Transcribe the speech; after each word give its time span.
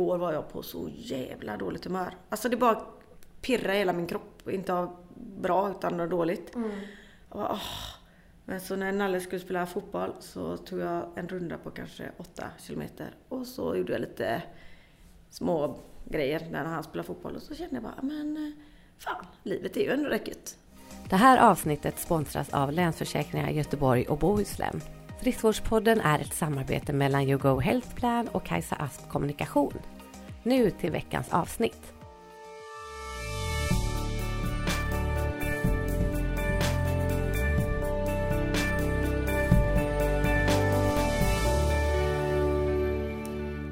igår 0.00 0.18
var 0.18 0.32
jag 0.32 0.52
på 0.52 0.62
så 0.62 0.88
jävla 0.94 1.56
dåligt 1.56 1.84
humör. 1.84 2.16
Alltså 2.28 2.48
det 2.48 2.56
bara 2.56 2.80
pirrade 3.40 3.78
hela 3.78 3.92
min 3.92 4.06
kropp. 4.06 4.48
Inte 4.48 4.74
av 4.74 4.96
bra 5.40 5.70
utan 5.70 6.00
av 6.00 6.08
dåligt. 6.08 6.54
Mm. 6.54 6.70
Bara, 7.28 7.52
åh. 7.52 7.60
Men 8.44 8.60
så 8.60 8.76
när 8.76 8.92
Nalle 8.92 9.20
skulle 9.20 9.40
spela 9.40 9.66
fotboll 9.66 10.12
så 10.20 10.56
tog 10.56 10.80
jag 10.80 11.06
en 11.16 11.28
runda 11.28 11.58
på 11.58 11.70
kanske 11.70 12.10
8 12.16 12.46
kilometer. 12.58 13.14
Och 13.28 13.46
så 13.46 13.76
gjorde 13.76 13.92
jag 13.92 14.00
lite 14.00 14.42
små 15.30 15.78
grejer 16.04 16.48
när 16.50 16.64
han 16.64 16.82
spelade 16.82 17.06
fotboll. 17.06 17.36
Och 17.36 17.42
så 17.42 17.54
kände 17.54 17.74
jag 17.74 17.82
bara, 17.82 18.02
men 18.02 18.36
eh, 18.36 18.62
fan, 18.98 19.26
livet 19.42 19.76
är 19.76 19.80
ju 19.80 19.90
ändå 19.90 20.08
rätt 20.08 20.28
gött. 20.28 20.56
Det 21.08 21.16
här 21.16 21.50
avsnittet 21.50 21.98
sponsras 21.98 22.54
av 22.54 22.72
Länsförsäkringar 22.72 23.50
Göteborg 23.50 24.06
och 24.06 24.18
Bohuslän. 24.18 24.80
Friskvårdspodden 25.20 26.00
är 26.00 26.18
ett 26.18 26.34
samarbete 26.34 26.92
mellan 26.92 27.22
YouGo 27.22 27.58
Health 27.58 27.94
Plan 27.94 28.28
och 28.28 28.44
Kajsa 28.44 28.76
Asp 28.76 29.08
Kommunikation. 29.08 29.72
Nu 30.42 30.70
till 30.70 30.90
veckans 30.90 31.32
avsnitt. 31.32 31.92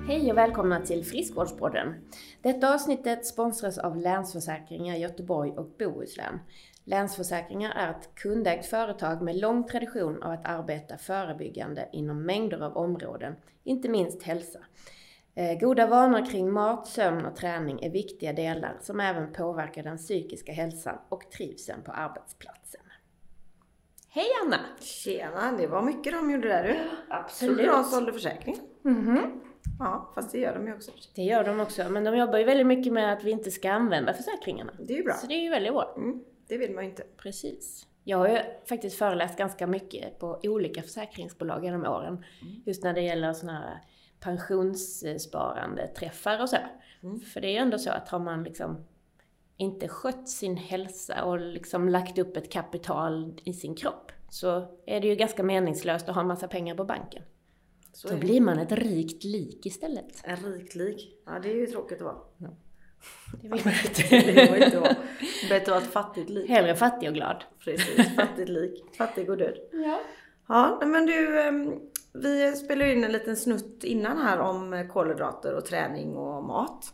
Hej 0.09 0.31
och 0.31 0.39
välkomna 0.39 0.81
till 0.81 1.05
Friskvårdspodden. 1.05 1.95
Detta 2.43 2.75
avsnittet 2.75 3.27
sponsras 3.27 3.79
av 3.79 3.97
Länsförsäkringar 3.97 4.97
Göteborg 4.97 5.51
och 5.51 5.69
Bohuslän. 5.79 6.39
Länsförsäkringar 6.89 7.73
är 7.77 7.91
ett 7.91 8.15
kundägt 8.15 8.67
företag 8.67 9.23
med 9.23 9.37
lång 9.37 9.65
tradition 9.65 10.23
av 10.23 10.33
att 10.33 10.47
arbeta 10.49 10.99
förebyggande 10.99 11.89
inom 11.93 12.27
mängder 12.27 12.61
av 12.61 12.77
områden, 12.77 13.37
inte 13.65 13.89
minst 13.89 14.23
hälsa. 14.23 14.59
Eh, 15.35 15.59
Goda 15.59 15.87
vanor 15.87 16.31
kring 16.31 16.53
mat, 16.53 16.87
sömn 16.87 17.25
och 17.25 17.37
träning 17.37 17.83
är 17.83 17.91
viktiga 17.91 18.33
delar 18.33 18.77
som 18.81 19.01
även 19.01 19.33
påverkar 19.33 19.83
den 19.83 19.97
psykiska 19.97 20.53
hälsan 20.53 20.99
och 21.09 21.31
trivseln 21.31 21.83
på 21.83 21.93
arbetsplatsen. 21.93 22.81
Hej 24.09 24.27
Anna! 24.45 24.61
Tjena, 24.81 25.53
det 25.59 25.67
var 25.67 25.83
mycket 25.83 26.13
de 26.13 26.31
gjorde 26.31 26.49
där 26.49 26.65
du. 26.65 26.77
Absolut. 27.09 27.57
Trodde 27.57 27.73
de 27.73 27.85
sålde 27.85 28.13
försäkringen. 28.13 28.61
Mhm. 28.83 29.41
Ja, 29.79 30.13
fast 30.15 30.33
det 30.33 30.39
gör 30.39 30.55
de 30.55 30.67
ju 30.67 30.75
också. 30.75 30.91
Det 31.15 31.23
gör 31.23 31.45
de 31.45 31.61
också, 31.61 31.89
men 31.89 32.05
de 32.05 32.17
jobbar 32.17 32.39
ju 32.39 32.45
väldigt 32.45 32.67
mycket 32.67 32.93
med 32.93 33.13
att 33.13 33.25
vi 33.25 33.31
inte 33.31 33.51
ska 33.51 33.71
använda 33.71 34.15
försäkringarna. 34.15 34.73
Det 34.79 34.93
är 34.93 34.97
ju 34.97 35.05
bra. 35.05 35.15
Så 35.15 35.27
det 35.27 35.35
är 35.35 35.43
ju 35.43 35.51
väldigt 35.51 35.73
bra. 35.73 35.95
Mm, 35.97 36.25
det 36.49 36.59
vill 36.59 36.75
man 36.75 36.85
ju 36.85 36.91
inte. 36.91 37.03
Precis. 37.17 37.87
Jag 38.05 38.19
har 38.19 38.29
ju 38.29 38.39
faktiskt 38.69 38.99
föreläst 38.99 39.39
ganska 39.39 39.67
mycket 39.67 40.19
på 40.19 40.41
olika 40.43 40.83
försäkringsbolag 40.83 41.65
genom 41.65 41.87
åren. 41.87 42.25
Just 42.67 42.85
när 42.85 42.95
det 42.95 43.01
gäller 43.01 43.33
sådana 43.33 43.59
här 43.59 43.81
pensionssparande 44.21 45.87
träffar 45.87 46.43
och 46.43 46.49
så. 46.49 46.57
Mm. 47.03 47.21
För 47.21 47.41
det 47.41 47.49
är 47.49 47.53
ju 47.53 47.57
ändå 47.57 47.79
så 47.79 47.91
att 47.91 48.09
har 48.09 48.19
man 48.19 48.45
liksom 48.45 48.85
inte 49.57 49.89
skött 49.89 50.29
sin 50.29 50.57
hälsa 50.57 51.25
och 51.25 51.39
liksom 51.39 51.89
lagt 51.89 52.19
upp 52.19 52.37
ett 52.37 52.53
kapital 52.53 53.41
i 53.45 53.53
sin 53.53 53.75
kropp 53.75 54.13
så 54.31 54.79
är 54.87 55.01
det 55.01 55.09
ju 55.09 55.15
ganska 55.15 55.43
meningslöst 55.43 56.09
att 56.09 56.15
ha 56.15 56.23
en 56.23 56.29
massa 56.29 56.49
pengar 56.49 56.75
på 56.75 56.85
banken. 56.85 57.23
Så 57.93 58.09
Då 58.09 58.17
blir 58.17 58.41
man 58.41 58.59
ett 58.59 58.73
rikt 58.73 59.25
lik 59.25 59.67
istället. 59.67 60.23
En 60.25 60.37
rik 60.37 60.75
lik. 60.75 61.23
Ja, 61.27 61.39
det 61.43 61.51
är 61.51 61.57
ju 61.57 61.67
tråkigt 61.67 61.99
att 61.99 62.05
vara. 62.05 62.19
Det 63.43 63.49
vill 63.49 63.65
man 63.65 63.75
inte. 63.87 64.33
Det 64.33 64.47
går 64.49 64.57
inte 64.57 64.91
att. 64.91 64.97
Bättre 65.49 65.57
att 65.57 65.69
vara 65.69 65.79
ett 65.79 65.93
fattigt 65.93 66.31
lik. 66.31 66.51
Hellre 66.51 66.77
fattig 66.77 67.09
och 67.09 67.15
glad. 67.15 67.45
Precis, 67.65 68.15
fattigt 68.17 68.49
lik. 68.49 68.85
Fattig 68.99 69.31
och 69.31 69.37
död. 69.37 69.55
Ja. 69.73 70.01
Ja, 70.49 70.81
men 70.87 71.07
du, 71.07 71.41
ehm, 71.41 71.81
vi 72.13 72.53
spelade 72.53 72.93
in 72.93 73.05
en 73.05 73.13
liten 73.13 73.37
snutt 73.37 73.85
innan 73.85 74.19
här 74.19 74.39
om 74.39 74.89
kolhydrater 74.93 75.55
och 75.55 75.65
träning 75.65 76.17
och 76.17 76.45
mat. 76.45 76.93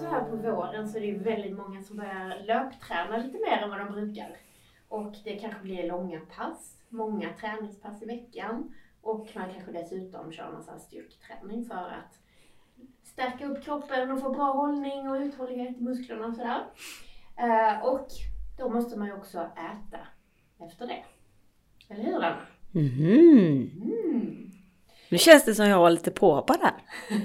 Så 0.00 0.06
här 0.06 0.24
på 0.30 0.36
våren 0.36 0.88
så 0.88 0.96
är 0.96 1.00
det 1.00 1.06
ju 1.06 1.18
väldigt 1.18 1.56
många 1.56 1.82
som 1.82 1.96
börjar 1.96 2.44
löpträna 2.46 3.16
lite 3.16 3.38
mer 3.38 3.58
än 3.62 3.70
vad 3.70 3.78
de 3.78 3.92
brukar. 3.92 4.36
Och 4.88 5.14
det 5.24 5.36
kanske 5.36 5.60
blir 5.62 5.88
långa 5.88 6.20
pass, 6.36 6.76
många 6.88 7.28
träningspass 7.40 8.02
i 8.02 8.06
veckan. 8.06 8.74
Och 9.02 9.28
man 9.34 9.52
kanske 9.54 9.72
dessutom 9.72 10.32
kör 10.32 10.60
sån 10.60 10.74
här 10.74 10.78
styrketräning 10.78 11.64
för 11.64 11.74
att 11.74 12.18
stärka 13.02 13.46
upp 13.46 13.64
kroppen 13.64 14.10
och 14.10 14.20
få 14.20 14.30
bra 14.30 14.52
hållning 14.52 15.08
och 15.08 15.16
uthållighet 15.16 15.76
i 15.76 15.80
musklerna 15.80 16.26
och 16.26 16.34
sådär. 16.34 16.64
Eh, 17.36 17.84
och 17.86 18.06
då 18.58 18.68
måste 18.68 18.98
man 18.98 19.08
ju 19.08 19.14
också 19.14 19.38
äta 19.38 19.98
efter 20.66 20.86
det. 20.86 21.04
Eller 21.88 22.04
hur 22.04 22.16
Anna? 22.24 22.36
Mhm. 22.72 23.70
Mm. 23.82 24.50
Nu 25.10 25.18
känns 25.18 25.44
det 25.44 25.54
som 25.54 25.68
jag 25.68 25.78
var 25.78 25.90
lite 25.90 26.10
påhoppad 26.10 26.56
här. 26.62 26.74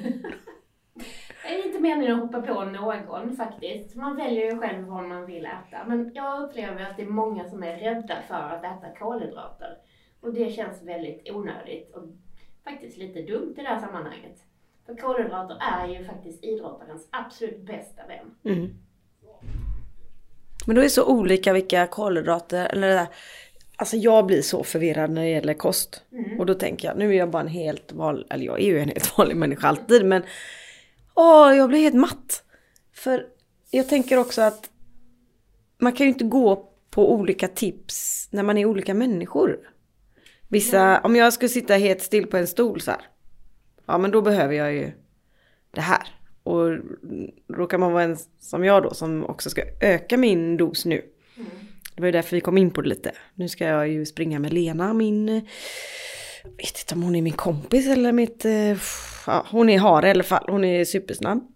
Det 1.44 1.60
är 1.60 1.66
inte 1.66 1.80
meningen 1.80 2.16
att 2.16 2.22
hoppa 2.22 2.42
på 2.42 2.66
någon 2.66 3.36
faktiskt. 3.36 3.96
Man 3.96 4.16
väljer 4.16 4.52
ju 4.52 4.60
själv 4.60 4.88
vad 4.88 5.04
man 5.04 5.26
vill 5.26 5.46
äta. 5.46 5.86
Men 5.88 6.12
jag 6.14 6.44
upplever 6.44 6.82
att 6.82 6.98
det 6.98 7.04
är 7.04 7.08
många 7.08 7.46
som 7.46 7.64
är 7.64 7.78
rädda 7.78 8.22
för 8.28 8.36
att 8.36 8.64
äta 8.64 8.96
kolhydrater. 9.00 9.78
Och 10.24 10.34
det 10.34 10.56
känns 10.56 10.84
väldigt 10.84 11.30
onödigt 11.32 11.96
och 11.96 12.04
faktiskt 12.64 12.98
lite 12.98 13.22
dumt 13.22 13.54
i 13.58 13.62
det 13.62 13.68
här 13.68 13.80
sammanhanget. 13.80 14.38
För 14.86 14.96
kolhydrater 14.96 15.58
är 15.62 15.88
ju 15.88 16.06
faktiskt 16.06 16.44
idrottarens 16.44 17.08
absolut 17.10 17.62
bästa 17.62 18.02
vän. 18.08 18.56
Mm. 18.56 18.74
Men 20.66 20.76
då 20.76 20.82
är 20.82 20.84
det 20.84 20.90
så 20.90 21.06
olika 21.06 21.54
vilka 21.54 21.88
kolhydrater, 21.88 22.66
eller 22.66 22.88
det 22.88 22.94
där. 22.94 23.08
Alltså 23.76 23.98
jag 23.98 24.26
blir 24.26 24.42
så 24.42 24.64
förvirrad 24.64 25.12
när 25.12 25.22
det 25.22 25.30
gäller 25.30 25.54
kost. 25.54 26.04
Mm. 26.12 26.40
Och 26.40 26.46
då 26.46 26.54
tänker 26.54 26.88
jag, 26.88 26.98
nu 26.98 27.10
är 27.10 27.18
jag 27.18 27.30
bara 27.30 27.42
en 27.42 27.48
helt 27.48 27.92
vanlig, 27.92 28.28
eller 28.30 28.46
jag 28.46 28.60
är 28.60 28.66
ju 28.66 28.80
en 28.80 28.90
helt 28.90 29.18
vanlig 29.18 29.38
människa 29.38 29.68
alltid, 29.68 30.06
men 30.06 30.24
åh, 31.14 31.56
jag 31.56 31.70
blir 31.70 31.80
helt 31.80 31.96
matt. 31.96 32.44
För 32.94 33.28
jag 33.72 33.90
tänker 33.90 34.18
också 34.18 34.42
att 34.42 34.70
man 35.78 35.94
kan 35.94 36.06
ju 36.06 36.14
inte 36.14 36.26
gå 36.26 36.70
på 36.90 37.14
olika 37.14 37.48
tips 37.48 38.28
när 38.32 38.44
man 38.44 38.58
är 38.58 38.66
olika 38.66 38.94
människor. 38.94 39.73
Vissa, 40.54 41.00
om 41.00 41.16
jag 41.16 41.34
skulle 41.34 41.50
sitta 41.50 41.74
helt 41.74 42.02
still 42.02 42.28
på 42.28 42.38
en 42.38 42.48
stol 42.48 42.82
så 42.82 42.92
här, 42.92 43.02
ja 43.86 43.98
men 43.98 44.12
då 44.12 44.22
behöver 44.22 44.54
jag 44.54 44.74
ju 44.74 44.92
det 45.72 45.82
här. 45.82 46.08
Och 46.44 46.70
råkar 47.54 47.78
man 47.78 47.92
vara 47.92 48.04
en 48.04 48.18
som 48.40 48.64
jag 48.64 48.84
då 48.84 48.94
som 48.94 49.26
också 49.26 49.50
ska 49.50 49.62
öka 49.82 50.18
min 50.18 50.58
dos 50.58 50.86
nu. 50.86 51.02
Mm. 51.38 51.50
Det 51.96 52.02
var 52.02 52.06
ju 52.08 52.12
därför 52.12 52.36
vi 52.36 52.42
kom 52.42 52.58
in 52.58 52.72
på 52.72 52.82
det 52.82 52.90
lite. 52.90 53.12
Nu 53.36 53.50
ska 53.50 53.66
jag 53.66 53.88
ju 53.88 54.06
springa 54.06 54.40
med 54.40 54.54
Lena, 54.54 54.94
min... 54.94 55.28
Jag 56.44 56.52
vet 56.52 56.80
inte 56.82 56.96
om 56.96 57.04
hon 57.04 57.16
är 57.16 57.22
min 57.22 57.34
kompis 57.34 57.88
eller 57.88 58.12
mitt... 58.12 58.46
eh, 58.46 58.78
Ja, 59.28 59.46
hon 59.50 59.70
är 59.70 59.80
hare 59.80 60.08
i 60.08 60.12
alla 60.12 60.24
fall. 60.24 60.46
Hon 60.48 60.64
är 60.64 60.86
supersnabb. 60.86 61.48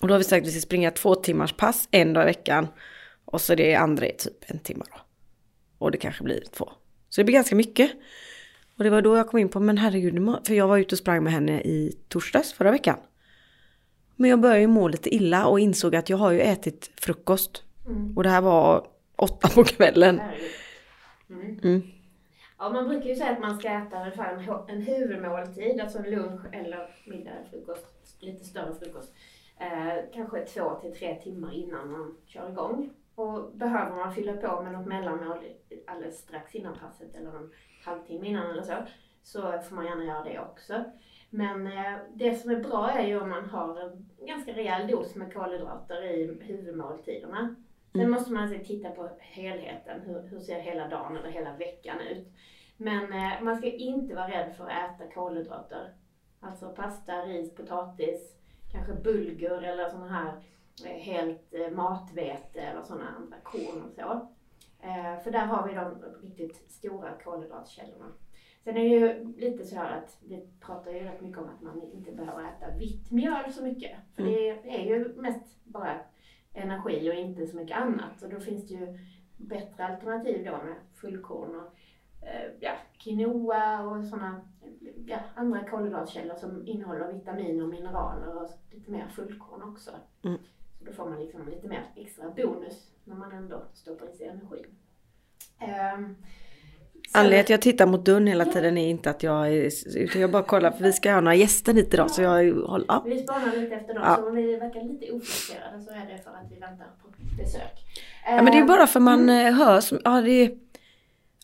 Och 0.00 0.08
då 0.08 0.14
har 0.14 0.18
vi 0.18 0.24
sagt 0.24 0.42
att 0.42 0.48
vi 0.48 0.52
ska 0.52 0.60
springa 0.60 0.90
två 0.90 1.14
timmars 1.14 1.52
pass 1.52 1.88
en 1.90 2.12
dag 2.12 2.24
i 2.24 2.26
veckan. 2.26 2.68
Och 3.24 3.40
så 3.40 3.54
det 3.54 3.74
andra 3.74 4.06
är 4.06 4.12
typ 4.12 4.50
en 4.50 4.58
timme 4.58 4.84
då. 4.90 5.00
Och 5.78 5.90
det 5.90 5.98
kanske 5.98 6.24
blir 6.24 6.42
två. 6.52 6.72
Så 7.16 7.20
det 7.20 7.24
blir 7.24 7.34
ganska 7.34 7.56
mycket. 7.56 7.90
Och 8.78 8.84
det 8.84 8.90
var 8.90 9.02
då 9.02 9.16
jag 9.16 9.28
kom 9.28 9.38
in 9.38 9.48
på, 9.48 9.60
men 9.60 9.78
herregud, 9.78 10.46
för 10.46 10.54
jag 10.54 10.68
var 10.68 10.78
ute 10.78 10.94
och 10.94 10.98
sprang 10.98 11.24
med 11.24 11.32
henne 11.32 11.60
i 11.60 11.92
torsdags 12.08 12.52
förra 12.52 12.70
veckan. 12.70 12.98
Men 14.16 14.30
jag 14.30 14.40
började 14.40 14.60
ju 14.60 14.66
må 14.66 14.88
lite 14.88 15.14
illa 15.14 15.46
och 15.46 15.60
insåg 15.60 15.96
att 15.96 16.10
jag 16.10 16.16
har 16.16 16.30
ju 16.30 16.40
ätit 16.40 16.90
frukost. 16.96 17.64
Mm. 17.86 18.16
Och 18.16 18.22
det 18.22 18.28
här 18.28 18.40
var 18.40 18.86
åtta 19.16 19.48
på 19.48 19.64
kvällen. 19.64 20.20
Mm. 21.30 21.82
Ja, 22.58 22.70
man 22.70 22.88
brukar 22.88 23.08
ju 23.08 23.16
säga 23.16 23.30
att 23.30 23.40
man 23.40 23.58
ska 23.58 23.68
äta 23.68 24.00
ungefär 24.00 24.34
en, 24.34 24.76
en 24.76 24.82
huvudmåltid, 24.82 25.80
alltså 25.80 25.98
en 25.98 26.10
lunch 26.10 26.40
eller 26.52 26.90
middag, 27.06 27.32
frukost, 27.50 27.86
lite 28.20 28.44
större 28.44 28.74
frukost. 28.74 29.12
Eh, 29.60 29.94
kanske 30.14 30.44
två 30.44 30.74
till 30.82 30.92
tre 30.92 31.14
timmar 31.14 31.54
innan 31.54 31.90
man 31.90 32.16
kör 32.26 32.50
igång. 32.50 32.90
Och 33.16 33.52
behöver 33.56 33.96
man 33.96 34.14
fylla 34.14 34.32
på 34.36 34.62
med 34.62 34.72
något 34.72 34.86
mellanmål 34.86 35.38
alldeles 35.86 36.18
strax 36.18 36.54
innan 36.54 36.78
passet 36.78 37.14
eller 37.14 37.30
en 37.36 37.50
halvtimme 37.84 38.26
innan 38.28 38.50
eller 38.50 38.62
så, 38.62 38.72
så 39.22 39.40
får 39.62 39.74
man 39.76 39.84
gärna 39.84 40.04
göra 40.04 40.24
det 40.24 40.40
också. 40.40 40.84
Men 41.30 41.66
eh, 41.66 41.98
det 42.14 42.34
som 42.34 42.50
är 42.50 42.60
bra 42.60 42.90
är 42.90 43.06
ju 43.06 43.20
om 43.20 43.28
man 43.30 43.44
har 43.50 43.80
en 43.80 44.26
ganska 44.26 44.52
rejäl 44.52 44.88
dos 44.90 45.14
med 45.14 45.34
kolhydrater 45.34 46.02
i 46.02 46.38
huvudmåltiderna. 46.42 47.54
Sen 47.92 48.00
Mm. 48.00 48.10
måste 48.12 48.32
man 48.32 48.42
alltså 48.42 48.58
titta 48.64 48.90
på 48.90 49.08
helheten. 49.18 50.00
Hur, 50.00 50.22
hur 50.22 50.40
ser 50.40 50.60
hela 50.60 50.88
dagen 50.88 51.16
eller 51.16 51.28
hela 51.30 51.52
veckan 51.56 52.00
ut? 52.00 52.28
Men 52.76 53.12
eh, 53.12 53.42
man 53.42 53.56
ska 53.56 53.66
inte 53.66 54.14
vara 54.14 54.28
rädd 54.28 54.54
för 54.56 54.64
att 54.64 54.70
äta 55.00 55.12
kolhydrater. 55.14 55.94
Alltså 56.40 56.68
pasta, 56.72 57.12
ris, 57.12 57.54
potatis, 57.54 58.36
kanske 58.72 58.92
bulgur 58.92 59.64
eller 59.64 59.88
sådana 59.88 60.08
här 60.08 60.32
helt 60.84 61.54
eh, 61.54 61.70
matvete 61.70 62.60
eller 62.60 62.82
sådana 62.82 63.08
andra 63.08 63.36
korn 63.42 63.82
och 63.82 63.92
så. 63.92 64.28
Eh, 64.80 65.22
för 65.22 65.30
där 65.30 65.46
har 65.46 65.68
vi 65.68 65.74
de 65.74 66.04
riktigt 66.22 66.70
stora 66.70 67.12
kolhydratkällorna. 67.24 68.12
Sen 68.64 68.76
är 68.76 68.80
det 68.80 68.88
ju 68.88 69.34
lite 69.36 69.64
så 69.64 69.76
här 69.76 69.98
att 69.98 70.18
vi 70.24 70.48
pratar 70.60 70.92
ju 70.92 70.98
rätt 70.98 71.20
mycket 71.20 71.38
om 71.38 71.48
att 71.48 71.62
man 71.62 71.82
inte 71.82 72.12
behöver 72.12 72.44
äta 72.44 72.70
vitt 72.78 73.10
mjöl 73.10 73.52
så 73.52 73.62
mycket. 73.62 73.98
För 74.14 74.22
det 74.22 74.50
är 74.50 74.84
ju 74.84 75.14
mest 75.14 75.64
bara 75.64 76.00
energi 76.52 77.10
och 77.10 77.14
inte 77.14 77.46
så 77.46 77.56
mycket 77.56 77.76
annat. 77.76 78.22
Och 78.22 78.28
då 78.28 78.40
finns 78.40 78.68
det 78.68 78.74
ju 78.74 78.98
bättre 79.36 79.86
alternativ 79.86 80.44
då 80.44 80.50
med 80.50 80.76
fullkorn 80.94 81.54
och 81.56 81.74
eh, 82.26 82.50
ja, 82.60 82.72
quinoa 82.98 83.82
och 83.82 84.04
sådana 84.04 84.40
ja, 85.06 85.18
andra 85.34 85.68
kolhydratkällor 85.68 86.34
som 86.34 86.66
innehåller 86.66 87.12
vitaminer 87.12 87.62
och 87.62 87.70
mineraler 87.70 88.42
och 88.42 88.50
lite 88.70 88.90
mer 88.90 89.06
fullkorn 89.08 89.62
också. 89.62 89.90
Mm. 90.24 90.38
Då 90.86 90.92
får 90.92 91.10
man 91.10 91.20
liksom 91.20 91.48
lite 91.48 91.68
mer 91.68 91.82
extra 91.96 92.30
bonus 92.30 92.74
när 93.04 93.14
man 93.16 93.32
ändå 93.32 93.62
stoppar 93.74 94.14
i 94.14 94.16
sig 94.16 94.26
energi. 94.26 94.64
Um, 95.96 96.16
Anledningen 97.12 97.44
till 97.46 97.54
att 97.54 97.64
jag 97.64 97.72
tittar 97.72 97.86
mot 97.86 98.04
dörren 98.04 98.26
hela 98.26 98.44
tiden 98.44 98.78
är 98.78 98.88
inte 98.90 99.10
att 99.10 99.22
jag 99.22 99.48
är, 99.52 99.70
utan 99.96 100.20
jag 100.20 100.30
bara 100.30 100.42
kollar 100.42 100.70
för 100.70 100.84
vi 100.84 100.92
ska 100.92 101.12
ha 101.12 101.20
några 101.20 101.34
gäster 101.34 101.74
hit 101.74 101.94
idag 101.94 102.10
så 102.10 102.22
jag 102.22 102.52
håller, 102.54 102.86
ja. 102.88 103.02
Vi 103.06 103.18
spanar 103.22 103.56
lite 103.56 103.74
efter 103.74 103.94
dem, 103.94 104.02
Ja. 104.06 104.16
så 104.16 104.28
om 104.28 104.34
vi 104.34 104.56
verkar 104.56 104.82
lite 104.84 105.12
ofixerade 105.12 105.82
så 105.84 105.90
är 105.90 106.06
det 106.16 106.22
för 106.24 106.30
att 106.30 106.50
vi 106.50 106.60
väntar 106.60 106.86
på 107.02 107.08
besök. 107.42 107.84
ja 108.26 108.42
men 108.42 108.44
det 108.46 108.58
är 108.58 108.60
Ehm, 108.60 108.66
bara 108.66 108.86
för 108.86 109.00
man 109.00 109.28
eh, 109.30 109.52
hör 109.54 109.80
som, 109.80 109.98
ja 110.04 110.20
det 110.20 110.30
är, 110.30 110.50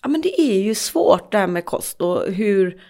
ja 0.02 0.08
men 0.08 0.20
det 0.20 0.40
är 0.40 0.62
ju 0.62 0.74
svårt 0.74 1.32
det 1.32 1.38
här 1.38 1.46
med 1.46 1.64
kost 1.64 2.00
och 2.00 2.26
hur, 2.32 2.82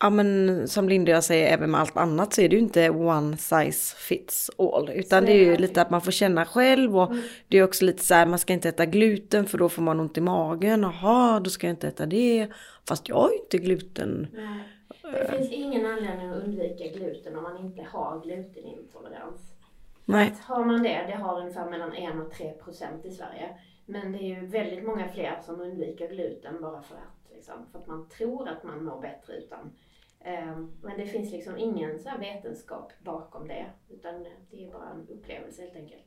ja 0.00 0.10
men 0.10 0.68
som 0.68 0.88
Linda 0.88 1.12
och 1.12 1.16
jag 1.16 1.24
säger 1.24 1.52
även 1.54 1.70
med 1.70 1.80
allt 1.80 1.96
annat 1.96 2.32
så 2.32 2.40
är 2.40 2.48
det 2.48 2.56
ju 2.56 2.62
inte 2.62 2.90
one 2.90 3.36
size 3.36 3.96
fits 3.96 4.50
all 4.58 4.90
utan 4.94 5.24
det 5.24 5.32
är 5.32 5.44
ju 5.44 5.56
lite 5.56 5.82
att 5.82 5.90
man 5.90 6.00
får 6.00 6.12
känna 6.12 6.44
själv 6.44 6.98
och 6.98 7.10
Mm. 7.10 7.22
det 7.48 7.58
är 7.58 7.64
också 7.64 7.84
lite 7.84 8.06
så 8.06 8.14
här 8.14 8.26
man 8.26 8.38
ska 8.38 8.52
inte 8.52 8.68
äta 8.68 8.86
gluten 8.86 9.46
för 9.46 9.58
då 9.58 9.68
får 9.68 9.82
man 9.82 10.00
ont 10.00 10.18
i 10.18 10.20
magen, 10.20 10.82
jaha 10.82 11.40
då 11.40 11.50
ska 11.50 11.66
jag 11.66 11.72
inte 11.72 11.88
äta 11.88 12.06
det, 12.06 12.48
fast 12.88 13.08
jag 13.08 13.16
har 13.16 13.30
ju 13.30 13.36
inte 13.36 13.58
gluten. 13.58 14.26
Nej. 14.32 14.64
Det 15.02 15.36
finns 15.38 15.50
ingen 15.52 15.86
anledning 15.86 16.28
att 16.28 16.42
undvika 16.44 16.98
gluten 16.98 17.36
om 17.36 17.42
man 17.42 17.58
inte 17.58 17.82
har 17.82 18.20
glutenintolerans. 18.24 19.40
Nej. 20.04 20.32
Har 20.42 20.64
man 20.64 20.82
det, 20.82 21.04
det 21.06 21.16
har 21.16 21.40
ungefär 21.40 21.70
mellan 21.70 21.92
1 21.92 22.14
och 22.26 22.32
3 22.32 22.52
procent 22.52 23.04
i 23.04 23.10
Sverige. 23.10 23.48
Men 23.86 24.12
det 24.12 24.18
är 24.18 24.40
ju 24.40 24.46
väldigt 24.46 24.84
många 24.84 25.08
fler 25.08 25.38
som 25.46 25.60
undviker 25.60 26.08
gluten 26.08 26.62
bara 26.62 26.82
för 26.82 26.94
att, 26.96 27.34
liksom, 27.34 27.54
för 27.72 27.78
att 27.78 27.86
man 27.86 28.08
tror 28.08 28.48
att 28.48 28.64
man 28.64 28.84
mår 28.84 29.00
bättre 29.00 29.36
utan. 29.36 29.72
Ehm, 30.24 30.70
Men 30.82 30.96
det 30.98 31.06
finns 31.06 31.32
liksom 31.32 31.58
ingen 31.58 31.98
så 31.98 32.10
vetenskap 32.20 32.92
bakom 33.04 33.48
det. 33.48 33.66
Utan 33.90 34.26
det 34.50 34.64
är 34.64 34.72
bara 34.72 34.88
en 34.90 35.06
upplevelse 35.08 35.62
helt 35.62 35.76
enkelt. 35.76 36.04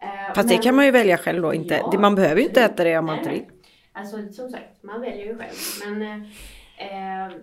Ehm, 0.00 0.34
Fast 0.34 0.48
det 0.48 0.54
men- 0.54 0.62
kan 0.62 0.76
man 0.76 0.84
ju 0.84 0.90
välja 0.90 1.16
själv 1.18 1.42
då, 1.42 1.54
inte, 1.54 1.74
Ja, 1.74 1.88
det- 1.92 1.98
man 1.98 2.14
behöver 2.14 2.40
ju 2.40 2.46
inte 2.46 2.62
äta 2.62 2.84
det 2.84 2.98
om 2.98 3.06
man 3.06 3.18
inte 3.18 3.30
vill. 3.30 3.44
Alltså 3.92 4.28
som 4.32 4.50
sagt, 4.50 4.82
man 4.82 5.00
väljer 5.00 5.26
ju 5.26 5.38
själv. 5.38 5.54
Men 5.98 6.22
eh, 6.76 7.36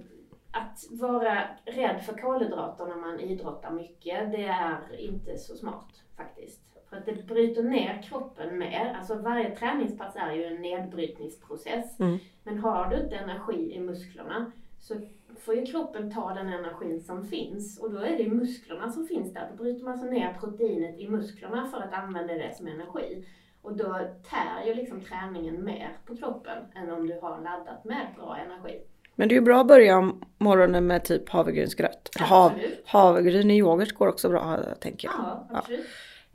att 0.51 0.85
vara 0.91 1.43
rädd 1.65 2.01
för 2.05 2.13
kolhydrater 2.17 2.85
när 2.85 2.95
man 2.95 3.19
idrottar 3.19 3.71
mycket, 3.71 4.31
det 4.31 4.45
är 4.45 4.99
inte 4.99 5.37
så 5.37 5.55
smart 5.55 6.03
faktiskt. 6.17 6.61
För 6.89 6.97
att 6.97 7.05
det 7.05 7.27
bryter 7.27 7.63
ner 7.63 8.01
kroppen 8.09 8.57
mer. 8.57 8.95
Alltså 8.99 9.15
varje 9.15 9.55
träningspass 9.55 10.15
är 10.15 10.31
ju 10.31 10.43
en 10.45 10.61
nedbrytningsprocess. 10.61 11.99
Mm. 11.99 12.17
Men 12.43 12.57
har 12.59 12.89
du 12.89 13.03
inte 13.03 13.15
energi 13.15 13.73
i 13.75 13.79
musklerna 13.79 14.51
så 14.79 14.95
får 15.39 15.55
ju 15.55 15.65
kroppen 15.65 16.11
ta 16.11 16.33
den 16.33 16.47
energin 16.47 17.01
som 17.01 17.23
finns. 17.23 17.79
Och 17.79 17.91
då 17.91 17.99
är 17.99 18.17
det 18.17 18.29
musklerna 18.29 18.91
som 18.91 19.07
finns 19.07 19.33
där. 19.33 19.51
Då 19.51 19.63
bryter 19.63 19.83
man 19.83 19.93
alltså 19.93 20.07
ner 20.07 20.37
proteinet 20.39 20.99
i 20.99 21.09
musklerna 21.09 21.67
för 21.71 21.81
att 21.81 21.93
använda 21.93 22.33
det 22.33 22.55
som 22.57 22.67
energi. 22.67 23.25
Och 23.61 23.77
då 23.77 23.99
tär 24.29 24.67
ju 24.67 24.73
liksom 24.73 25.01
träningen 25.01 25.63
mer 25.63 25.97
på 26.05 26.17
kroppen 26.17 26.57
än 26.75 26.91
om 26.91 27.07
du 27.07 27.19
har 27.21 27.41
laddat 27.41 27.85
med 27.85 28.07
bra 28.17 28.37
energi. 28.45 28.81
Men 29.15 29.27
det 29.27 29.33
är 29.35 29.37
ju 29.37 29.45
bra 29.45 29.61
att 29.61 29.67
börja 29.67 30.11
morgonen 30.37 30.87
med 30.87 31.03
typ 31.03 31.29
havregrynsgröt. 31.29 32.09
Hav, 32.19 32.51
havregryn 32.85 33.51
i 33.51 33.57
yoghurt 33.57 33.93
går 33.93 34.07
också 34.07 34.29
bra 34.29 34.57
tänker 34.79 35.07
jag. 35.07 35.15
Ja, 35.17 35.47
absolut. 35.51 35.85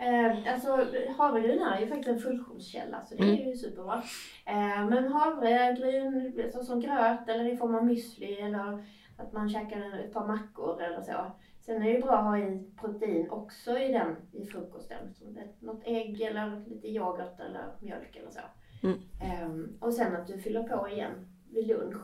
Eh, 0.00 0.52
alltså 0.52 0.87
havregryn 1.19 1.62
är 1.62 1.81
ju 1.81 1.87
faktiskt 1.87 2.08
en 2.08 2.19
fullkornskälla 2.19 3.05
så 3.05 3.14
det 3.14 3.23
är 3.23 3.47
ju 3.47 3.56
superbra. 3.56 4.02
Eh, 4.47 4.88
men 4.88 5.12
havregryn 5.12 6.32
så 6.52 6.64
som 6.64 6.81
gröt 6.81 7.29
eller 7.29 7.52
i 7.52 7.56
form 7.56 7.75
av 7.75 7.82
müsli 7.82 8.47
eller 8.47 8.85
att 9.17 9.32
man 9.32 9.49
käkar 9.49 9.99
ett 9.99 10.12
par 10.12 10.26
mackor 10.26 10.82
eller 10.82 11.00
så. 11.00 11.32
Sen 11.61 11.82
är 11.82 11.87
det 11.87 11.91
ju 11.91 12.02
bra 12.02 12.19
att 12.19 12.25
ha 12.25 12.38
i 12.38 12.70
protein 12.81 13.31
också 13.31 13.79
i 13.79 13.93
den 13.93 14.17
i 14.32 14.47
frukosten. 14.47 15.14
Som 15.14 15.38
något 15.58 15.82
ägg 15.85 16.20
eller 16.20 16.64
lite 16.67 16.88
yoghurt 16.88 17.41
eller 17.41 17.64
mjölk 17.81 18.17
eller 18.17 18.31
så. 18.31 18.41
Mm. 18.82 18.99
Eh, 19.23 19.70
och 19.81 19.94
sen 19.94 20.17
att 20.17 20.26
du 20.26 20.38
fyller 20.38 20.62
på 20.62 20.88
igen 20.88 21.29
vid 21.50 21.67
lunch. 21.67 22.02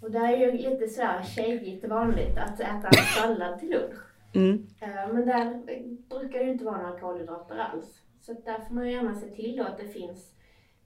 Och 0.00 0.10
det 0.10 0.18
är 0.18 0.36
ju 0.36 0.52
lite 0.52 0.88
sådär 0.88 1.22
tjejigt 1.22 1.88
vanligt 1.88 2.38
att 2.38 2.60
äta 2.60 2.88
en 2.88 3.04
sallad 3.16 3.58
till 3.58 3.70
lunch. 3.70 4.11
Mm. 4.34 4.66
Eh, 4.80 5.12
Men 5.14 5.26
där 5.26 5.62
brukar 6.08 6.38
det 6.44 6.50
inte 6.52 6.64
vara 6.64 6.82
några 6.82 7.00
kolhydrater 7.00 7.56
alls. 7.58 7.98
Så 8.20 8.32
där 8.32 8.58
får 8.68 8.74
man 8.74 8.86
ju 8.86 8.92
gärna 8.92 9.14
se 9.14 9.26
till 9.30 9.56
då 9.56 9.64
att 9.64 9.78
det 9.78 9.88
finns 9.88 10.34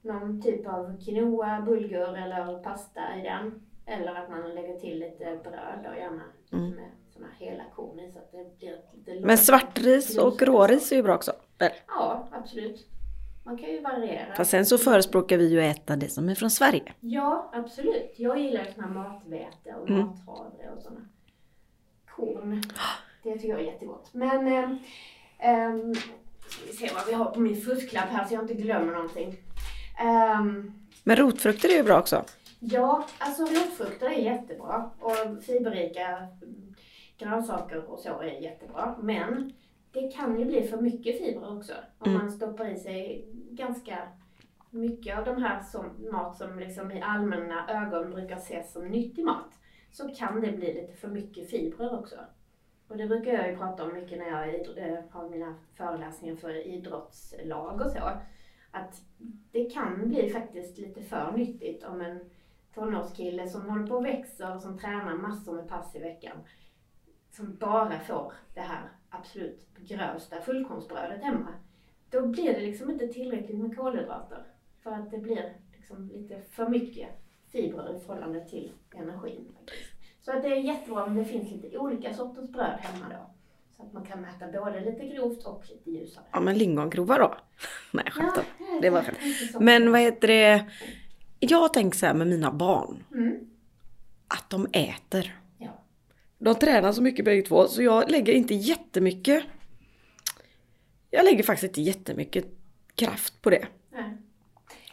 någon 0.01 0.41
typ 0.41 0.67
av 0.67 1.01
quinoa, 1.05 1.61
bulgur 1.61 2.15
eller 2.17 2.63
pasta 2.63 3.01
i 3.19 3.21
den. 3.23 3.61
Eller 3.85 4.15
att 4.15 4.29
man 4.29 4.55
lägger 4.55 4.79
till 4.79 4.99
lite 4.99 5.39
bröd 5.43 5.85
och 5.91 5.97
gärna 5.97 6.23
Mm. 6.53 6.69
med 6.69 6.91
såna 7.13 7.27
hela 7.39 7.63
korn 7.75 7.99
i 7.99 8.11
så 8.11 8.19
att 8.19 8.31
det 8.31 8.57
blir 8.59 8.77
lite 9.05 9.25
Men 9.27 9.37
svartris 9.37 10.17
och 10.17 10.41
råris 10.41 10.91
är 10.91 10.95
ju 10.95 11.03
bra 11.03 11.15
också. 11.15 11.31
Eller? 11.59 11.75
Ja, 11.87 12.27
absolut. 12.31 12.87
Man 13.43 13.57
kan 13.57 13.69
ju 13.69 13.81
variera. 13.81 14.33
Fast 14.35 14.51
sen 14.51 14.65
så 14.65 14.77
förespråkar 14.77 15.37
vi 15.37 15.47
ju 15.47 15.59
att 15.61 15.77
äta 15.77 15.95
det 15.95 16.09
som 16.09 16.29
är 16.29 16.35
från 16.35 16.49
Sverige. 16.49 16.93
Ja, 16.99 17.51
absolut. 17.53 18.13
Jag 18.17 18.37
gillar 18.39 18.65
ju 18.65 18.71
såna 18.71 18.87
matvete 18.87 19.73
och 19.81 19.89
Mm. 19.89 20.01
mathavre 20.05 20.69
och 20.75 20.81
sådana 20.81 21.01
korn. 22.15 22.61
Det 23.27 23.33
tycker 23.39 23.49
jag 23.49 23.59
är 23.59 23.63
jättegott. 23.65 24.09
Men, 24.13 24.47
eh, 24.47 24.69
ehm, 25.39 25.93
ska 26.47 26.65
vi 26.67 26.73
se 26.73 26.89
vad 26.95 27.07
vi 27.07 27.13
har 27.13 27.25
på 27.25 27.39
min 27.39 27.61
fusklapp 27.61 28.09
här 28.09 28.25
så 28.25 28.33
jag 28.33 28.43
inte 28.43 28.53
glömmer 28.53 28.93
någonting. 28.93 29.35
Ehm, 29.99 30.71
Men 31.03 31.15
rotfrukter 31.15 31.69
är 31.69 31.77
ju 31.77 31.83
bra 31.83 31.99
också. 31.99 32.23
ja, 32.59 33.05
alltså 33.17 33.41
rotfrukter 33.43 34.05
är 34.09 34.11
jättebra 34.19 34.89
och 34.99 35.43
fiberrika 35.43 36.07
mm, 36.07 36.75
grönsaker 37.17 37.91
och 37.91 37.99
så 37.99 38.19
är 38.21 38.41
jättebra. 38.41 38.95
Men 39.01 39.53
det 39.91 40.11
kan 40.15 40.39
ju 40.39 40.45
bli 40.45 40.63
för 40.67 40.77
mycket 40.77 41.17
fibrer 41.17 41.57
också. 41.57 41.73
Om 41.99 42.11
Mm. 42.11 42.21
man 42.23 42.31
stoppar 42.31 42.65
i 42.69 42.77
sig 42.79 43.25
ganska 43.51 43.97
mycket 44.69 45.17
av 45.17 45.25
de 45.25 45.43
här 45.43 45.63
som 45.63 45.85
mat 46.11 46.37
som 46.37 46.59
liksom 46.59 46.91
i 46.91 47.01
allmänna 47.01 47.69
ögon 47.69 48.11
brukar 48.11 48.35
ses 48.35 48.73
som 48.73 48.87
nyttig 48.87 49.25
mat. 49.25 49.49
Så 49.91 50.09
kan 50.15 50.41
det 50.41 50.51
bli 50.51 50.73
lite 50.73 50.93
för 50.93 51.07
mycket 51.07 51.49
fibrer 51.49 51.99
också. 51.99 52.15
Och 52.87 52.97
det 52.97 53.07
brukar 53.07 53.33
jag 53.33 53.49
ju 53.49 53.57
prata 53.57 53.83
om 53.83 53.93
mycket 53.93 54.17
när 54.17 54.27
jag 54.27 54.77
eh, 54.77 54.99
har 55.09 55.29
mina 55.29 55.55
föreläsningar 55.75 56.35
för 56.35 56.67
idrottslag 56.67 57.81
och 57.81 57.91
så. 57.91 58.11
Att 58.71 59.01
det 59.51 59.69
kan 59.69 60.09
bli 60.09 60.29
faktiskt 60.29 60.77
lite 60.77 61.01
för 61.01 61.31
nyttigt 61.31 61.83
om 61.83 62.01
en 62.01 62.19
tonårskille 62.73 63.47
som 63.47 63.69
håller 63.69 63.87
på 63.87 63.95
och 63.95 64.05
växer 64.05 64.55
och 64.55 64.61
som 64.61 64.79
tränar 64.79 65.17
massor 65.17 65.53
med 65.53 65.67
pass 65.67 65.95
i 65.95 65.99
veckan. 65.99 66.37
Som 67.29 67.55
bara 67.55 67.99
får 67.99 68.33
det 68.53 68.61
här 68.61 68.89
absolut 69.09 69.67
grövsta 69.77 70.41
fullkornsbrödet 70.41 71.23
hemma. 71.23 71.53
Då 72.09 72.27
blir 72.27 72.53
det 72.53 72.61
liksom 72.61 72.91
inte 72.91 73.07
tillräckligt 73.07 73.57
med 73.57 73.77
kolhydrater. 73.77 74.43
För 74.83 74.91
att 74.91 75.11
det 75.11 75.17
blir 75.17 75.53
liksom 75.75 76.07
lite 76.07 76.41
för 76.41 76.69
mycket 76.69 77.09
fibrer 77.51 77.95
i 77.95 77.99
förhållande 77.99 78.45
till 78.45 78.71
energin. 78.95 79.55
Faktiskt. 79.59 79.86
Så 80.27 80.33
att 80.33 80.43
det 80.43 80.47
är 80.47 80.55
jättebra 80.55 81.03
om 81.03 81.15
det 81.15 81.25
finns 81.25 81.51
lite 81.51 81.77
olika 81.77 82.13
sorters 82.13 82.49
bröd 82.49 82.79
hemma 82.79 83.05
då. 83.09 83.29
Så 83.77 83.83
att 83.83 83.93
man 83.93 84.05
kan 84.05 84.25
äta 84.25 84.61
både 84.61 84.79
lite 84.79 85.07
grovt 85.07 85.45
och 85.45 85.63
lite 85.69 85.91
ljusare. 85.91 86.23
Ja 86.31 86.39
men 86.39 86.57
lingongrova 86.57 87.17
då. 87.17 87.35
Nej 87.91 88.03
jag 88.05 88.13
skämtar. 88.13 88.43
Ja, 88.59 88.79
Det 88.81 88.89
var 88.89 89.01
skönt. 89.01 89.17
Men 89.59 89.91
vad 89.91 90.01
heter 90.01 90.27
det? 90.27 90.65
Jag 91.39 91.73
tänker 91.73 91.97
så 91.97 92.05
här 92.05 92.13
med 92.13 92.27
mina 92.27 92.51
barn. 92.51 93.03
Mm. 93.11 93.49
Att 94.27 94.49
de 94.49 94.67
äter. 94.73 95.35
Ja. 95.57 95.83
De 96.39 96.55
tränar 96.55 96.91
så 96.91 97.01
mycket 97.01 97.25
bägge 97.25 97.41
två 97.41 97.67
så 97.67 97.83
jag 97.83 98.11
lägger 98.11 98.33
inte 98.33 98.53
jättemycket. 98.53 99.43
Jag 101.09 101.25
lägger 101.25 101.43
faktiskt 101.43 101.63
inte 101.63 101.81
jättemycket 101.81 102.45
kraft 102.95 103.41
på 103.41 103.49
det. 103.49 103.67
Nej. 103.91 104.17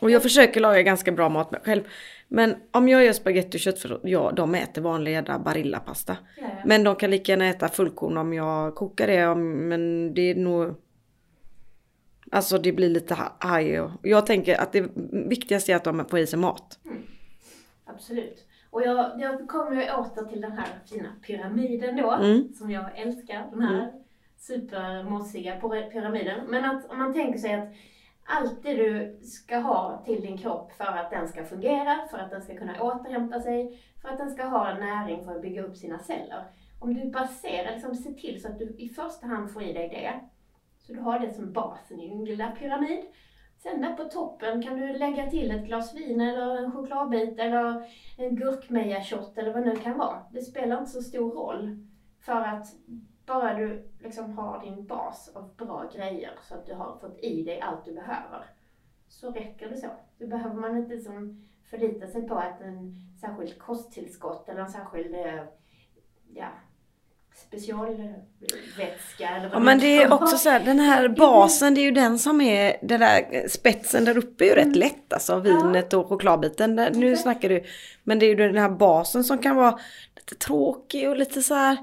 Och 0.04 0.10
jag 0.10 0.22
försöker 0.22 0.60
laga 0.60 0.82
ganska 0.82 1.12
bra 1.12 1.28
mat 1.28 1.54
själv. 1.64 1.82
Men 2.28 2.54
om 2.70 2.88
jag 2.88 3.04
gör 3.04 3.12
spagetti 3.12 3.56
och 3.56 3.60
köttfärssås, 3.60 4.00
ja 4.04 4.32
de 4.36 4.54
äter 4.54 4.82
vanlig 4.82 5.12
jädra 5.12 5.38
barillapasta. 5.38 6.16
Ja, 6.36 6.42
ja. 6.42 6.48
Men 6.64 6.84
de 6.84 6.96
kan 6.96 7.10
lika 7.10 7.32
gärna 7.32 7.46
äta 7.46 7.68
fullkorn 7.68 8.16
om 8.18 8.32
jag 8.32 8.74
kokar 8.74 9.06
det. 9.06 9.26
om- 9.26 9.68
Men 9.68 10.14
det 10.14 10.30
är 10.30 10.34
nog... 10.34 10.74
Alltså 12.30 12.58
det 12.58 12.72
blir 12.72 12.88
lite 12.88 13.14
ha- 13.14 13.36
haj 13.40 13.80
jag 14.02 14.26
tänker 14.26 14.60
att 14.60 14.72
det 14.72 14.90
viktigaste 15.10 15.72
är 15.72 15.76
att 15.76 15.84
de 15.84 16.04
får 16.10 16.18
i 16.18 16.26
sig 16.26 16.38
mat. 16.38 16.78
Absolut. 17.84 18.46
Och 18.70 18.82
jag, 18.82 19.20
jag 19.20 19.48
kommer 19.48 19.82
ju 19.82 19.90
åter 19.92 20.24
till 20.24 20.40
den 20.40 20.52
här 20.52 20.66
fina 20.90 21.08
pyramiden 21.26 21.96
då, 21.96 22.10
Mm. 22.10 22.52
som 22.54 22.70
jag 22.70 22.98
älskar. 22.98 23.46
Den 23.50 23.62
här 23.62 23.92
supermossiga 24.38 25.54
pyra- 25.60 25.90
pyramiden. 25.90 26.40
Men 26.48 26.64
att 26.64 26.90
om 26.90 26.98
man 26.98 27.12
tänker 27.14 27.38
sig 27.38 27.54
att 27.54 27.68
allt 28.24 28.62
det 28.62 28.74
du 28.74 29.20
ska 29.22 29.58
ha 29.58 30.02
till 30.04 30.22
din 30.22 30.38
kropp 30.38 30.72
för 30.72 30.84
att 30.84 31.10
den 31.10 31.28
ska 31.28 31.44
fungera, 31.44 32.06
för 32.10 32.18
att 32.18 32.30
den 32.30 32.42
ska 32.42 32.56
kunna 32.56 32.82
återhämta 32.82 33.40
sig, 33.40 33.80
för 34.02 34.08
att 34.08 34.18
den 34.18 34.30
ska 34.30 34.44
ha 34.44 34.74
näring 34.74 35.24
för 35.24 35.36
att 35.36 35.42
bygga 35.42 35.62
upp 35.62 35.76
sina 35.76 35.98
celler. 35.98 36.44
Om 36.80 36.94
du 36.94 37.10
baserar, 37.10 37.72
liksom 37.72 37.94
se 37.94 38.12
till 38.12 38.42
så 38.42 38.48
att 38.48 38.58
du 38.58 38.74
i 38.78 38.88
första 38.88 39.26
hand 39.26 39.52
får 39.52 39.62
i 39.62 39.72
dig 39.72 39.88
det, 39.88 40.20
så 40.86 40.92
du 40.92 41.00
har 41.00 41.18
det 41.18 41.34
som 41.34 41.52
basen 41.52 42.00
i 42.00 42.08
din 42.08 42.24
lilla 42.24 42.50
pyramid. 42.50 43.04
Sen 43.62 43.80
där 43.80 43.96
på 43.96 44.04
toppen 44.04 44.62
kan 44.62 44.80
du 44.80 44.92
lägga 44.92 45.30
till 45.30 45.50
ett 45.50 45.64
glas 45.64 45.94
vin 45.94 46.20
eller 46.20 46.56
en 46.56 46.72
chokladbit 46.72 47.38
eller 47.38 47.90
en 48.18 48.36
gurkmeja-shot 48.36 49.38
eller 49.38 49.52
vad 49.52 49.62
det 49.62 49.72
nu 49.72 49.76
kan 49.76 49.98
vara. 49.98 50.22
Det 50.32 50.40
spelar 50.40 50.78
inte 50.78 50.90
så 50.90 51.02
stor 51.02 51.30
roll. 51.30 51.86
För 52.20 52.40
att 52.40 52.66
bara 53.26 53.54
du 53.54 53.88
liksom 54.04 54.38
har 54.38 54.64
din 54.64 54.86
bas 54.86 55.30
av 55.34 55.54
bra 55.56 55.90
grejer 55.94 56.32
så 56.48 56.54
att 56.54 56.66
du 56.66 56.74
har 56.74 56.98
fått 57.00 57.18
i 57.18 57.42
dig 57.42 57.60
allt 57.60 57.84
du 57.84 57.92
behöver. 57.92 58.46
Så 59.08 59.30
räcker 59.30 59.68
det 59.68 59.76
så. 59.76 59.86
Då 60.18 60.26
behöver 60.26 60.54
man 60.54 60.76
inte 60.76 60.98
som 60.98 61.44
förlita 61.70 62.06
sig 62.06 62.28
på 62.28 62.34
att 62.34 62.60
en 62.60 62.94
särskild 63.20 63.58
kosttillskott 63.58 64.48
eller 64.48 64.60
en 64.60 64.70
särskild 64.70 65.14
eh, 65.14 65.42
ja, 66.34 66.48
specialvätska 67.34 69.28
eller 69.28 69.48
vad 69.48 69.56
Ja 69.56 69.60
men 69.60 69.78
det 69.78 70.02
är 70.02 70.12
också 70.12 70.36
så 70.36 70.48
här, 70.48 70.60
den 70.60 70.80
här 70.80 71.08
basen 71.08 71.74
det 71.74 71.80
är 71.80 71.84
ju 71.84 71.90
den 71.90 72.18
som 72.18 72.40
är, 72.40 72.76
den 72.82 73.00
där 73.00 73.48
spetsen 73.48 74.04
där 74.04 74.18
uppe 74.18 74.44
är 74.44 74.48
ju 74.48 74.54
rätt 74.54 74.76
lätt 74.76 75.12
alltså, 75.12 75.40
vinet 75.40 75.92
och 75.92 76.08
chokladbiten. 76.08 76.74
Nu 76.74 77.16
snackar 77.16 77.48
du, 77.48 77.64
men 78.02 78.18
det 78.18 78.26
är 78.26 78.28
ju 78.28 78.34
den 78.34 78.56
här 78.56 78.68
basen 78.68 79.24
som 79.24 79.38
kan 79.38 79.56
vara 79.56 79.78
lite 80.16 80.34
tråkig 80.34 81.08
och 81.08 81.16
lite 81.16 81.42
så 81.42 81.54
här, 81.54 81.76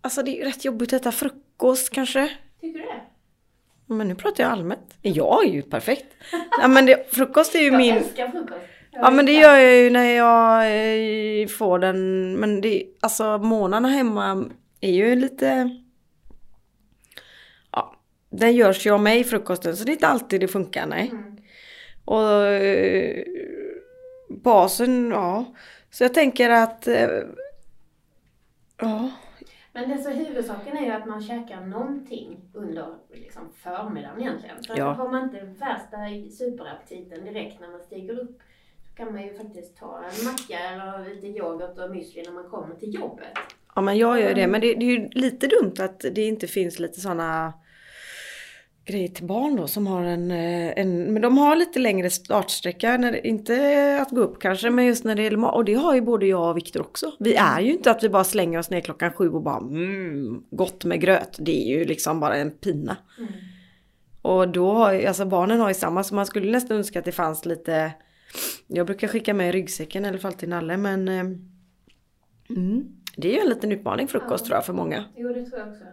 alltså 0.00 0.22
det 0.22 0.30
är 0.30 0.36
ju 0.36 0.44
rätt 0.44 0.64
jobbigt 0.64 0.92
att 0.92 1.00
äta 1.00 1.12
frukost 1.56 1.90
kanske. 1.90 2.30
Tycker 2.60 2.78
du 2.78 2.84
det? 2.84 3.00
Men 3.94 4.08
nu 4.08 4.14
pratar 4.14 4.44
jag 4.44 4.52
allmänt. 4.52 4.94
Jag 5.02 5.44
är 5.46 5.50
ju 5.50 5.62
perfekt. 5.62 6.06
Ja 6.60 6.68
men 6.68 6.86
det, 6.86 7.14
frukost 7.14 7.54
är 7.54 7.58
ju 7.58 7.64
Jag 7.64 7.76
min, 7.76 7.96
älskar 7.96 8.28
frukost. 8.28 8.60
Jag 8.90 9.02
Ja 9.02 9.10
men 9.10 9.26
det 9.26 9.32
gör 9.32 9.56
jag 9.56 9.76
ju 9.76 9.90
när 9.90 10.04
jag 10.04 10.62
eh, 11.40 11.48
får 11.48 11.78
den. 11.78 12.32
Men 12.32 12.60
det, 12.60 12.86
alltså 13.00 13.38
månaderna 13.38 13.88
hemma 13.88 14.50
är 14.80 14.90
ju 14.92 15.14
lite... 15.14 15.70
Ja, 17.72 17.96
den 18.30 18.56
görs 18.56 18.86
ju 18.86 18.90
av 18.90 19.00
mig 19.00 19.24
frukosten 19.24 19.76
så 19.76 19.84
det 19.84 19.90
är 19.90 19.92
inte 19.92 20.08
alltid 20.08 20.40
det 20.40 20.48
funkar 20.48 20.86
nej. 20.86 21.08
Mm. 21.12 21.36
Och 22.04 22.46
eh, 22.46 23.24
basen, 24.28 25.10
ja. 25.10 25.44
Så 25.90 26.04
jag 26.04 26.14
tänker 26.14 26.50
att... 26.50 26.88
Eh, 26.88 27.08
ja. 28.80 29.10
Men 29.76 29.88
det 29.88 29.98
så 29.98 30.10
huvudsaken 30.10 30.76
är 30.76 30.84
ju 30.84 30.90
att 30.90 31.06
man 31.06 31.22
käkar 31.22 31.60
någonting 31.60 32.40
under 32.52 32.86
liksom, 33.12 33.42
förmiddagen 33.54 34.20
egentligen. 34.20 34.62
För 34.62 34.78
Ja. 34.78 34.92
har 34.92 35.08
man 35.08 35.22
inte 35.24 35.40
värsta 35.58 35.96
superaptiten 36.38 37.24
direkt 37.24 37.60
när 37.60 37.68
man 37.68 37.80
stiger 37.80 38.20
upp 38.20 38.38
så 38.90 38.96
kan 38.96 39.12
man 39.12 39.22
ju 39.22 39.34
faktiskt 39.34 39.76
ta 39.76 39.98
en 39.98 40.24
macka 40.24 40.58
eller 40.72 41.14
lite 41.14 41.26
yoghurt 41.26 41.78
och 41.78 41.90
müsli 41.90 42.22
när 42.26 42.32
man 42.32 42.50
kommer 42.50 42.74
till 42.74 42.94
jobbet. 42.94 43.38
ja 43.74 43.80
men 43.80 43.98
jag 43.98 44.20
gör 44.20 44.34
det. 44.34 44.46
Men 44.46 44.60
det, 44.60 44.74
det 44.74 44.86
är 44.86 44.90
ju 44.98 45.08
lite 45.08 45.46
dumt 45.46 45.74
att 45.78 46.00
det 46.00 46.22
inte 46.26 46.46
finns 46.46 46.78
lite 46.78 47.00
sådana 47.00 47.52
grejer 48.86 49.08
till 49.08 49.26
barn 49.26 49.56
då 49.56 49.66
som 49.66 49.86
har 49.86 50.02
en, 50.02 50.30
eh, 50.30 50.72
en 50.76 51.12
men 51.12 51.22
de 51.22 51.38
har 51.38 51.56
lite 51.56 51.78
längre 51.78 52.10
startsträcka, 52.10 52.96
när 52.96 53.26
inte 53.26 53.98
att 54.02 54.10
gå 54.10 54.20
upp 54.20 54.40
kanske, 54.40 54.70
men 54.70 54.86
just 54.86 55.04
när 55.04 55.14
det 55.14 55.22
gäller 55.22 55.36
mat. 55.36 55.54
Och 55.54 55.64
det 55.64 55.74
har 55.74 55.94
ju 55.94 56.00
både 56.00 56.26
jag 56.26 56.50
och 56.50 56.56
Viktor 56.56 56.80
också. 56.80 57.12
Vi 57.18 57.34
är 57.34 57.60
ju 57.60 57.72
inte 57.72 57.90
att 57.90 58.02
vi 58.02 58.08
bara 58.08 58.24
slänger 58.24 58.58
oss 58.58 58.70
ner 58.70 58.80
klockan 58.80 59.12
sju 59.12 59.30
och 59.30 59.42
bara 59.42 59.58
mm, 59.58 60.42
gott 60.50 60.84
med 60.84 61.00
gröt. 61.00 61.36
Det 61.38 61.62
är 61.72 61.78
ju 61.78 61.84
liksom 61.84 62.20
bara 62.20 62.36
en 62.36 62.50
pina. 62.50 62.96
Mm. 63.18 63.32
Och 64.22 64.48
då 64.48 64.72
har 64.72 64.92
ju, 64.92 65.06
alltså 65.06 65.24
barnen 65.24 65.60
har 65.60 65.68
ju 65.68 65.74
samma, 65.74 66.04
så 66.04 66.14
man 66.14 66.26
skulle 66.26 66.52
nästan 66.52 66.76
önska 66.76 66.98
att 66.98 67.04
det 67.04 67.12
fanns 67.12 67.44
lite, 67.44 67.92
jag 68.66 68.86
brukar 68.86 69.08
skicka 69.08 69.34
med 69.34 69.52
ryggsäcken 69.52 70.04
i 70.04 70.08
alla 70.08 70.18
fall 70.18 70.32
till 70.32 70.48
Nalle, 70.48 70.76
men 70.76 71.08
eh, 71.08 71.20
mm, 72.50 72.84
det 73.16 73.28
är 73.28 73.32
ju 73.32 73.40
en 73.40 73.48
liten 73.48 73.72
utmaning 73.72 74.08
frukost 74.08 74.44
Ja. 74.44 74.46
tror 74.46 74.54
jag 74.56 74.66
för 74.66 74.72
många. 74.72 75.04
Jo, 75.16 75.28
det 75.28 75.46
tror 75.46 75.58
jag 75.58 75.68
också. 75.68 75.84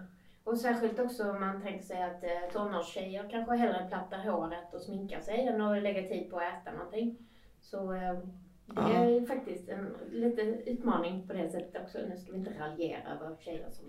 Och 0.44 0.58
särskilt 0.58 1.00
också 1.00 1.30
om 1.32 1.40
man 1.40 1.62
tänker 1.62 1.84
sig 1.86 2.04
att 2.04 2.24
eh, 2.24 2.30
tonårstjejer 2.54 3.30
kanske 3.32 3.56
hellre 3.56 3.86
plattar 3.90 4.18
håret 4.32 4.74
och 4.74 4.82
sminkar 4.82 5.20
sig 5.20 5.48
än 5.48 5.62
att 5.62 5.84
lägga 5.84 6.02
tid 6.10 6.30
på 6.32 6.38
att 6.38 6.44
äta 6.44 6.72
någonting. 6.78 7.18
Så 7.62 7.94
eh, 7.94 8.14
det 8.66 8.74
Ja. 8.76 8.90
är 8.94 9.10
ju 9.10 9.26
faktiskt 9.26 9.70
en 9.70 9.94
liten 10.12 10.48
utmaning 10.66 11.28
på 11.28 11.34
det 11.34 11.50
sättet 11.50 11.82
också. 11.84 11.98
Nu 12.10 12.18
ska 12.18 12.32
vi 12.32 12.38
inte 12.38 12.52
raljera 12.60 13.00
över 13.14 13.36
tjejer 13.40 13.68
som 13.72 13.86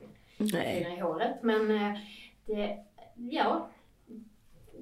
är 0.58 0.96
i 0.96 1.00
håret. 1.00 1.42
Men 1.42 1.70
eh, 1.70 1.98
det, 2.46 2.84
ja. 3.14 3.68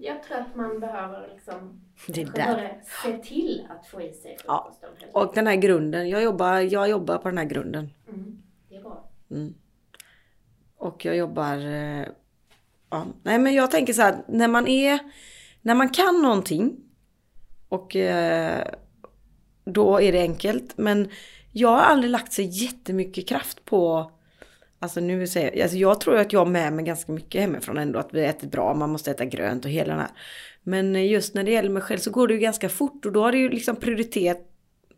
Jag 0.00 0.22
tror 0.22 0.38
att 0.38 0.54
man 0.56 0.80
behöver 0.80 1.28
liksom 1.34 1.80
Det 2.06 2.24
där. 2.34 2.80
se 3.04 3.18
till 3.18 3.66
att 3.70 3.86
få 3.86 4.02
i 4.02 4.12
sig 4.12 4.36
Ja. 4.46 4.62
frukosten. 4.80 4.90
helt 5.00 5.14
Och 5.16 5.34
den 5.34 5.46
här 5.46 5.56
grunden, 5.56 6.08
jag 6.08 6.22
jobbar, 6.22 6.58
jag 6.60 6.88
jobbar 6.90 7.18
på 7.18 7.28
den 7.28 7.38
här 7.38 7.44
grunden. 7.44 7.88
Mm, 8.08 8.42
det 8.68 8.76
är 8.76 8.82
bra. 8.82 9.04
Mm. 9.30 9.54
Och 10.82 11.04
jag 11.04 11.16
jobbar... 11.16 11.56
Eh, 11.56 12.06
ja. 12.90 13.06
Nej 13.22 13.38
men 13.38 13.54
jag 13.54 13.70
tänker 13.70 13.92
så 13.92 14.02
här, 14.02 14.16
när 14.28 14.48
man 14.48 14.66
är... 14.66 14.98
När 15.60 15.74
man 15.74 15.88
kan 15.88 16.22
någonting 16.22 16.76
och 17.68 17.96
eh, 17.96 18.64
då 19.64 20.00
är 20.00 20.12
det 20.12 20.20
enkelt. 20.20 20.78
Men 20.78 21.08
jag 21.52 21.68
har 21.68 21.80
aldrig 21.80 22.10
lagt 22.10 22.32
så 22.32 22.42
jättemycket 22.42 23.28
kraft 23.28 23.64
på... 23.64 24.10
Alltså 24.78 25.00
nu 25.00 25.26
säger 25.26 25.50
jag, 25.52 25.62
alltså 25.62 25.76
jag 25.76 26.00
tror 26.00 26.16
att 26.16 26.32
jag 26.32 26.40
har 26.40 26.46
med 26.46 26.72
mig 26.72 26.84
ganska 26.84 27.12
mycket 27.12 27.40
hemifrån 27.40 27.78
ändå. 27.78 27.98
Att 27.98 28.14
vi 28.14 28.24
äter 28.24 28.48
bra, 28.48 28.74
man 28.74 28.90
måste 28.90 29.10
äta 29.10 29.24
grönt 29.24 29.64
och 29.64 29.70
hela 29.70 29.92
den 29.92 30.00
här. 30.00 30.12
Men 30.62 31.06
just 31.08 31.34
när 31.34 31.44
det 31.44 31.50
gäller 31.50 31.70
mig 31.70 31.82
själv 31.82 31.98
så 31.98 32.10
går 32.10 32.28
det 32.28 32.34
ju 32.34 32.40
ganska 32.40 32.68
fort 32.68 33.06
och 33.06 33.12
då 33.12 33.22
har 33.22 33.32
det 33.32 33.38
ju 33.38 33.48
liksom 33.48 33.76
prioritet, 33.76 34.38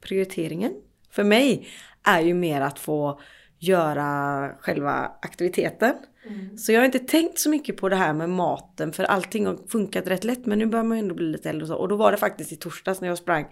prioriteringen 0.00 0.72
för 1.10 1.24
mig 1.24 1.68
är 2.02 2.20
ju 2.20 2.34
mer 2.34 2.60
att 2.60 2.78
få 2.78 3.20
göra 3.68 4.50
själva 4.60 5.12
aktiviteten. 5.22 5.94
Mm. 6.26 6.58
Så 6.58 6.72
jag 6.72 6.80
har 6.80 6.84
inte 6.84 6.98
tänkt 6.98 7.38
så 7.38 7.50
mycket 7.50 7.76
på 7.76 7.88
det 7.88 7.96
här 7.96 8.12
med 8.12 8.30
maten 8.30 8.92
för 8.92 9.04
allting 9.04 9.46
har 9.46 9.58
funkat 9.68 10.06
rätt 10.06 10.24
lätt 10.24 10.46
men 10.46 10.58
nu 10.58 10.66
börjar 10.66 10.84
man 10.84 10.96
ju 10.96 11.02
ändå 11.02 11.14
bli 11.14 11.26
lite 11.26 11.50
äldre 11.50 11.62
och 11.62 11.68
så. 11.68 11.76
Och 11.76 11.88
då 11.88 11.96
var 11.96 12.12
det 12.12 12.18
faktiskt 12.18 12.52
i 12.52 12.56
torsdags 12.56 13.00
när 13.00 13.08
jag 13.08 13.18
sprang. 13.18 13.46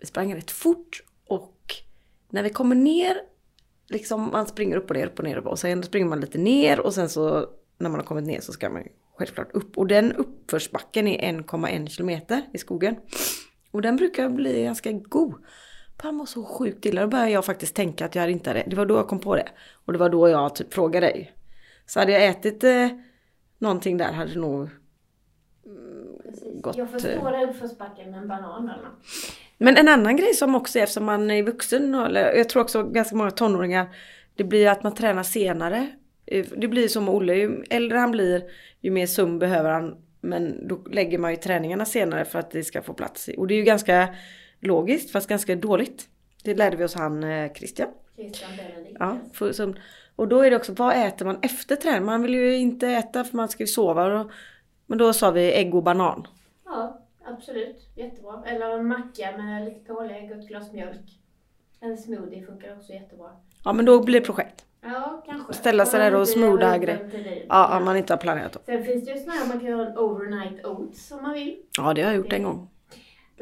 Vi 0.00 0.06
sprang 0.06 0.34
rätt 0.34 0.50
fort 0.50 1.02
och 1.26 1.74
när 2.30 2.42
vi 2.42 2.50
kommer 2.50 2.74
ner, 2.74 3.16
liksom 3.88 4.30
man 4.32 4.46
springer 4.46 4.76
upp 4.76 4.90
och 4.90 4.96
ner, 4.96 5.06
upp 5.06 5.18
och 5.18 5.24
ner 5.24 5.46
och 5.46 5.58
sen 5.58 5.82
springer 5.82 6.06
man 6.06 6.20
lite 6.20 6.38
ner 6.38 6.80
och 6.80 6.94
sen 6.94 7.08
så 7.08 7.46
när 7.78 7.90
man 7.90 8.00
har 8.00 8.06
kommit 8.06 8.24
ner 8.24 8.40
så 8.40 8.52
ska 8.52 8.70
man 8.70 8.82
självklart 9.18 9.52
upp. 9.52 9.78
Och 9.78 9.86
den 9.86 10.12
uppförsbacken 10.12 11.08
är 11.08 11.32
1,1 11.32 11.86
kilometer 11.88 12.42
i 12.52 12.58
skogen. 12.58 12.96
Och 13.70 13.82
den 13.82 13.96
brukar 13.96 14.28
bli 14.28 14.62
ganska 14.62 14.92
god. 14.92 15.34
Han 16.02 16.18
var 16.18 16.26
så 16.26 16.44
sjukt 16.44 16.86
illa. 16.86 17.00
Då 17.00 17.06
började 17.08 17.30
jag 17.30 17.44
faktiskt 17.44 17.74
tänka 17.74 18.04
att 18.04 18.14
jag 18.14 18.30
inte 18.30 18.50
hade, 18.50 18.64
det 18.66 18.76
var 18.76 18.86
då 18.86 18.96
jag 18.96 19.08
kom 19.08 19.18
på 19.18 19.36
det. 19.36 19.48
Och 19.84 19.92
det 19.92 19.98
var 19.98 20.08
då 20.08 20.28
jag 20.28 20.54
typ 20.54 20.74
frågade 20.74 21.06
dig. 21.06 21.32
Så 21.86 22.00
hade 22.00 22.12
jag 22.12 22.26
ätit 22.26 22.64
eh, 22.64 22.88
någonting 23.58 23.96
där 23.96 24.12
hade 24.12 24.32
det 24.32 24.40
nog 24.40 24.68
Precis. 26.24 26.62
Gott, 26.62 26.76
Jag 26.76 26.86
eh. 26.86 26.92
förstår 26.92 27.30
det 27.30 27.44
uppförsbacken 27.50 28.10
med 28.10 28.20
en 28.20 28.28
banan 28.28 28.68
eller 28.68 28.82
något. 28.82 29.02
Men 29.58 29.76
en 29.76 29.88
annan 29.88 30.16
grej 30.16 30.34
som 30.34 30.54
också 30.54 30.78
är 30.78 30.82
eftersom 30.82 31.04
man 31.04 31.30
är 31.30 31.42
vuxen, 31.42 31.94
eller 31.94 32.32
jag 32.34 32.48
tror 32.48 32.62
också 32.62 32.82
ganska 32.82 33.16
många 33.16 33.30
tonåringar, 33.30 33.86
det 34.34 34.44
blir 34.44 34.68
att 34.68 34.82
man 34.82 34.94
tränar 34.94 35.22
senare. 35.22 35.86
Eh, 36.26 36.46
Det 36.56 36.68
blir 36.68 36.88
som 36.88 37.08
Olle, 37.08 37.34
ju 37.34 37.64
äldre 37.70 37.98
han 37.98 38.10
blir, 38.10 38.42
ju 38.80 38.90
mer 38.90 39.06
sömn 39.06 39.38
behöver 39.38 39.70
han. 39.70 39.96
Men 40.20 40.68
då 40.68 40.76
lägger 40.90 41.18
man 41.18 41.30
ju 41.30 41.36
träningarna 41.36 41.84
senare 41.84 42.24
för 42.24 42.38
att 42.38 42.50
det 42.50 42.64
ska 42.64 42.82
få 42.82 42.92
plats. 42.94 43.30
Och 43.36 43.46
det 43.46 43.54
är 43.54 43.56
ju 43.56 43.64
ganska 43.64 44.08
logiskt, 44.62 45.10
fast 45.10 45.28
ganska 45.28 45.56
dåligt. 45.56 46.08
Det 46.44 46.54
lärde 46.54 46.76
vi 46.76 46.84
oss 46.84 46.94
han 46.94 47.24
eh, 47.24 47.52
Christian. 47.52 47.88
Christian 48.16 48.50
Benedict. 48.56 48.96
Ja, 49.00 49.18
för, 49.32 49.52
som, 49.52 49.74
och 50.16 50.28
då 50.28 50.40
är 50.40 50.50
det 50.50 50.56
också, 50.56 50.72
vad 50.72 51.06
äter 51.06 51.26
man 51.26 51.38
efter 51.42 51.76
träning? 51.76 52.04
Man 52.04 52.22
vill 52.22 52.34
ju 52.34 52.56
inte 52.56 52.88
äta 52.88 53.24
för 53.24 53.36
man 53.36 53.48
ska 53.48 53.62
ju 53.62 53.66
sova. 53.66 54.20
Och, 54.20 54.30
men 54.86 54.98
då 54.98 55.12
sa 55.12 55.30
vi 55.30 55.52
ägg 55.52 55.74
och 55.74 55.82
banan. 55.82 56.26
ja, 56.64 57.02
absolut. 57.24 57.88
Jättebra. 57.96 58.42
Eller 58.46 58.78
en 58.78 58.86
macka 58.86 59.36
med 59.36 59.64
lite 59.64 59.80
pålägg 59.80 60.30
och 60.32 60.36
ett 60.38 60.48
glas 60.48 60.72
mjölk. 60.72 61.18
En 61.80 61.98
smoothie 61.98 62.46
funkar 62.46 62.76
också 62.76 62.92
jättebra. 62.92 63.30
Ja 63.64 63.72
men 63.72 63.84
då 63.84 64.02
blir 64.02 64.20
det 64.20 64.26
projekt. 64.26 64.64
Ja, 64.84 65.22
kanske. 65.26 65.52
Ställa 65.52 65.86
sig 65.86 66.00
där 66.00 66.14
och 66.14 66.20
Lite 66.20 66.32
smootha 66.32 66.66
öppen 66.68 66.80
grej. 66.80 67.10
till 67.10 67.22
det. 67.22 67.42
Ja, 67.48 67.78
om 67.78 67.84
man 67.84 67.96
inte 67.96 68.12
har 68.12 68.18
planerat 68.18 68.52
då. 68.52 68.60
Sen 68.66 68.84
finns 68.84 69.04
det 69.04 69.10
ju 69.10 69.18
sådana 69.18 69.38
här 69.40 69.48
man 69.48 69.60
kan 69.60 69.68
göra 69.68 69.86
en 69.90 69.98
overnight 69.98 70.64
oats 70.66 71.12
om 71.12 71.22
man 71.22 71.32
vill. 71.32 71.56
Ja, 71.78 71.94
det 71.94 72.02
har 72.02 72.10
jag 72.10 72.16
gjort 72.16 72.32
en 72.32 72.42
gång. 72.42 72.68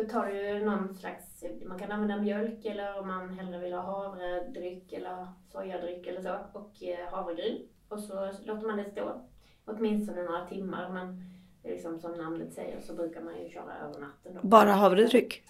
Då 0.01 0.07
tar 0.07 0.27
du 0.27 0.65
någon 0.65 0.95
slags, 0.95 1.45
man 1.67 1.79
kan 1.79 1.93
använda 1.93 2.23
mjölk 2.23 2.65
eller 2.65 3.01
om 3.01 3.09
man 3.09 3.39
hellre 3.39 3.59
vill 3.59 3.73
ha 3.73 3.81
havredryck 3.81 4.93
eller 4.93 5.27
sojadryck 5.53 6.07
eller 6.07 6.23
så 6.23 6.37
och 6.53 6.83
eh, 6.83 7.09
havregryn. 7.11 7.69
Och 7.89 8.01
så 8.01 8.31
låter 8.45 8.67
man 8.67 8.77
det 8.77 8.91
stå 8.91 9.21
åtminstone 9.65 10.23
några 10.23 10.47
timmar 10.47 10.89
men 10.89 11.25
liksom 11.65 12.01
som 12.01 12.13
namnet 12.13 12.53
säger 12.53 12.81
så 12.81 12.95
brukar 12.95 13.21
man 13.21 13.43
ju 13.43 13.49
köra 13.49 13.79
över 13.79 14.01
natten 14.01 14.35
då. 14.35 14.49
Bara 14.49 14.73
havredryck? 14.73 15.43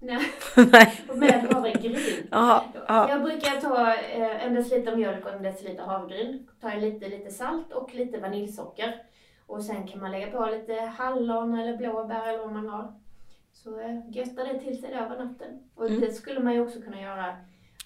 Nej, 0.00 0.32
och 1.08 1.18
med 1.18 1.48
havregryn. 1.52 1.96
Jaha, 2.30 2.62
ja. 2.88 3.10
Jag 3.10 3.22
brukar 3.22 3.60
ta 3.60 3.94
eh, 3.94 4.46
en 4.46 4.54
deciliter 4.54 4.96
mjölk 4.96 5.24
och 5.26 5.32
en 5.32 5.42
deciliter 5.42 5.82
havregryn. 5.82 6.48
Ta 6.60 6.74
lite, 6.74 7.08
lite 7.08 7.30
salt 7.30 7.72
och 7.72 7.94
lite 7.94 8.20
vaniljsocker. 8.20 9.02
Och 9.46 9.64
sen 9.64 9.86
kan 9.86 10.00
man 10.00 10.10
lägga 10.10 10.30
på 10.30 10.46
lite 10.46 10.74
hallon 10.74 11.58
eller 11.58 11.76
blåbär 11.76 12.28
eller 12.28 12.38
vad 12.38 12.52
man 12.52 12.68
har. 12.68 12.92
Så 13.62 13.80
eh, 13.80 14.00
göttar 14.10 14.44
det 14.52 14.58
till 14.60 14.80
sig 14.80 14.90
där 14.90 14.96
över 15.04 15.24
natten. 15.24 15.48
Och 15.74 15.86
Mm. 15.88 16.00
det 16.00 16.12
skulle 16.12 16.40
man 16.40 16.54
ju 16.54 16.60
också 16.60 16.80
kunna 16.80 17.00
göra. 17.00 17.36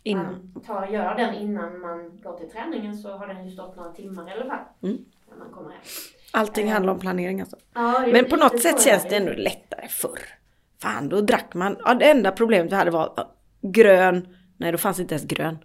Innan. 0.03 0.51
Man 0.55 0.63
tar, 0.67 0.87
gör 0.87 1.15
den 1.15 1.35
innan 1.35 1.81
man 1.81 2.21
går 2.23 2.39
till 2.39 2.51
träningen 2.51 2.97
så 2.99 3.11
har 3.17 3.27
den 3.27 3.45
ju 3.45 3.51
stått 3.51 3.77
några 3.77 3.93
timmar 3.93 4.29
i 4.29 4.33
alla 4.33 4.45
fall. 4.45 4.65
Mm. 4.83 5.05
När 5.31 5.37
man 5.39 5.51
kommer 5.53 5.71
hem. 5.71 5.81
Allting 6.33 6.67
Eh, 6.69 6.73
handlar 6.73 6.93
om 6.93 6.99
planering 6.99 7.41
alltså. 7.41 7.57
Ja, 7.75 8.03
det 8.07 8.13
Men 8.13 8.25
på 8.25 8.37
något 8.37 8.63
sätt 8.63 8.81
känns 8.83 9.09
det 9.09 9.17
ändå 9.17 9.33
lättare 9.33 9.89
förr. 9.89 10.19
Fan, 10.83 11.09
då 11.09 11.21
drack 11.21 11.55
man. 11.55 11.77
Ja, 11.85 11.95
det 11.95 12.11
enda 12.11 12.33
problemet 12.33 12.73
vi 12.73 12.77
hade 12.77 12.91
var 12.91 13.29
grön. 13.61 14.37
Nej, 14.57 14.73
då 14.73 14.79
fanns 14.79 15.01
inte 15.01 15.15
ens 15.15 15.27
grön. 15.27 15.59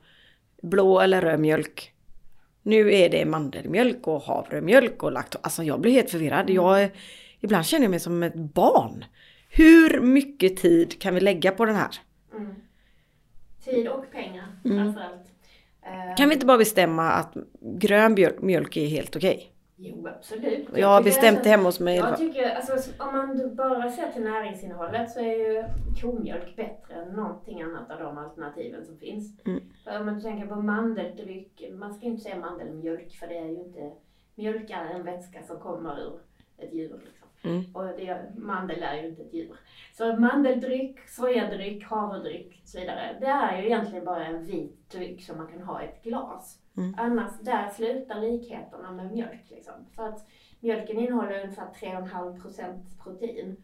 Blå 0.61 0.99
eller 0.99 1.21
röd 1.21 1.39
mjölk. 1.39 1.91
Nu 2.63 2.93
är 2.93 3.09
det 3.09 3.25
mandelmjölk 3.25 4.07
och 4.07 4.21
havremjölk 4.21 5.03
och 5.03 5.11
laktos. 5.11 5.41
Alltså 5.43 5.63
jag 5.63 5.81
blir 5.81 5.91
helt 5.91 6.09
förvirrad. 6.09 6.49
Jag, 6.49 6.83
är- 6.83 6.91
ibland 7.39 7.65
känner 7.65 7.83
jag 7.83 7.91
mig 7.91 7.99
som 7.99 8.23
ett 8.23 8.35
barn. 8.35 9.05
Hur 9.57 10.01
mycket 10.01 10.57
tid 10.57 11.01
kan 11.01 11.13
vi 11.15 11.19
lägga 11.21 11.51
på 11.51 11.65
den 11.65 11.75
här? 11.75 11.89
Mm. 12.35 12.55
Tid 13.63 13.87
och 13.87 14.11
pengar 14.11 14.47
Mm. 14.65 14.77
framförallt. 14.77 15.27
Eh, 15.81 16.15
Kan 16.17 16.29
vi 16.29 16.33
inte 16.35 16.45
bara 16.45 16.57
bestämma 16.57 17.11
att 17.11 17.33
grön 17.61 18.15
mjölk, 18.39 18.77
är 18.77 18.87
helt 18.87 19.15
okej? 19.15 19.51
Jo, 19.77 20.07
absolut. 20.07 20.67
Jag 20.75 20.87
har 20.87 21.03
bestämt 21.03 21.27
alltså- 21.27 21.43
det 21.43 21.49
hemma 21.49 21.63
hos 21.63 21.79
mig. 21.79 21.95
Jag 21.95 22.17
tycker, 22.17 22.49
alltså, 22.55 22.91
om 23.03 23.13
man 23.13 23.55
bara 23.55 23.91
ser 23.91 24.11
till 24.11 24.23
näringsinnehållet 24.23 25.11
så 25.11 25.19
är 25.19 25.23
ju 25.53 25.63
komjölk 26.01 26.55
bättre 26.55 26.93
än 26.95 27.13
någonting 27.13 27.61
annat 27.61 27.91
av 27.91 27.99
de 27.99 28.17
alternativen 28.17 28.85
som 28.85 28.97
finns. 28.97 29.39
Mm. 29.45 29.63
För 29.83 29.99
Om 29.99 30.05
man 30.05 30.21
tänker 30.21 30.47
på 30.47 30.55
mandeldryck, 30.55 31.63
man 31.73 31.93
ska 31.93 32.05
inte 32.05 32.21
säga 32.23 32.35
mandelmjölk 32.39 33.11
för 33.19 33.27
det 33.27 33.37
är 33.37 33.45
ju 33.49 33.55
inte, 33.59 33.91
mjölk 34.35 34.69
är 34.69 34.85
en 34.95 35.03
vätska 35.03 35.43
som 35.43 35.59
kommer 35.59 35.99
ur 35.99 36.19
ett 36.57 36.73
djur. 36.73 36.99
Liksom. 37.05 37.24
Mm. 37.45 37.63
Och 37.73 37.83
det, 37.83 38.31
mandel 38.37 38.83
är 38.83 39.01
ju 39.01 39.07
inte 39.07 39.21
ett 39.21 39.33
djur. 39.33 39.55
Så 39.93 40.15
mandeldryck, 40.15 40.99
sojadryck, 41.09 41.83
havredryck 41.83 42.59
och 42.63 42.69
så 42.69 42.79
vidare. 42.79 43.17
Det 43.19 43.27
är 43.27 43.61
ju 43.61 43.65
egentligen 43.65 44.05
bara 44.05 44.25
en 44.25 44.45
vit 44.45 44.89
dryck 44.91 45.23
som 45.23 45.37
man 45.37 45.47
kan 45.47 45.61
ha 45.61 45.81
i 45.81 45.85
ett 45.85 46.03
glas. 46.03 46.59
Mm. 46.77 46.95
Annars, 46.97 47.39
där 47.41 47.69
slutar 47.69 48.21
likheterna 48.21 48.91
med 48.91 49.11
mjölk. 49.11 49.43
Liksom. 49.49 49.73
För 49.95 50.07
att 50.07 50.27
mjölken 50.59 50.99
innehåller 50.99 51.43
ungefär 51.43 51.67
3,5% 51.81 53.03
protein. 53.03 53.57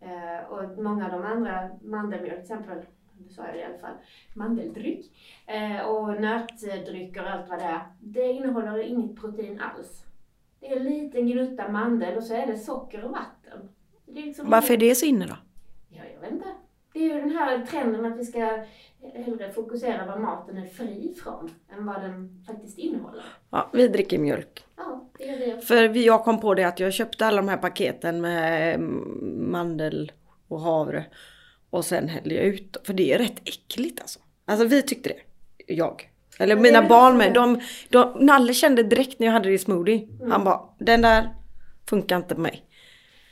Eh, 0.00 0.50
och 0.50 0.82
många 0.82 1.04
av 1.04 1.12
de 1.12 1.24
andra, 1.24 1.70
mandelmjölk 1.82 2.32
till 2.34 2.42
exempel, 2.42 2.82
nu 3.18 3.28
sa 3.28 3.46
jag 3.46 3.54
det 3.54 3.60
i 3.60 3.64
alla 3.64 3.78
fall, 3.78 3.94
mandeldryck 4.34 5.12
eh, 5.46 5.80
och 5.80 6.20
nötdrycker 6.20 7.22
och 7.22 7.30
allt 7.30 7.48
vad 7.48 7.58
det 7.58 7.64
är. 7.64 7.82
Det 8.00 8.32
innehåller 8.32 8.78
inget 8.78 9.20
protein 9.20 9.60
alls. 9.60 10.04
Det 10.64 10.72
är 10.72 10.76
en 10.76 10.84
liten 10.84 11.26
gnutta 11.26 11.68
mandel 11.68 12.16
och 12.16 12.22
så 12.22 12.34
är 12.34 12.46
det 12.46 12.56
socker 12.56 13.04
och 13.04 13.10
vatten. 13.10 13.68
Det 14.06 14.20
är 14.20 14.26
liksom 14.26 14.50
Varför 14.50 14.74
är 14.74 14.78
det 14.78 14.94
så 14.94 15.06
inne 15.06 15.26
då? 15.26 15.36
Ja, 15.88 16.02
jag 16.14 16.20
vet 16.20 16.32
inte. 16.32 16.46
Det 16.92 16.98
är 16.98 17.14
ju 17.14 17.20
den 17.20 17.30
här 17.30 17.66
trenden 17.66 18.04
att 18.04 18.18
vi 18.18 18.24
ska 18.24 18.64
hellre 19.14 19.52
fokusera 19.52 20.06
vad 20.06 20.20
maten 20.20 20.58
är 20.58 20.66
fri 20.66 21.14
från 21.22 21.50
än 21.76 21.86
vad 21.86 22.02
den 22.02 22.44
faktiskt 22.46 22.78
innehåller. 22.78 23.24
Ja, 23.50 23.70
vi 23.72 23.88
dricker 23.88 24.18
mjölk. 24.18 24.64
Ja, 24.76 25.08
det 25.18 25.24
gör 25.24 25.38
vi 25.38 25.54
också. 25.54 25.66
För 25.66 25.96
jag 25.96 26.24
kom 26.24 26.40
på 26.40 26.54
det 26.54 26.64
att 26.64 26.80
jag 26.80 26.92
köpte 26.92 27.26
alla 27.26 27.36
de 27.36 27.48
här 27.48 27.56
paketen 27.56 28.20
med 28.20 28.74
mm, 28.74 29.50
mandel 29.52 30.12
och 30.48 30.60
havre. 30.60 31.04
Och 31.70 31.84
sen 31.84 32.08
hällde 32.08 32.34
jag 32.34 32.44
ut. 32.44 32.76
För 32.84 32.94
det 32.94 33.12
är 33.12 33.18
rätt 33.18 33.38
äckligt 33.44 34.00
alltså. 34.00 34.20
Alltså 34.44 34.66
vi 34.66 34.82
tyckte 34.82 35.08
det. 35.08 35.20
Jag. 35.74 36.10
Eller 36.38 36.56
mina 36.56 36.88
barn 36.88 37.16
med. 37.16 37.34
De, 37.34 37.60
de, 37.88 38.12
Nalle 38.26 38.54
kände 38.54 38.82
direkt 38.82 39.18
när 39.18 39.26
jag 39.26 39.32
hade 39.32 39.48
det 39.48 39.54
i 39.54 39.58
smoothie. 39.58 40.08
Mm. 40.20 40.30
Han 40.30 40.44
bara, 40.44 40.60
den 40.78 41.02
där 41.02 41.34
funkar 41.90 42.16
inte 42.16 42.34
på 42.34 42.40
mig. 42.40 42.64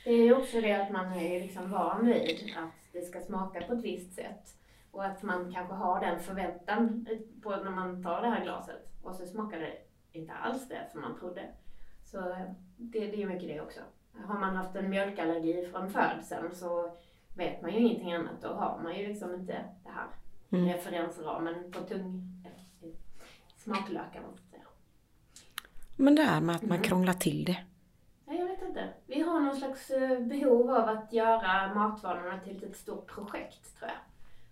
Det 0.03 0.09
är 0.09 0.23
ju 0.23 0.35
också 0.35 0.61
det 0.61 0.73
att 0.73 0.91
man 0.91 1.13
är 1.13 1.39
liksom 1.39 1.71
van 1.71 2.05
vid 2.05 2.53
att 2.57 2.93
det 2.93 3.01
ska 3.01 3.19
smaka 3.19 3.61
på 3.61 3.73
ett 3.73 3.83
visst 3.83 4.15
sätt. 4.15 4.55
Och 4.91 5.05
att 5.05 5.23
man 5.23 5.53
kanske 5.53 5.73
har 5.73 5.99
den 5.99 6.19
förväntan 6.19 7.07
på 7.43 7.49
när 7.49 7.71
man 7.71 8.03
tar 8.03 8.21
det 8.21 8.27
här 8.29 8.43
glaset. 8.43 8.89
Och 9.03 9.15
så 9.15 9.25
smakar 9.25 9.59
det 9.59 9.71
inte 10.11 10.33
alls 10.33 10.67
det 10.69 10.87
som 10.91 11.01
man 11.01 11.19
trodde. 11.19 11.41
Så 12.11 12.17
det, 12.77 12.99
det 12.99 13.23
är 13.23 13.27
mycket 13.27 13.47
det 13.49 13.61
också. 13.61 13.79
Har 14.27 14.39
man 14.39 14.55
haft 14.55 14.75
en 14.75 14.89
mjölkallergi 14.89 15.67
från 15.71 15.89
födseln 15.89 16.55
så 16.55 16.97
vet 17.37 17.61
man 17.61 17.71
ju 17.73 17.79
ingenting 17.79 18.13
annat. 18.13 18.41
Då 18.41 18.47
har 18.47 18.79
man 18.83 18.95
ju 18.99 19.07
liksom 19.07 19.33
inte 19.33 19.53
det 19.83 19.89
här 19.89 20.07
Mm. 20.51 20.65
referensramen 20.67 21.71
på 21.71 21.79
tung 21.79 22.32
smaklökar. 23.63 24.21
måste 24.21 24.43
jag 24.51 24.51
säga. 24.51 24.63
Men 25.97 26.15
det 26.15 26.21
här 26.23 26.41
med 26.41 26.55
att 26.55 26.61
man 26.61 26.71
Mm. 26.77 26.83
krånglar 26.83 27.13
till 27.13 27.45
det. 27.45 27.57
Nej, 28.25 28.39
jag 28.39 28.47
vet 28.47 28.61
inte. 28.61 28.89
Vi 29.07 29.21
har 29.21 29.39
någon 29.39 29.55
slags 29.55 29.89
eh, 29.91 30.19
behov 30.19 30.71
av 30.71 30.89
att 30.89 31.13
göra 31.13 31.73
matvanorna 31.73 32.39
till 32.39 32.63
ett 32.63 32.77
stort 32.77 33.07
projekt, 33.07 33.77
tror 33.79 33.89
jag. 33.91 33.97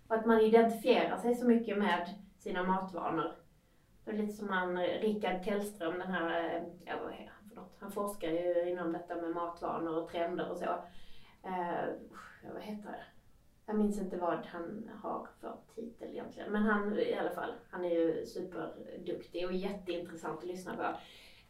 Och 0.08 0.15
att 0.15 0.26
man 0.26 0.39
identifierar 0.41 1.17
sig 1.17 1.36
så 1.36 1.45
mycket 1.47 1.78
med 1.78 2.10
sina 2.39 2.63
matvanor. 2.63 3.36
Det 4.06 4.12
är 4.12 4.15
lite 4.15 4.34
som 4.34 4.50
han, 4.50 4.78
Rickard 4.78 5.43
Tellström, 5.43 6.00
den 6.00 6.12
här, 6.12 6.56
eh, 6.56 6.63
ja, 6.86 6.93
vad 7.04 7.12
är 7.13 7.32
han 7.39 7.50
för 7.50 7.56
något? 7.56 7.78
Han 7.80 7.91
forskar 7.91 8.28
ju 8.28 8.69
inom 8.69 8.91
detta 8.93 9.15
med 9.15 9.32
matvanor 9.32 10.04
och 10.04 10.10
trender 10.12 10.50
och 10.52 10.58
så. 10.58 10.65
Ja, 10.65 10.86
vad 12.54 12.62
heter 12.62 12.91
det? 12.91 13.04
Jag 13.65 13.76
minns 13.76 14.00
inte 14.02 14.17
vad 14.17 14.45
han 14.45 14.89
har 15.02 15.28
för 15.39 15.56
titel 15.76 16.10
egentligen. 16.10 16.52
Men 16.52 16.63
han 16.63 17.00
i 17.00 17.13
alla 17.13 17.30
fall, 17.30 17.52
han 17.69 17.86
är 17.86 17.89
ju 17.89 18.26
superduktig 18.26 19.45
och 19.45 19.54
jätteintressant 19.54 20.39
att 20.39 20.45
lyssna 20.45 20.76
på. 20.76 20.84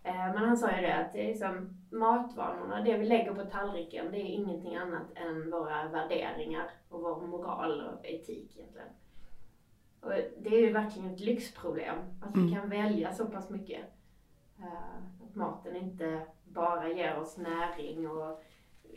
Eh, 0.03 0.15
Men 0.33 0.37
han 0.37 0.57
sa 0.57 0.71
ju 0.75 0.81
det 0.81 0.95
att 0.95 1.13
det 1.13 1.23
är 1.23 1.27
liksom 1.27 1.69
matvanorna, 1.91 2.81
det 2.81 2.97
vi 2.97 3.05
lägger 3.05 3.33
på 3.33 3.45
tallriken, 3.45 4.11
det 4.11 4.17
är 4.17 4.25
ingenting 4.25 4.75
annat 4.75 5.07
än 5.15 5.51
våra 5.51 5.87
värderingar 5.89 6.69
och 6.89 7.01
vår 7.01 7.21
moral 7.27 7.81
och 7.81 8.05
etik 8.05 8.57
egentligen. 8.57 8.87
Och 10.01 10.11
det 10.39 10.49
är 10.55 10.59
ju 10.59 10.73
verkligen 10.73 11.13
ett 11.13 11.19
lyxproblem 11.19 11.97
att 12.21 12.35
vi 12.35 12.39
Mm. 12.41 12.53
kan 12.53 12.69
välja 12.69 13.13
så 13.13 13.25
pass 13.25 13.49
mycket. 13.49 13.81
Eh, 14.59 15.23
Att 15.29 15.35
maten 15.35 15.75
inte 15.75 16.21
bara 16.43 16.89
ger 16.89 17.17
oss 17.19 17.37
näring 17.37 18.09
och 18.09 18.43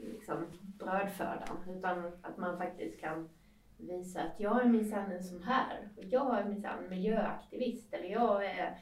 liksom 0.03 0.47
brödfödan 0.61 1.59
utan 1.69 2.13
att 2.23 2.37
man 2.37 2.59
faktiskt 2.59 3.01
kan 3.01 3.29
visa 3.77 4.23
att 4.23 4.41
jag 4.41 4.61
är 4.61 4.69
minsann 4.69 5.13
en 5.13 5.25
sån 5.25 5.43
här. 5.43 5.89
Och 5.97 6.05
jag 6.05 6.39
är 6.39 6.45
minsann 6.45 6.89
miljöaktivist 6.91 7.95
eller 7.95 8.09
jag 8.09 8.45
är 8.47 8.79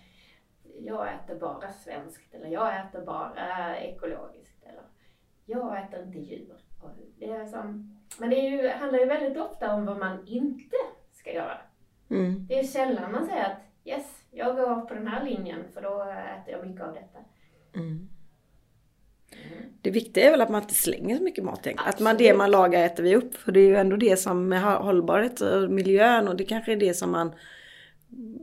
jag 0.80 1.14
äter 1.14 1.38
bara 1.40 1.72
svenskt 1.72 2.34
eller 2.34 2.48
jag 2.48 2.80
äter 2.80 3.04
bara 3.06 3.78
ekologiskt 3.78 4.62
eller 4.62 4.82
jag 5.46 5.82
äter 5.82 6.02
inte 6.02 6.18
djur. 6.18 6.56
Det 7.18 7.30
är 7.30 7.46
som, 7.46 7.96
men 8.18 8.30
det 8.30 8.36
är 8.36 8.50
ju, 8.50 8.68
handlar 8.68 8.98
ju 8.98 9.06
väldigt 9.06 9.42
ofta 9.42 9.74
om 9.74 9.86
vad 9.86 9.98
man 9.98 10.26
inte 10.26 10.76
ska 11.12 11.32
göra. 11.32 11.58
Mm. 12.10 12.46
Det 12.46 12.58
är 12.58 12.62
sällan 12.62 13.12
man 13.12 13.26
säger 13.26 13.44
att 13.44 13.60
yes, 13.84 14.24
jag 14.30 14.56
går 14.56 14.80
på 14.80 14.94
den 14.94 15.06
här 15.06 15.24
linjen 15.24 15.64
för 15.74 15.82
då 15.82 16.02
äter 16.02 16.54
jag 16.54 16.66
mycket 16.66 16.82
av 16.82 16.94
detta. 16.94 17.18
Mm. 17.74 18.08
Det 19.80 19.90
viktiga 19.90 20.26
är 20.26 20.30
väl 20.30 20.40
att 20.40 20.50
man 20.50 20.62
inte 20.62 20.74
slänger 20.74 21.16
så 21.16 21.22
mycket 21.22 21.44
mat. 21.44 21.66
egentligen. 21.66 21.88
Att 21.90 22.00
man, 22.00 22.16
det 22.16 22.34
man 22.34 22.50
lagar 22.50 22.86
äter 22.86 23.02
vi 23.02 23.16
upp. 23.16 23.34
För 23.34 23.52
det 23.52 23.60
är 23.60 23.68
ju 23.68 23.76
ändå 23.76 23.96
det 23.96 24.16
som 24.16 24.48
med 24.48 24.62
hållbarhet 24.62 25.40
och 25.40 25.70
miljön 25.70 26.28
och 26.28 26.36
det 26.36 26.44
kanske 26.44 26.72
är 26.72 26.76
det 26.76 26.94
som 26.94 27.10
man 27.10 27.32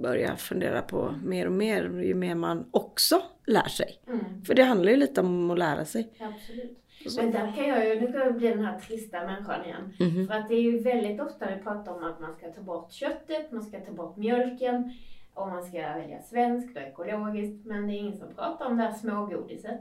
börjar 0.02 0.36
fundera 0.36 0.82
på 0.82 1.15
mer 1.26 1.45
och 1.45 1.52
mer 1.52 2.02
ju 2.04 2.15
mer 2.15 2.36
man 2.36 2.65
också 2.72 3.22
lär 3.45 3.67
sig. 3.67 4.00
Mm, 4.08 4.41
För 4.41 4.54
det 4.54 4.63
handlar 4.63 4.91
ju 4.91 4.98
lite 4.98 5.22
om 5.22 5.52
att 5.52 5.60
lära 5.60 5.86
sig. 5.86 6.10
absolut. 6.19 6.76
Men 7.17 7.32
där 7.32 7.56
kan 7.56 7.67
jag 7.67 7.88
ju, 7.88 8.02
nu 8.02 8.12
kan 8.12 8.22
jag 8.22 8.36
bli 8.38 8.48
den 8.48 8.65
här 8.65 8.80
trista 8.80 9.26
människan 9.26 9.65
igen. 9.65 9.93
Mhm. 10.00 10.28
För 10.28 10.34
att 10.34 10.48
det 10.50 10.56
är 10.56 10.62
ju 10.62 10.80
väldigt 10.80 11.22
ofta 11.22 11.56
vi 11.56 11.63
pratar 11.63 11.91
om 11.91 12.04
att 12.04 12.19
man 12.19 12.36
ska 12.36 12.52
ta 12.52 12.62
bort 12.62 12.91
köttet, 12.91 13.52
man 13.52 13.63
ska 13.63 13.80
ta 13.80 13.91
bort 13.91 14.17
mjölken 14.17 14.91
och 15.34 15.48
man 15.48 15.63
ska 15.63 15.78
välja 15.78 16.22
svenskt 16.22 16.78
och 16.78 16.82
ekologiskt. 16.84 17.65
Men 17.65 17.88
det 17.88 17.93
är 17.93 17.98
ingen 17.98 18.17
som 18.17 18.28
pratar 18.36 18.65
om 18.65 18.78
det 18.78 18.84
här 18.84 18.93
smågodiset. 18.93 19.80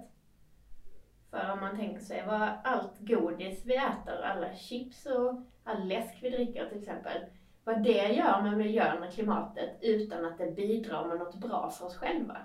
För 1.31 1.53
om 1.53 1.61
man 1.61 1.77
tänker 1.77 2.01
sig 2.01 2.25
vad 2.27 2.51
allt 2.64 2.95
godis 2.99 3.62
vi 3.64 3.75
äter, 3.75 4.23
alla 4.25 4.55
chips 4.55 5.07
och 5.07 5.43
all 5.64 5.88
läsk 5.88 6.14
vi 6.23 6.31
dricker 6.31 6.69
till 6.69 6.79
exempel, 6.79 7.19
vad 7.64 7.83
det 7.83 8.12
gör 8.14 8.43
med 8.43 8.59
miljön 8.59 9.03
och 9.03 9.12
klimatet 9.14 9.79
utan 9.81 10.25
att 10.25 10.38
det 10.38 10.57
bidrar 10.57 11.09
med 11.09 11.19
något 11.19 11.35
bra 11.35 11.71
för 11.79 11.87
oss 11.87 11.97
själva. 11.97 12.37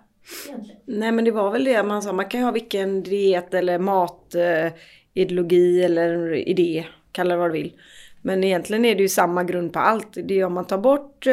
Egentligen. 0.47 0.81
Nej 0.85 1.11
men 1.11 1.25
det 1.25 1.31
var 1.31 1.51
väl 1.51 1.63
det 1.63 1.83
man 1.83 2.01
sa, 2.01 2.13
man 2.13 2.29
kan 2.29 2.39
ju 2.39 2.45
ha 2.45 2.51
vilken 2.51 3.03
diet 3.03 3.53
eller 3.53 3.79
mat, 3.79 4.35
eh, 4.35 4.73
ideologi 5.13 5.83
eller 5.83 6.33
idé, 6.33 6.85
kalla 7.11 7.35
det 7.35 7.39
vad 7.39 7.49
du 7.49 7.53
vill. 7.53 7.79
Men 8.21 8.43
egentligen 8.43 8.85
är 8.85 8.95
det 8.95 9.01
ju 9.01 9.09
samma 9.09 9.43
grund 9.43 9.73
på 9.73 9.79
allt. 9.79 10.17
Det 10.23 10.39
är 10.39 10.45
om 10.45 10.53
man 10.53 10.65
tar 10.65 10.77
bort, 10.77 11.25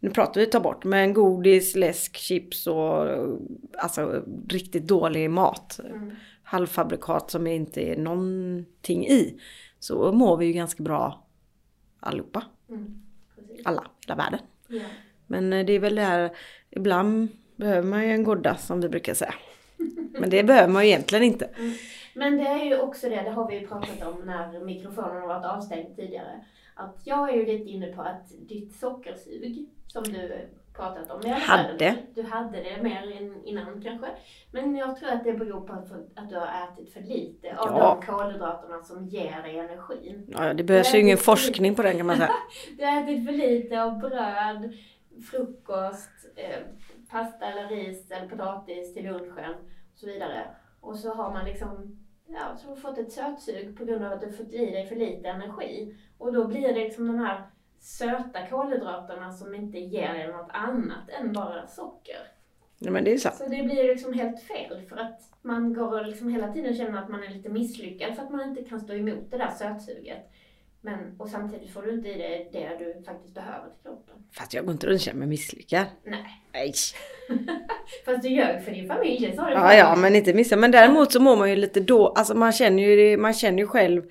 nu 0.00 0.10
pratar 0.10 0.40
vi 0.40 0.46
ta 0.46 0.60
bort, 0.60 0.84
men 0.84 1.14
godis, 1.14 1.76
läsk, 1.76 2.16
chips 2.16 2.66
och 2.66 3.06
alltså 3.78 4.22
riktigt 4.48 4.86
dålig 4.86 5.30
mat. 5.30 5.80
Mm. 5.90 6.10
Halvfabrikat 6.54 7.30
som 7.30 7.46
inte 7.46 7.80
är 7.80 7.96
någonting 7.96 9.06
i. 9.06 9.40
Så 9.78 10.12
mår 10.12 10.36
vi 10.36 10.46
ju 10.46 10.52
ganska 10.52 10.82
bra 10.82 11.26
allihopa, 12.00 12.42
Mm. 12.68 13.02
Alla, 13.64 13.84
hela 14.06 14.14
världen. 14.16 14.40
Ja. 14.68 14.82
Men 15.26 15.52
eh, 15.52 15.66
det 15.66 15.72
är 15.72 15.78
väl 15.78 15.94
det 15.94 16.02
här, 16.02 16.30
ibland 16.70 17.28
behöver 17.56 17.88
man 17.88 18.04
ju 18.04 18.10
en 18.12 18.24
godda 18.24 18.56
som 18.56 18.80
vi 18.80 18.88
brukar 18.88 19.14
säga. 19.14 19.34
Men 20.18 20.30
det 20.30 20.44
behöver 20.44 20.72
man 20.72 20.82
ju 20.84 20.88
egentligen 20.88 21.24
inte. 21.24 21.50
Men 22.14 22.36
det 22.36 22.46
är 22.46 22.64
ju 22.64 22.78
också 22.78 23.08
det, 23.08 23.22
det 23.22 23.30
har 23.30 23.50
vi 23.50 23.58
ju 23.58 23.66
pratat 23.66 24.02
om 24.02 24.26
när 24.26 24.64
mikrofonen 24.64 25.20
har 25.20 25.28
varit 25.28 25.44
avstängd 25.46 25.96
tidigare. 25.96 26.44
att 26.74 27.00
jag 27.04 27.30
är 27.30 27.36
ju 27.36 27.46
lite 27.46 27.70
inne 27.70 27.86
på 27.86 28.02
att 28.02 28.32
ditt 28.48 28.74
sockersug 28.74 29.66
som 29.86 30.02
du 30.02 30.48
pratat 30.76 31.10
om. 31.10 31.20
Jag 31.24 31.36
Hade. 31.36 31.96
Du 32.14 32.22
hade 32.22 32.62
det 32.62 32.82
mer 32.82 33.20
in, 33.20 33.42
innan 33.44 33.82
kanske. 33.82 34.06
Men 34.52 34.76
jag 34.76 34.96
tror 34.96 35.10
att 35.10 35.24
det 35.24 35.32
beror 35.32 35.60
på 35.60 35.72
att, 35.72 35.92
att 36.14 36.28
du 36.28 36.36
har 36.36 36.46
ätit 36.46 36.92
för 36.92 37.00
lite 37.00 37.56
av 37.56 37.68
Ja. 37.70 37.98
de 38.00 38.06
kolhydraterna 38.06 38.82
som 38.82 39.04
ger 39.06 39.42
dig 39.42 39.58
energin. 39.58 40.26
Ja, 40.28 40.54
det 40.54 40.64
behövs 40.64 40.94
ju 40.94 40.98
ingen 41.00 41.18
forskning 41.18 41.74
på 41.74 41.82
den 41.82 41.96
kan 41.96 42.06
man 42.06 42.16
säga. 42.16 42.30
Du 42.78 42.84
har 42.84 43.02
ätit 43.02 43.26
för 43.26 43.32
lite 43.32 43.82
av 43.82 43.98
bröd, 43.98 44.72
frukost, 45.30 46.10
eh, 46.36 46.60
pasta 47.10 47.46
eller 47.46 47.68
ris 47.68 48.10
eller 48.10 48.28
potatis 48.28 48.94
till 48.94 49.04
lunchen 49.04 49.54
och 49.92 49.98
så 49.98 50.06
vidare. 50.06 50.46
Och 50.80 50.96
så 50.96 51.14
har 51.14 51.30
man 51.30 51.44
liksom 51.44 51.98
ja, 52.26 52.56
så 52.56 52.68
har 52.68 52.76
fått 52.76 52.98
ett 52.98 53.12
sötsug 53.12 53.78
på 53.78 53.84
grund 53.84 54.04
av 54.04 54.12
att 54.12 54.20
du 54.20 54.32
fått 54.32 54.52
i 54.52 54.70
dig 54.70 54.86
för 54.86 54.96
lite 54.96 55.28
energi. 55.28 55.96
Och 56.18 56.32
då 56.32 56.48
blir 56.48 56.60
det 56.60 56.74
liksom 56.74 57.06
de 57.06 57.18
här 57.18 57.42
söta 57.84 58.46
kolhydraterna 58.50 59.32
som 59.32 59.54
inte 59.54 59.78
ger 59.78 60.14
dig 60.14 60.26
något 60.28 60.50
annat 60.50 61.08
än 61.20 61.32
bara 61.32 61.66
socker. 61.66 62.18
Ja, 62.78 62.90
men 62.90 63.04
det 63.04 63.12
är 63.12 63.18
sant. 63.18 63.36
Så 63.36 63.44
det 63.44 63.62
blir 63.62 63.84
liksom 63.84 64.12
helt 64.12 64.42
fel 64.42 64.82
för 64.88 64.96
att 64.96 65.20
man 65.42 65.74
går 65.74 66.00
och 66.00 66.06
liksom 66.06 66.28
hela 66.28 66.52
tiden 66.52 66.76
känner 66.76 67.02
att 67.02 67.08
man 67.08 67.22
är 67.22 67.28
lite 67.28 67.48
misslyckad 67.48 68.14
för 68.14 68.22
att 68.22 68.30
man 68.30 68.48
inte 68.48 68.62
kan 68.62 68.80
stå 68.80 68.94
emot 68.94 69.30
det 69.30 69.38
där 69.38 69.50
sötsuget. 69.50 70.30
Men, 70.80 71.16
och 71.18 71.28
samtidigt 71.28 71.72
får 71.72 71.82
du 71.82 71.92
inte 71.92 72.08
i 72.08 72.18
dig 72.18 72.50
det 72.52 72.76
du 72.78 73.02
faktiskt 73.04 73.34
behöver 73.34 73.68
till 73.70 73.82
kroppen. 73.82 74.14
Fast 74.32 74.54
jag 74.54 74.64
går 74.64 74.72
inte 74.72 74.86
runt 74.86 74.94
och 74.94 75.00
känner 75.00 75.18
mig 75.18 75.28
misslyckad. 75.28 75.86
Nej. 76.04 76.42
Nej. 76.52 76.72
Fast 78.04 78.22
du 78.22 78.28
ljög 78.28 78.64
för 78.64 78.70
din 78.70 78.88
familj, 78.88 79.36
sa 79.36 79.44
du. 79.44 79.52
Ja, 79.52 79.74
ja, 79.74 79.96
men 79.96 80.16
inte 80.16 80.34
misslyckad. 80.34 80.60
Men 80.60 80.70
däremot 80.70 81.12
så 81.12 81.20
mår 81.20 81.36
man 81.36 81.50
ju 81.50 81.56
lite 81.56 81.80
då. 81.80 82.08
Alltså 82.08 82.34
man 82.34 82.52
känner 82.52 82.82
ju, 82.82 82.96
det, 82.96 83.16
man 83.16 83.34
känner 83.34 83.58
ju 83.58 83.66
själv. 83.66 84.02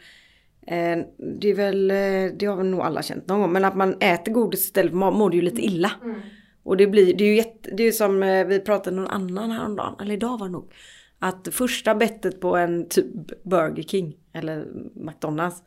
Eh, 0.67 0.97
det 1.39 1.49
är 1.49 1.53
väl, 1.53 1.91
eh, 1.91 2.37
det 2.37 2.45
har 2.45 2.55
väl 2.55 2.67
nog 2.67 2.81
alla 2.81 3.01
känt 3.01 3.27
någon 3.27 3.41
gång. 3.41 3.51
Men 3.51 3.65
att 3.65 3.75
man 3.75 3.95
äter 3.99 4.31
godis 4.31 4.65
istället 4.65 4.93
mår, 4.93 5.29
du 5.29 5.37
ju 5.37 5.41
lite 5.41 5.61
illa. 5.61 5.91
Mm. 6.03 6.19
Och 6.63 6.77
det 6.77 6.87
blir, 6.87 7.13
det 7.17 7.23
är 7.23 7.27
ju 7.27 7.35
jätte, 7.35 7.69
det 7.75 7.83
är 7.83 7.91
som 7.91 8.23
eh, 8.23 8.45
vi 8.45 8.59
pratade 8.59 8.95
någon 8.95 9.07
annan 9.07 9.51
häromdagen, 9.51 9.95
eller 10.01 10.13
idag 10.13 10.39
var 10.39 10.47
det 10.47 10.51
nog. 10.51 10.73
Att 11.19 11.47
första 11.51 11.95
bettet 11.95 12.41
på 12.41 12.57
en 12.57 12.89
typ 12.89 13.05
Burger 13.43 13.83
King 13.83 14.17
eller 14.33 14.65
McDonalds. 14.93 15.63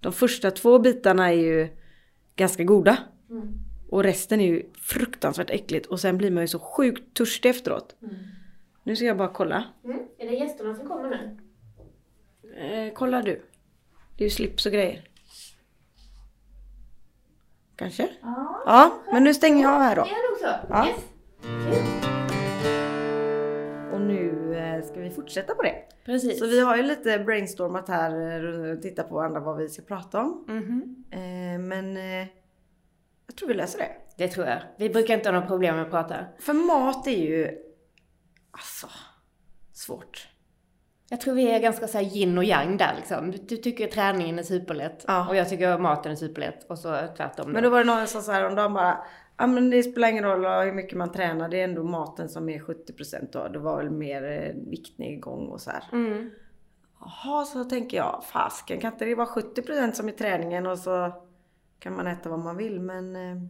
De 0.00 0.12
första 0.12 0.50
två 0.50 0.78
bitarna 0.78 1.32
är 1.32 1.36
ju 1.36 1.68
ganska 2.36 2.64
goda. 2.64 2.98
Mm. 3.30 3.52
Och 3.90 4.02
resten 4.02 4.40
är 4.40 4.46
ju 4.46 4.62
fruktansvärt 4.80 5.50
äckligt. 5.50 5.86
Och 5.86 6.00
sen 6.00 6.18
blir 6.18 6.30
man 6.30 6.42
ju 6.42 6.48
så 6.48 6.58
sjukt 6.58 7.16
törstig 7.16 7.48
efteråt. 7.48 7.96
Mm. 8.02 8.14
Nu 8.84 8.96
ska 8.96 9.04
jag 9.04 9.16
bara 9.16 9.28
kolla. 9.28 9.64
Mm. 9.84 9.98
Är 10.18 10.26
det 10.26 10.34
gästerna 10.34 10.74
som 10.74 10.88
kommer 10.88 11.10
nu? 11.10 11.36
Eh, 12.60 12.92
kolla 12.94 13.22
du. 13.22 13.42
Det 14.16 14.24
är 14.24 14.26
ju 14.26 14.30
slips 14.30 14.66
och 14.66 14.72
grejer. 14.72 15.08
Kanske? 17.76 18.08
Ja. 18.22 18.62
Ja, 18.66 19.02
men 19.12 19.24
nu 19.24 19.34
stänger 19.34 19.62
jag 19.62 19.74
av 19.74 19.80
här 19.80 19.94
Det 19.96 20.00
då. 20.00 20.06
är 20.06 20.30
nog 20.30 20.38
så. 20.40 20.66
Ja. 20.68 20.86
Yes. 20.88 21.04
Och 23.92 24.00
nu 24.00 24.54
eh, 24.56 24.82
ska 24.84 25.00
vi 25.00 25.10
fortsätta 25.10 25.54
på 25.54 25.62
det. 25.62 25.74
Precis. 26.04 26.38
Så 26.38 26.46
vi 26.46 26.60
har 26.60 26.76
ju 26.76 26.82
lite 26.82 27.18
brainstormat 27.18 27.88
här 27.88 28.44
eh, 28.44 28.70
och 28.76 28.82
tittat 28.82 29.08
på 29.08 29.14
varandra 29.14 29.40
vad 29.40 29.56
vi 29.56 29.68
ska 29.68 29.82
prata 29.82 30.20
om. 30.20 30.44
Mhm. 30.48 31.04
Eh, 31.10 31.58
men 31.60 31.96
jag 33.26 33.36
tror 33.38 33.48
vi 33.48 33.54
löser 33.54 33.78
det. 33.78 33.90
Det 34.16 34.28
tror 34.28 34.46
jag. 34.46 34.62
Vi 34.78 34.90
brukar 34.90 35.14
inte 35.14 35.28
ha 35.28 35.32
några 35.34 35.46
problem 35.46 35.74
med 35.76 35.84
att 35.84 35.90
prata. 35.90 36.16
För 36.38 36.52
mat 36.52 37.06
är 37.06 37.10
ju 37.10 37.58
alltså 38.50 38.86
svårt. 39.72 40.28
Jag 41.08 41.20
tror 41.20 41.34
vi 41.34 41.50
är 41.50 41.60
ganska 41.60 41.86
så 41.88 41.98
här 41.98 42.16
yin 42.16 42.38
och 42.38 42.44
yang 42.44 42.76
där 42.76 42.94
liksom. 42.96 43.30
Du, 43.30 43.56
tycker 43.56 43.86
träningen 43.86 44.38
är 44.38 44.42
superlätt 44.42 45.04
Ja. 45.08 45.28
och 45.28 45.36
jag 45.36 45.48
tycker 45.48 45.78
maten 45.78 46.12
är 46.12 46.16
superlätt 46.16 46.66
och 46.70 46.78
så 46.78 46.98
tvärtom. 47.16 47.52
Men 47.52 47.62
då 47.62 47.70
var 47.70 47.78
det 47.78 47.84
någon 47.84 48.06
som 48.06 48.22
sa 48.22 48.46
om 48.46 48.54
dagen 48.54 48.74
bara 48.74 48.98
Ja 49.38 49.46
men 49.46 49.70
det 49.70 49.82
spelar 49.82 50.08
ingen 50.08 50.24
roll 50.24 50.64
hur 50.64 50.72
mycket 50.72 50.98
man 50.98 51.12
tränar, 51.12 51.48
det 51.48 51.60
är 51.60 51.64
ändå 51.64 51.82
maten 51.84 52.28
som 52.28 52.48
är 52.48 52.58
70% 52.58 53.28
då. 53.32 53.48
Det 53.48 53.58
var 53.58 53.76
väl 53.76 53.90
mer 53.90 54.22
eh, 54.22 54.70
viktnedgång 54.70 55.46
och 55.48 55.60
så 55.60 55.70
här. 55.70 55.82
Mm. 55.92 56.30
Jaha, 57.00 57.44
så 57.44 57.64
tänker 57.64 57.96
jag, 57.96 58.22
fasken 58.32 58.80
kan 58.80 58.92
inte 58.92 59.04
det 59.04 59.14
vara 59.14 59.26
70% 59.28 59.92
som 59.92 60.08
är 60.08 60.12
träningen 60.12 60.66
och 60.66 60.78
så 60.78 61.12
kan 61.78 61.96
man 61.96 62.06
äta 62.06 62.28
vad 62.28 62.38
man 62.38 62.56
vill 62.56 62.80
men... 62.80 63.16
eh, 63.16 63.42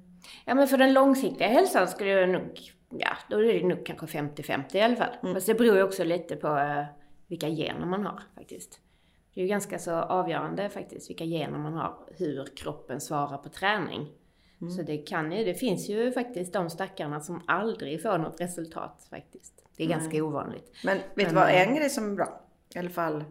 Ja 0.45 0.55
men 0.55 0.69
för 0.69 0.79
den 0.79 0.93
långsiktiga 0.93 1.49
hälsan 1.49 1.89
skulle 1.89 2.11
jag 2.11 2.29
nog, 2.29 2.61
ja 2.99 3.11
då 3.31 3.39
är 3.45 3.61
det 3.61 3.67
nog 3.67 3.87
kanske 3.87 4.07
50-50 4.07 4.77
i 4.77 4.81
alla 4.81 4.97
fall. 4.97 5.17
Mm. 5.23 5.35
Fast 5.35 5.47
det 5.47 5.55
beror 5.55 5.77
ju 5.77 5.83
också 5.83 6.05
lite 6.05 6.37
på 6.37 6.47
eh, 6.49 6.85
vilka 7.27 7.49
gener 7.49 7.87
man 7.87 8.07
har 8.07 8.23
faktiskt. 8.35 8.81
Det 9.35 9.41
är 9.41 9.43
ju 9.45 9.49
ganska 9.49 9.79
så 9.79 9.93
avgörande 9.93 10.69
faktiskt 10.69 11.11
vilka 11.11 11.25
gener 11.25 11.59
man 11.59 11.73
har, 11.75 11.99
hur 12.17 12.57
kroppen 12.57 13.01
svarar 13.01 13.39
på 13.39 13.49
träning. 13.49 14.09
Mm. 14.61 14.73
Så 14.73 14.83
det 14.83 14.97
kan 14.99 15.33
ju, 15.33 15.45
det 15.45 15.55
finns 15.55 15.89
ju 15.89 16.13
faktiskt 16.13 16.53
de 16.53 16.71
stackarna 16.71 17.21
som 17.21 17.43
aldrig 17.47 18.03
får 18.03 18.19
något 18.19 18.41
resultat 18.41 19.07
faktiskt. 19.11 19.67
Det 19.77 19.85
är 19.85 19.89
ganska 19.89 20.25
ovanligt. 20.25 20.73
Men 20.85 20.97
vet 20.99 21.07
Men, 21.17 21.29
du 21.29 21.35
vad, 21.35 21.49
eh, 21.49 21.69
en 21.69 21.75
grej 21.75 21.91
som 21.91 22.11
är 22.11 22.15
bra? 22.15 22.41
I 22.75 22.79
alla 22.79 22.91
fall, 22.91 23.25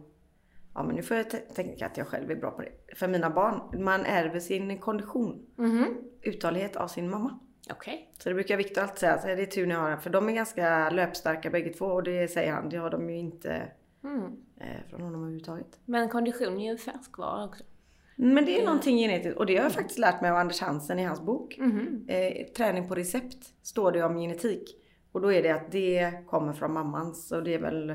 ja 0.74 0.82
men 0.82 0.96
nu 0.96 1.02
får 1.02 1.16
jag 1.16 1.54
tänka 1.54 1.86
att 1.86 1.96
jag 1.96 2.06
själv 2.06 2.30
är 2.30 2.36
bra 2.36 2.50
på 2.50 2.62
det. 2.62 2.72
För 2.96 3.08
mina 3.08 3.30
barn, 3.30 3.82
man 3.84 4.04
ärver 4.04 4.40
sin 4.40 4.78
kondition, 4.78 5.46
Mhm. 5.56 5.96
uthållighet 6.22 6.76
av 6.76 6.88
sin 6.88 7.10
mamma. 7.10 7.38
Okej. 7.70 8.12
Så 8.18 8.28
det 8.28 8.34
brukar 8.34 8.56
Viktor 8.56 8.82
alltid 8.82 8.98
säga, 8.98 9.18
så 9.18 9.26
det 9.26 9.32
är 9.42 9.46
tur 9.46 9.66
ni 9.66 9.74
har 9.74 9.90
det. 9.90 9.98
För 9.98 10.10
de 10.10 10.28
är 10.28 10.32
ganska 10.32 10.90
löpstarka 10.90 11.50
bägge 11.50 11.72
två 11.72 11.86
och 11.86 12.02
det 12.02 12.28
säger 12.28 12.52
han, 12.52 12.68
det 12.68 12.76
har 12.76 12.90
de 12.90 13.10
ju 13.10 13.16
inte 13.16 13.68
Mm. 14.06 14.32
eh, 14.60 14.90
från 14.90 15.00
honom 15.00 15.20
överhuvudtaget. 15.20 15.80
Men 15.84 16.08
kondition 16.08 16.60
är 16.60 16.72
ju 16.72 16.78
färskvara 16.78 17.44
också. 17.44 17.64
Men 18.16 18.44
det 18.44 18.60
är 18.60 18.64
någonting 18.64 18.96
genetiskt 18.96 19.38
och 19.38 19.46
det 19.46 19.56
har 19.56 19.62
jag 19.62 19.72
faktiskt 19.72 19.98
lärt 19.98 20.20
mig 20.20 20.30
av 20.30 20.36
Anders 20.36 20.60
Hansen 20.60 20.98
i 20.98 21.04
hans 21.04 21.20
bok. 21.20 21.58
Mhm. 21.58 22.04
Eh, 22.08 22.46
träning 22.46 22.88
på 22.88 22.94
recept 22.94 23.38
står 23.62 23.92
det 23.92 24.02
om 24.02 24.18
genetik. 24.18 24.76
Och 25.12 25.20
då 25.20 25.32
är 25.32 25.42
det 25.42 25.50
att 25.50 25.72
det 25.72 26.12
kommer 26.26 26.52
från 26.52 26.72
mamman. 26.72 27.14
Så 27.14 27.40
det 27.40 27.54
är 27.54 27.58
väl, 27.58 27.94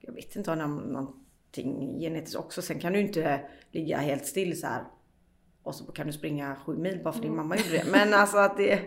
jag 0.00 0.12
vet 0.12 0.36
inte 0.36 0.50
om 0.50 0.58
det 0.58 0.64
är 0.64 0.68
någonting 0.68 1.98
genetiskt 2.00 2.36
också. 2.36 2.62
Sen 2.62 2.78
kan 2.80 2.92
du 2.92 3.00
inte 3.00 3.40
ligga 3.70 3.98
helt 3.98 4.26
still 4.26 4.60
så 4.60 4.66
här. 4.66 4.84
Och 5.62 5.74
så 5.74 5.92
kan 5.92 6.06
du 6.06 6.12
springa 6.12 6.56
sju 6.56 6.76
mil 6.76 7.00
bara 7.04 7.12
för 7.12 7.22
din 7.22 7.36
mamma 7.36 7.56
gjorde 7.56 7.70
det. 7.70 7.84
Men 7.92 8.14
alltså 8.14 8.38
att 8.38 8.56
det, 8.56 8.80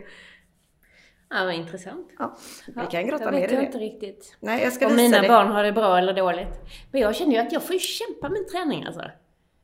Ja, 1.33 1.45
vad 1.45 1.53
intressant. 1.53 2.09
ja, 2.19 2.37
vi 2.67 2.85
kan 2.91 3.07
grotta 3.07 3.23
jag 3.23 3.33
ner 3.33 3.41
vet 3.41 3.51
i 3.51 3.53
jag 3.53 3.63
det. 3.63 3.65
inte 3.65 3.77
riktigt. 3.77 4.37
Nej, 4.39 4.63
jag 4.63 4.73
ska 4.73 4.85
Om 4.87 4.91
visa 4.91 5.03
mina 5.03 5.19
dig. 5.19 5.29
barn 5.29 5.47
har 5.47 5.63
det 5.63 5.71
bra 5.71 5.97
eller 5.97 6.13
dåligt. 6.13 6.59
Men 6.91 7.01
jag 7.01 7.15
känner 7.15 7.31
ju 7.31 7.37
att 7.37 7.51
jag 7.51 7.63
får 7.63 7.77
kämpa 7.79 8.29
med 8.29 8.47
träning 8.47 8.83
alltså. 8.85 9.01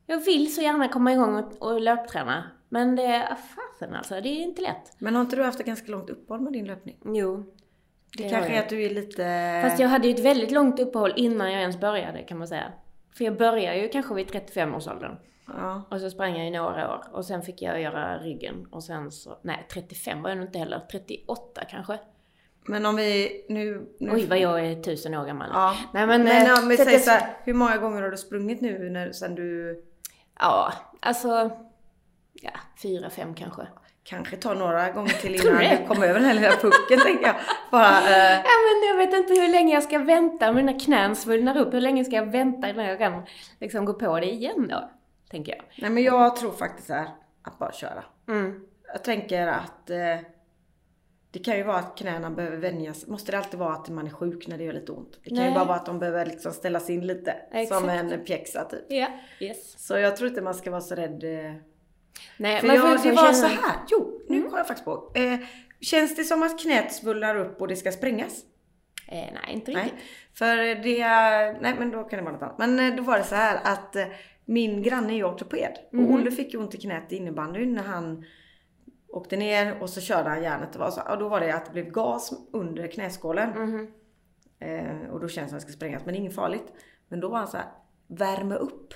Jag 0.05 0.19
vill 0.25 0.53
så 0.55 0.61
gärna 0.61 0.87
komma 0.87 1.13
igång 1.13 1.35
och, 1.35 1.61
och 1.71 1.81
löpträna. 1.81 2.43
Men 2.69 2.95
det 2.95 3.05
är 3.05 3.35
fasen 3.35 3.95
alltså, 3.95 4.21
det 4.21 4.29
är 4.29 4.41
inte 4.43 4.61
lätt. 4.61 4.93
Men 4.97 5.15
har 5.15 5.21
inte 5.21 5.35
du 5.35 5.43
haft 5.43 5.59
ett 5.59 5.65
ganska 5.65 5.91
långt 5.91 6.09
uppehåll 6.09 6.41
med 6.41 6.53
din 6.53 6.65
löpning? 6.65 6.97
Jo. 7.05 7.53
Det, 8.17 8.23
har 8.23 8.29
kanske 8.29 8.49
jag. 8.49 8.57
är 8.59 8.63
att 8.63 8.69
du 8.69 8.83
är 8.83 8.89
lite... 8.89 9.61
Fast 9.63 9.79
jag 9.79 9.87
hade 9.87 10.07
ju 10.07 10.13
ett 10.13 10.19
väldigt 10.25 10.51
långt 10.51 10.79
uppehåll 10.79 11.13
innan 11.15 11.51
jag 11.51 11.61
ens 11.61 11.79
började 11.79 12.23
kan 12.23 12.37
man 12.37 12.47
säga. 12.47 12.71
För 13.17 13.25
jag 13.25 13.37
började 13.37 13.77
ju 13.77 13.87
kanske 13.89 14.13
vid 14.13 14.27
35-årsåldern. 14.27 15.15
Ja. 15.57 15.83
Och 15.89 15.99
så 16.01 16.09
sprang 16.09 16.37
jag 16.37 16.47
i 16.47 16.51
några 16.51 16.93
år. 16.93 17.03
Och 17.11 17.25
sen 17.25 17.41
fick 17.41 17.61
jag 17.61 17.81
göra 17.81 18.17
ryggen. 18.17 18.67
Och 18.71 18.83
sen 18.83 19.11
så, 19.11 19.37
nej 19.41 19.67
35 19.73 20.21
var 20.21 20.29
jag 20.29 20.37
nog 20.37 20.47
inte 20.47 20.59
heller. 20.59 20.79
38 20.91 21.61
kanske. 21.69 21.99
Men 22.65 22.85
om 22.85 22.95
vi 22.95 23.45
nu... 23.49 23.89
nu 23.99 24.11
Oj 24.11 24.25
vad 24.27 24.37
jag 24.39 24.65
är 24.65 24.83
tusen 24.83 25.13
år 25.13 25.25
gammal. 25.25 25.49
Ja. 25.53 25.75
Nej 25.93 26.07
men... 26.07 26.23
Men 26.23 26.47
eh, 26.47 26.59
om 26.63 26.67
vi 26.69 26.75
att 26.75 26.79
säger 26.81 26.91
jag- 26.91 27.01
så 27.01 27.11
här, 27.11 27.33
hur 27.43 27.53
många 27.53 27.77
gånger 27.77 28.01
har 28.01 28.09
du 28.09 28.17
sprungit 28.17 28.61
nu 28.61 28.89
när, 28.89 29.11
sen 29.11 29.35
du 29.35 29.83
Ja, 30.39 30.73
alltså... 30.99 31.51
Ja, 32.33 32.51
fyra, 32.81 33.09
fem 33.09 33.33
kanske. 33.35 33.67
kanske 34.03 34.37
tar 34.37 34.55
några 34.55 34.91
gånger 34.91 35.09
till 35.13 35.35
innan 35.45 35.57
du 35.59 35.87
kommer 35.87 36.07
över 36.07 36.19
den 36.19 36.27
här 36.27 36.33
lilla 36.33 36.51
pucken 36.51 36.99
tänker 36.99 37.25
jag. 37.25 37.35
Bara, 37.71 37.97
eh, 37.97 38.33
Ja 38.45 38.53
men 38.65 38.87
jag 38.89 38.97
vet 38.97 39.13
inte 39.13 39.33
hur 39.41 39.47
länge 39.51 39.73
jag 39.73 39.83
ska 39.83 39.99
vänta. 39.99 40.51
Mina 40.53 40.73
knän 40.79 41.15
svullnar 41.15 41.57
upp. 41.57 41.73
Hur 41.73 41.81
länge 41.81 42.05
ska 42.05 42.15
jag 42.15 42.31
vänta 42.31 42.69
innan 42.69 42.85
jag 42.85 42.97
kan 42.99 43.21
liksom 43.59 43.85
gå 43.85 43.93
på 43.93 44.19
det 44.19 44.31
igen 44.31 44.67
då? 44.69 44.89
Tänker 45.31 45.55
jag. 45.55 45.65
nej 45.77 45.89
men 45.91 46.03
jag 46.03 46.35
tror 46.35 46.51
faktiskt 46.51 46.87
så 46.87 46.93
här, 46.93 47.07
att 47.41 47.59
bara 47.59 47.71
köra. 47.71 48.03
Mm. 48.27 48.65
Jag 48.93 49.03
tänker 49.03 49.47
att 49.47 49.89
eh, 49.89 49.97
det 51.31 51.39
kan 51.39 51.57
ju 51.57 51.63
vara 51.63 51.77
att 51.77 51.97
knäna 51.97 52.29
behöver 52.29 52.57
vänjas. 52.57 53.07
Måste 53.07 53.31
det 53.31 53.37
alltid 53.37 53.59
vara 53.59 53.73
att 53.73 53.89
man 53.89 54.07
är 54.07 54.11
sjuk 54.11 54.47
när 54.47 54.57
det 54.57 54.63
gör 54.63 54.73
lite 54.73 54.91
ont? 54.91 55.19
Det 55.23 55.29
kan 55.29 55.37
ju 55.37 55.43
Nej. 55.43 55.53
bara 55.53 55.65
vara 55.65 55.77
att 55.77 55.85
de 55.85 55.99
behöver 55.99 56.25
liksom 56.25 56.51
ställas 56.53 56.89
in 56.89 57.07
lite. 57.07 57.31
Exakt. 57.51 57.81
Som 57.81 57.89
en 57.89 58.23
pjäxa 58.25 58.63
typ. 58.65 58.85
Ja, 58.89 59.07
yes. 59.39 59.87
Så 59.87 59.97
jag 59.97 60.17
tror 60.17 60.29
inte 60.29 60.41
man 60.41 60.53
ska 60.53 60.71
vara 60.71 60.81
så 60.81 60.95
rädd. 60.95 61.23
Eh, 61.23 61.53
Nej, 62.37 62.59
För 62.59 62.67
man 62.67 62.75
jag, 62.75 62.85
får 63.01 63.09
det 63.09 63.15
var 63.15 63.23
känna- 63.23 63.33
så 63.33 63.45
här. 63.47 63.75
Jo, 63.89 64.21
nu 64.29 64.35
Mm. 64.35 64.45
kommer 64.49 64.57
jag 64.59 64.67
faktiskt 64.67 64.85
på. 64.85 65.11
Eh, 65.15 65.39
känns 65.81 66.15
det 66.15 66.23
som 66.23 66.43
att 66.43 66.59
knät 66.59 66.93
svullnar 66.93 67.35
upp 67.35 67.61
och 67.61 67.67
det 67.67 67.75
ska 67.75 67.91
sprängas? 67.91 68.43
Eh, 69.07 69.15
nej, 69.17 69.33
inte 69.53 69.71
Nej. 69.71 69.83
riktigt. 69.83 69.99
För 70.33 70.57
det, 70.57 70.99
nej 71.61 71.75
men 71.79 71.91
då 71.91 72.03
kan 72.03 72.17
det 72.19 72.23
vara 72.25 72.33
något 72.33 72.41
annat. 72.43 72.57
Men 72.57 72.79
eh, 72.79 72.95
då 72.95 73.03
var 73.03 73.17
det 73.17 73.23
så 73.23 73.35
här 73.35 73.59
att 73.63 73.95
eh, 73.95 74.05
min 74.49 74.81
granne 74.81 75.13
är 75.13 75.15
ju 75.15 75.23
ortoped. 75.23 75.77
Mhm. 75.91 76.05
Och 76.05 76.13
Olle 76.13 76.31
fick 76.31 76.53
ju 76.53 76.59
ont 76.59 76.75
i 76.75 76.77
knät 76.77 77.11
i 77.11 77.15
innebandyn 77.15 77.73
när 77.73 77.83
han 77.83 78.25
åkte 79.07 79.37
ner 79.37 79.81
och 79.81 79.89
så 79.89 80.01
körde 80.01 80.29
han 80.29 80.43
järnet. 80.43 80.75
Och, 80.75 80.93
så, 80.93 81.01
och 81.01 81.19
då 81.19 81.29
var 81.29 81.39
det 81.39 81.55
att 81.55 81.65
det 81.65 81.71
blev 81.71 81.91
gas 81.91 82.33
under 82.51 82.87
knäskålen. 82.87 83.49
Mhm. 83.49 83.87
Eh, 84.59 85.09
och 85.11 85.19
då 85.19 85.27
känns 85.27 85.45
det 85.45 85.49
som 85.49 85.57
att 85.57 85.65
det 85.65 85.71
ska 85.71 85.77
sprängas. 85.77 86.05
Men 86.05 86.13
det 86.13 86.17
är 86.17 86.21
inget 86.21 86.35
farligt. 86.35 86.73
Men 87.07 87.19
då 87.19 87.29
var 87.29 87.37
han 87.37 87.47
så 87.47 87.57
här, 87.57 87.65
värme 88.07 88.55
upp. 88.55 88.93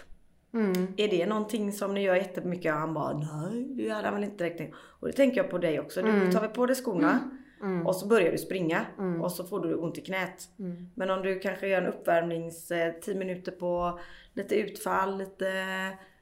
Mm. 0.53 0.93
Är 0.97 1.07
det 1.07 1.25
någonting 1.25 1.71
som 1.71 1.93
ni 1.93 2.01
gör 2.01 2.15
jättemycket? 2.15 2.73
Och 2.73 2.79
han 2.79 2.93
bara, 2.93 3.17
nej 3.17 3.63
det 3.63 3.89
hade 3.89 4.07
han 4.07 4.15
väl 4.15 4.23
inte 4.23 4.43
direkt 4.43 4.57
tänkt. 4.57 4.75
Och 4.99 5.07
det 5.07 5.13
tänker 5.13 5.37
jag 5.37 5.49
på 5.49 5.57
dig 5.57 5.79
också. 5.79 6.01
Du 6.01 6.31
tar 6.31 6.41
väl 6.41 6.49
på 6.49 6.65
dig 6.65 6.75
skorna 6.75 7.29
Mm. 7.63 7.87
och 7.87 7.95
så 7.95 8.07
börjar 8.07 8.31
du 8.31 8.37
springa 8.37 8.85
och 9.21 9.31
så 9.31 9.43
får 9.43 9.59
du 9.59 9.75
ont 9.75 9.97
i 9.97 10.01
knät. 10.01 10.49
Mm. 10.59 10.89
Men 10.95 11.09
om 11.09 11.21
du 11.21 11.39
kanske 11.39 11.67
gör 11.67 11.81
en 11.81 11.87
uppvärmnings, 11.87 12.71
eh, 12.71 12.93
10 12.93 13.15
minuter 13.15 13.51
på 13.51 13.99
lite 14.33 14.55
utfall, 14.55 15.17
lite 15.17 15.47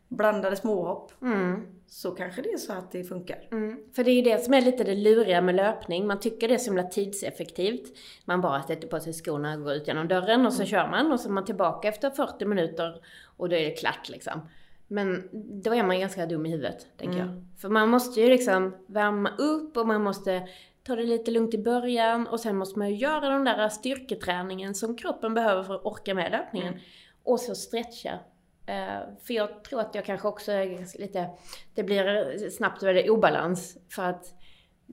blandade 0.08 0.56
småhopp. 0.56 1.12
Mm. 1.22 1.62
Så 1.88 2.12
kanske 2.12 2.42
det 2.42 2.54
är 2.54 2.58
så 2.58 2.74
att 2.74 2.92
det 2.92 3.04
funkar. 3.04 3.48
Mm. 3.52 3.80
För 3.96 4.04
det 4.04 4.12
är 4.12 4.16
ju 4.16 4.22
det 4.22 4.44
som 4.44 4.54
är 4.54 4.62
lite 4.62 4.84
det 4.84 4.96
luriga 4.96 5.42
med 5.42 5.56
löpning. 5.56 6.08
Man 6.08 6.20
tycker 6.20 6.48
det 6.48 6.54
är 6.54 6.58
så 6.58 6.66
himla 6.66 6.84
tidseffektivt. 6.84 7.98
Man 8.26 8.42
bara 8.42 8.64
sätter 8.64 8.88
på 8.88 9.00
sig 9.00 9.14
skorna 9.14 9.54
och 9.54 9.64
går 9.64 9.74
ut 9.74 9.88
genom 9.88 10.08
dörren 10.08 10.46
och 10.46 10.54
så 10.54 10.66
kör 10.66 10.88
man 10.88 11.12
och 11.12 11.20
så 11.20 11.30
är 11.30 11.34
man 11.34 11.46
tillbaka 11.46 11.88
efter 11.88 12.10
40 12.10 12.46
minuter 12.46 13.02
och 13.38 13.50
då 13.50 13.56
är 13.56 13.66
det 13.66 13.72
klart 13.72 14.10
liksom. 14.10 14.42
Men 14.88 15.30
då 15.64 15.74
är 15.74 15.84
man 15.84 16.00
ganska 16.00 16.26
dum 16.26 16.46
i 16.46 16.50
huvudet, 16.50 16.88
tänker 16.98 17.18
jag. 17.18 17.46
För 17.58 17.70
man 17.70 17.90
måste 17.90 18.22
ju 18.22 18.30
liksom 18.30 18.76
värma 18.88 19.30
upp 19.38 19.78
och 19.78 19.88
man 19.88 20.04
måste 20.04 20.48
ta 20.84 20.96
det 20.96 21.04
lite 21.04 21.32
lugnt 21.32 21.54
i 21.54 21.58
början 21.58 22.28
och 22.28 22.40
sen 22.40 22.56
måste 22.56 22.80
man 22.80 22.90
ju 22.90 22.96
göra 22.96 23.30
den 23.30 23.44
där 23.44 23.70
styrketräningen 23.70 24.76
som 24.76 24.98
kroppen 24.98 25.34
behöver 25.34 25.64
för 25.64 25.76
att 25.76 25.86
orka 25.86 26.14
med 26.14 26.32
löpningen. 26.32 26.80
Och 27.24 27.40
så 27.40 27.56
stretcha. 27.56 28.20
Eh, 28.66 29.00
för 29.24 29.34
jag 29.34 29.64
tror 29.64 29.80
att 29.80 29.96
jag 29.96 30.06
kanske 30.06 30.28
också 30.28 30.52
är 30.52 31.00
lite, 31.00 31.30
det 31.76 31.84
blir 31.84 32.50
snabbt 32.50 32.84
väldigt 32.84 33.10
obalans 33.10 33.78
för 33.90 34.04
att 34.04 34.26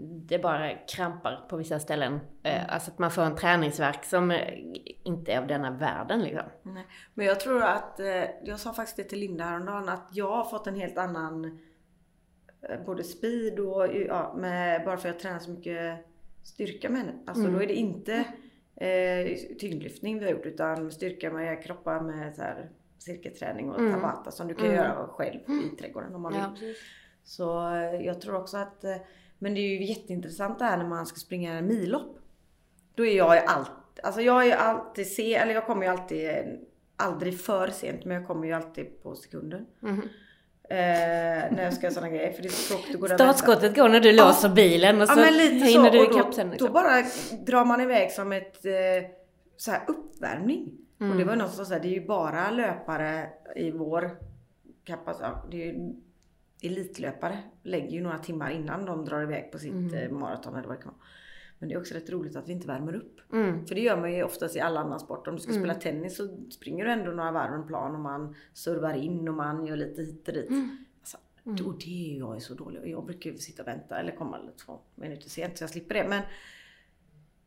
det 0.01 0.39
bara 0.39 0.75
krampar 0.75 1.47
på 1.49 1.57
vissa 1.57 1.81
ställen. 1.81 2.21
Eh, 2.43 2.73
alltså 2.75 2.91
att 2.91 2.99
man 2.99 3.11
får 3.11 3.23
en 3.23 3.37
träningsverk 3.37 4.05
som 4.05 4.39
inte 5.03 5.33
är 5.33 5.39
av 5.39 5.47
denna 5.47 5.71
världen 5.71 6.23
liksom. 6.23 6.47
Nej. 6.63 6.87
Men 7.15 7.27
jag 7.27 7.41
tror 7.41 7.63
att, 7.63 8.01
eh, 8.01 8.25
jag 8.45 8.61
sa 8.61 8.73
faktiskt 8.73 8.97
det 8.97 9.05
till 9.05 9.19
Linda 9.19 9.45
häromdagen, 9.45 9.89
att 9.89 10.09
jag 10.13 10.31
har 10.31 10.45
fått 10.45 10.67
en 10.67 10.77
helt 10.77 10.99
annan 10.99 11.59
både 12.87 13.05
speed 13.05 13.59
och 13.59 13.97
ja, 13.97 14.35
med, 14.39 14.85
bara 14.85 14.97
för 14.97 15.09
att 15.09 15.15
jag 15.15 15.23
tränar 15.23 15.39
så 15.39 15.51
mycket 15.51 15.99
styrka 16.43 16.89
med 16.89 17.01
henne. 17.01 17.13
Alltså 17.27 17.43
då 17.53 17.63
är 17.63 17.67
det 17.67 17.75
inte 17.75 18.25
eh, 18.77 19.57
tyngdlyftning 19.59 20.19
vi 20.19 20.25
har 20.25 20.33
gjort 20.33 20.47
utan 20.47 20.91
styrka 20.91 21.31
med 21.31 21.65
kroppar 21.65 22.01
med 22.01 22.35
så 22.35 22.43
här, 22.43 22.69
cirkelträning 22.99 23.71
och 23.71 23.93
tabata 23.93 24.31
som 24.31 24.49
du 24.49 24.55
kan 24.55 24.67
göra 24.75 25.07
själv 25.09 25.41
i 25.73 25.77
trädgården 25.77 26.15
om 26.15 26.23
man 26.23 26.33
vill. 26.33 26.43
Ja. 26.69 26.75
Så 27.25 27.75
eh, 27.75 28.07
jag 28.07 28.21
tror 28.21 28.35
också 28.37 28.57
att, 28.57 28.85
eh, 28.85 28.97
men 29.39 29.55
det 29.55 29.61
är 29.61 29.69
ju 29.69 29.85
jätteintressant 29.85 30.59
det 30.59 30.65
här 30.65 30.77
när 30.77 30.89
man 30.89 31.07
ska 31.07 31.17
springa 31.17 31.53
en 31.53 31.67
millopp. 31.67 32.19
Då 32.95 33.07
är 33.07 33.17
jag 33.17 33.35
ju 33.35 33.41
alltid, 33.41 34.05
alltså 34.05 34.21
jag 34.21 34.47
är 34.47 34.57
alltid 34.57 35.07
se, 35.07 35.35
eller 35.35 35.55
jag 35.55 35.67
kommer 35.67 35.83
ju 35.83 35.89
alltid, 35.89 36.29
eh, 36.31 36.45
aldrig 36.97 37.41
för 37.41 37.69
sent, 37.69 38.05
men 38.05 38.17
jag 38.17 38.27
kommer 38.27 38.47
ju 38.47 38.53
alltid 38.53 39.03
på 39.03 39.15
sekunden. 39.15 39.67
Mhm. 39.81 40.09
Eh, 40.71 40.77
när 41.53 41.63
jag 41.65 41.73
ska 41.73 41.83
göra 41.83 41.95
sådana 41.95 42.11
grejer, 42.13 42.33
för 42.33 42.43
det 42.43 42.49
är 42.49 42.53
så 42.53 42.75
tråkigt 42.75 42.95
att 42.95 43.01
gå 43.01 43.07
och. 43.07 43.13
Startskottet 43.13 43.77
går 43.77 43.89
när 43.89 44.01
du 44.01 44.13
låser 44.13 44.49
bilen 44.49 45.01
och 45.01 45.09
så 45.09 45.21
Ja 45.21 45.25
men 45.25 45.37
lite 45.37 45.67
så. 45.67 45.73
hinner 45.73 45.91
du 45.91 45.99
och 45.99 46.15
ikapp 46.15 46.35
sen 46.35 46.47
då, 46.47 46.53
liksom. 46.53 46.67
då 46.67 46.73
bara 46.73 47.03
drar 47.47 47.65
man 47.65 47.81
iväg 47.81 48.13
som 48.13 48.33
ett 48.33 48.65
eh, 48.65 48.73
så 49.57 49.71
här 49.71 49.83
uppvärmning. 49.89 50.71
Och 50.97 51.03
Mm. 51.03 51.19
det 51.19 51.25
var 51.25 51.33
ju 51.33 51.39
någon 51.39 51.51
som 51.51 51.67
sa 51.67 51.79
det 51.79 51.89
är 51.89 51.93
ju 52.01 52.07
bara 52.07 52.51
löpare 52.51 53.29
i 53.57 53.71
vår 53.71 54.11
kapacitet. 54.85 55.33
Det 55.51 55.63
är 55.63 55.67
ju 55.67 55.93
elitlöpare 56.63 57.39
lägger 57.63 57.91
ju 57.91 58.01
några 58.01 58.19
timmar 58.19 58.51
innan 58.51 58.85
de 58.85 59.05
drar 59.05 59.23
iväg 59.23 59.53
på 59.53 59.59
sitt 59.59 59.73
mm. 59.73 60.19
maraton 60.19 60.57
eller 60.57 60.69
vad 60.69 60.77
det 60.77 60.83
kan 60.83 60.93
vara. 60.93 61.07
Men 61.59 61.69
det 61.69 61.75
är 61.75 61.79
också 61.81 61.95
rätt 61.95 62.11
roligt 62.11 62.37
att 62.37 62.49
vi 62.49 62.53
inte 62.53 62.67
värmer 62.67 62.95
upp. 62.95 63.21
Mm. 63.33 63.67
För 63.67 63.75
det 63.75 63.81
gör 63.81 63.97
man 63.97 64.13
ju 64.13 64.23
oftast 64.23 64.57
i 64.57 64.61
alla 64.61 64.81
andra 64.81 64.99
sporter. 64.99 65.31
Om 65.31 65.37
du 65.37 65.43
ska 65.43 65.53
spela 65.53 65.75
tennis 65.75 66.17
så 66.17 66.29
springer 66.51 66.85
du 66.85 66.91
ändå 66.93 67.11
några 67.11 67.33
varv 67.33 67.55
en 67.55 67.67
plan 67.67 67.95
och 67.95 68.01
man 68.01 68.35
servar 68.53 68.95
in 68.95 69.29
och 69.29 69.35
man 69.35 69.67
gör 69.67 69.77
lite 69.77 70.03
hit 70.03 70.29
och 70.29 70.35
dit. 70.35 70.49
Alltså, 71.01 71.17
Och 71.69 71.79
det 71.79 72.15
är 72.15 72.19
jag 72.19 72.37
är 72.37 72.41
så 72.41 72.55
dålig. 72.55 72.81
Jag 72.91 73.05
brukar 73.07 73.31
ju 73.31 73.39
sitta 73.39 73.63
och 73.63 73.69
vänta 73.69 73.99
eller 74.01 74.13
komma 74.17 74.39
lite 74.39 74.59
två 74.65 74.79
minuter 74.95 75.29
sent 75.29 75.59
så 75.59 75.63
jag 75.63 75.71
slipper 75.71 75.95
det. 75.95 76.09
Men 76.09 76.23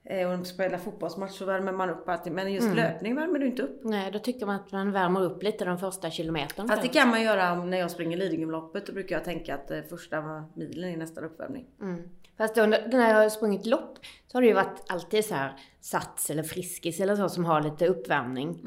eh, 0.04 0.30
om 0.34 0.40
du 0.40 0.46
spelar 0.46 0.78
fotbollsmatch 0.78 1.32
så 1.32 1.46
värmer 1.46 1.72
man 1.72 1.90
upp 1.90 2.10
alltid. 2.10 2.34
Men 2.34 2.54
just 2.54 2.68
löpning 2.76 3.16
värmer 3.16 3.40
du 3.40 3.46
inte 3.48 3.62
upp. 3.64 3.80
Nej, 3.84 4.12
då 4.12 4.20
tycker 4.20 4.46
man 4.46 4.56
att 4.56 4.72
man 4.72 4.92
värmer 4.92 5.24
upp 5.24 5.44
lite 5.44 5.66
de 5.66 5.78
första 5.78 6.10
kilometern. 6.12 6.68
Fast 6.68 6.82
det 6.82 6.88
kan 6.88 7.10
man 7.10 7.22
göra 7.24 7.52
om- 7.54 7.70
när 7.70 7.78
jag 7.78 7.92
springer 7.92 8.18
Lidingöloppet. 8.18 8.86
Då 8.86 8.94
brukar 8.94 9.16
jag 9.16 9.24
tänka 9.26 9.56
att 9.56 9.72
eh, 9.72 9.82
första 9.82 10.44
milen 10.54 10.90
är 10.90 10.98
nästa 10.98 11.22
uppvärmning. 11.22 11.66
Mm. 11.82 12.02
Fast 12.42 12.56
då, 12.56 12.66
när 12.66 13.10
jag 13.10 13.16
har 13.22 13.30
sprungit 13.30 13.66
lopp 13.66 13.98
så 14.28 14.38
har 14.38 14.42
det 14.42 14.48
ju 14.48 14.54
varit 14.54 14.84
alltid 14.88 15.26
så 15.26 15.36
här 15.36 15.54
sats 15.82 16.30
eller 16.30 16.44
friskis 16.44 17.00
eller 17.00 17.16
så 17.16 17.30
som 17.30 17.46
har 17.46 17.62
lite 17.62 17.88
uppvärmning. 17.88 18.60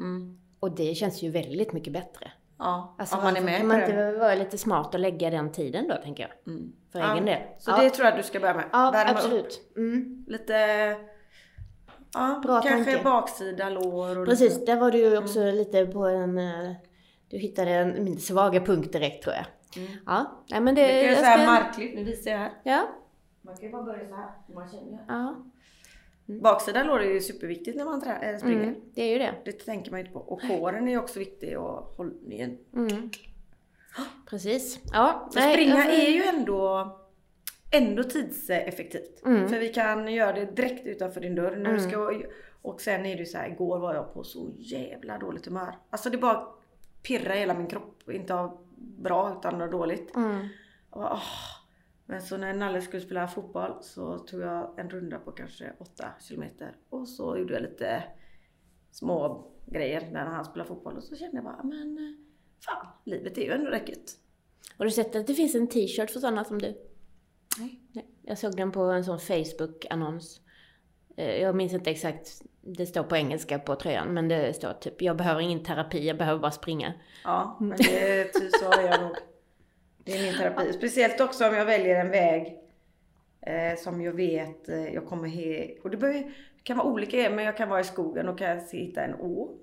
Och 0.59 0.75
det 0.75 0.95
känns 0.95 1.21
ju 1.23 1.29
väldigt 1.31 1.73
mycket 1.73 1.93
bättre. 1.93 2.31
Ja, 2.59 2.95
Alltså, 2.99 3.15
om 3.17 3.23
man 3.23 3.37
är 3.37 3.41
med 3.41 3.57
kan 3.57 3.67
man 3.67 3.81
inte 3.81 4.11
vara 4.11 4.35
lite 4.35 4.57
smart 4.57 4.93
och 4.93 4.99
lägga 4.99 5.29
den 5.29 5.51
tiden 5.51 5.87
då, 5.87 5.95
tänker 6.03 6.23
jag. 6.23 6.53
För 6.91 6.99
Ja, 6.99 7.13
egen 7.13 7.25
del. 7.25 7.41
Så 7.59 7.71
ja. 7.71 7.77
det 7.83 7.89
tror 7.89 8.05
jag 8.05 8.11
att 8.13 8.17
du 8.23 8.27
ska 8.27 8.39
börja 8.39 8.53
med. 8.53 8.65
Ja, 8.73 8.91
Värma 8.91 9.11
upp 9.11 9.17
absolut. 9.17 9.61
Mm. 9.77 10.25
lite... 10.27 10.53
Ja, 12.13 12.39
Bra 12.43 12.61
kanske 12.61 12.91
tanke. 12.91 13.03
baksida, 13.03 13.69
lår 13.69 14.19
och 14.19 14.25
Precis, 14.27 14.53
lite. 14.59 14.71
där 14.71 14.79
var 14.79 14.91
du 14.91 14.97
ju 14.97 15.17
också 15.17 15.39
lite 15.51 15.85
på 15.85 16.05
en... 16.05 16.37
eh, 16.37 16.71
Du 17.29 17.37
hittade 17.37 17.71
en 17.71 18.03
min 18.03 18.19
svaga 18.19 18.59
punkt 18.61 18.93
direkt 18.93 19.23
tror 19.23 19.35
jag. 19.35 19.45
Ja, 20.05 20.43
nej 20.49 20.61
men 20.61 20.75
det... 20.75 20.87
Kan 20.87 21.25
jag 21.25 21.35
ska- 21.37 21.51
marklyft. 21.51 21.95
Nu 21.95 22.03
visar 22.03 22.31
jag 22.31 22.37
här. 22.37 22.51
Ja, 22.63 22.87
Man 23.45 23.55
kan 23.55 23.65
ju 23.65 23.71
bara 23.71 23.83
börja 23.83 24.07
så 24.07 24.15
här. 24.15 24.29
om 24.47 24.53
Man 24.55 24.69
känner. 24.69 25.05
ja. 25.07 25.35
Baksida 26.27 26.83
lår 26.83 26.99
är 26.99 27.13
ju 27.13 27.21
superviktigt 27.21 27.77
när 27.77 27.85
man 27.85 28.01
trä- 28.01 28.37
springer. 28.39 28.63
Mm, 28.63 28.75
det 28.93 29.01
är 29.01 29.13
ju 29.13 29.19
det. 29.19 29.33
Det 29.45 29.51
tänker 29.51 29.91
man 29.91 29.99
ju 29.99 30.05
inte 30.05 30.13
på. 30.13 30.19
Och 30.19 30.41
kåren 30.41 30.87
är 30.87 30.91
ju 30.91 30.97
också 30.97 31.19
viktig 31.19 31.59
och 31.59 31.93
hållningen. 31.97 32.57
Mm. 32.75 33.09
Precis. 34.29 34.79
Ja, 34.93 35.29
Så 35.33 35.39
nej, 35.39 35.53
springa 35.53 35.75
får- 35.83 35.91
är 35.91 36.09
ju 36.09 36.23
ändå, 36.23 36.91
ändå 37.71 38.03
tidseffektivt. 38.03 39.25
Mm. 39.25 39.49
För 39.49 39.59
vi 39.59 39.69
kan 39.73 40.13
göra 40.13 40.33
det 40.33 40.45
direkt 40.45 40.85
utanför 40.87 41.21
din 41.21 41.35
dörr. 41.35 41.55
När 41.55 41.73
du 41.73 41.79
ska, 41.79 42.21
och 42.61 42.81
sen 42.81 43.05
är 43.05 43.13
det 43.15 43.19
ju 43.19 43.25
så 43.25 43.37
här, 43.37 43.47
igår 43.49 43.79
var 43.79 43.95
jag 43.95 44.13
på 44.13 44.23
så 44.23 44.49
jävla 44.57 45.17
dåligt 45.17 45.45
humör. 45.45 45.75
Alltså 45.89 46.09
det 46.09 46.17
bara 46.17 46.47
pirrar 47.03 47.35
hela 47.35 47.53
min 47.53 47.67
kropp. 47.67 48.09
Inte 48.09 48.35
av 48.35 48.57
bra 48.77 49.35
utan 49.39 49.61
av 49.61 49.69
dåligt. 49.71 50.15
Mm. 50.15 50.47
Och, 50.89 51.01
åh. 51.01 51.19
Men 52.05 52.21
så 52.21 52.37
när 52.37 52.53
Nalle 52.53 52.81
skulle 52.81 53.01
spela 53.01 53.27
fotboll 53.27 53.77
så 53.81 54.17
tog 54.19 54.41
jag 54.41 54.79
en 54.79 54.89
runda 54.89 55.19
på 55.19 55.31
kanske 55.31 55.73
8 55.79 56.07
kilometer. 56.21 56.75
Och 56.89 57.07
så 57.07 57.37
gjorde 57.37 57.53
jag 57.53 57.61
lite 57.63 58.03
små 58.91 59.47
grejer 59.65 60.09
när 60.11 60.25
han 60.25 60.45
spelade 60.45 60.67
fotboll. 60.67 60.97
Och 60.97 61.03
så 61.03 61.15
kände 61.15 61.37
jag 61.37 61.43
bara, 61.43 61.63
men 61.63 61.97
eh, 61.97 62.13
fan, 62.65 62.87
livet 63.03 63.37
är 63.37 63.41
ju 63.41 63.51
ändå 63.51 63.71
gött. 63.71 64.17
Har 64.77 64.85
du 64.85 64.91
sett 64.91 65.15
att 65.15 65.27
det 65.27 65.33
finns 65.33 65.55
en 65.55 65.67
t-shirt 65.67 66.11
för 66.11 66.19
sådana 66.19 66.43
som 66.43 66.59
du? 66.61 66.67
Nej. 67.59 67.79
Nej. 67.91 68.05
Jag 68.21 68.37
såg 68.37 68.55
den 68.57 68.71
på 68.71 68.81
en 68.81 69.03
sån 69.05 69.19
Facebook-annons. 69.19 70.41
Eh, 71.17 71.41
Jag 71.41 71.55
minns 71.55 71.73
inte 71.73 71.91
exakt, 71.91 72.41
det 72.61 72.85
står 72.85 73.03
på 73.03 73.15
engelska 73.15 73.59
på 73.59 73.75
tröjan, 73.75 74.13
men 74.13 74.27
det 74.27 74.53
står 74.55 74.73
typ 74.73 75.01
jag 75.01 75.17
behöver 75.17 75.41
ingen 75.41 75.63
terapi, 75.63 76.07
jag 76.07 76.17
behöver 76.17 76.39
bara 76.41 76.51
springa. 76.51 76.93
Ja, 77.23 77.57
men 77.59 77.77
det 77.77 78.31
så 78.59 78.71
är 78.71 78.81
jag 78.87 79.01
nog. 79.01 79.15
Det 80.05 80.11
är 80.11 80.23
min 80.23 80.37
terapi. 80.37 80.73
Speciellt 80.73 81.21
också 81.21 81.47
om 81.47 81.55
jag 81.55 81.65
väljer 81.65 82.05
en 82.05 82.11
väg 82.11 82.59
eh, 83.41 83.77
som 83.77 84.01
jag 84.01 84.13
vet 84.13 84.69
eh, 84.69 84.93
jag 84.93 85.05
kommer 85.05 85.27
he... 85.27 85.77
Och 85.83 85.89
det 85.89 85.97
behöver, 85.97 86.19
det 86.57 86.63
kan 86.63 86.77
vara 86.77 86.87
olika 86.87 87.17
grejer, 87.17 87.35
men 87.35 87.45
jag 87.45 87.57
kan 87.57 87.69
vara 87.69 87.79
i 87.79 87.83
skogen 87.83 88.29
och 88.29 88.39
kan 88.39 88.59
hitta 88.71 89.01
en 89.01 89.15
å. 89.15 89.57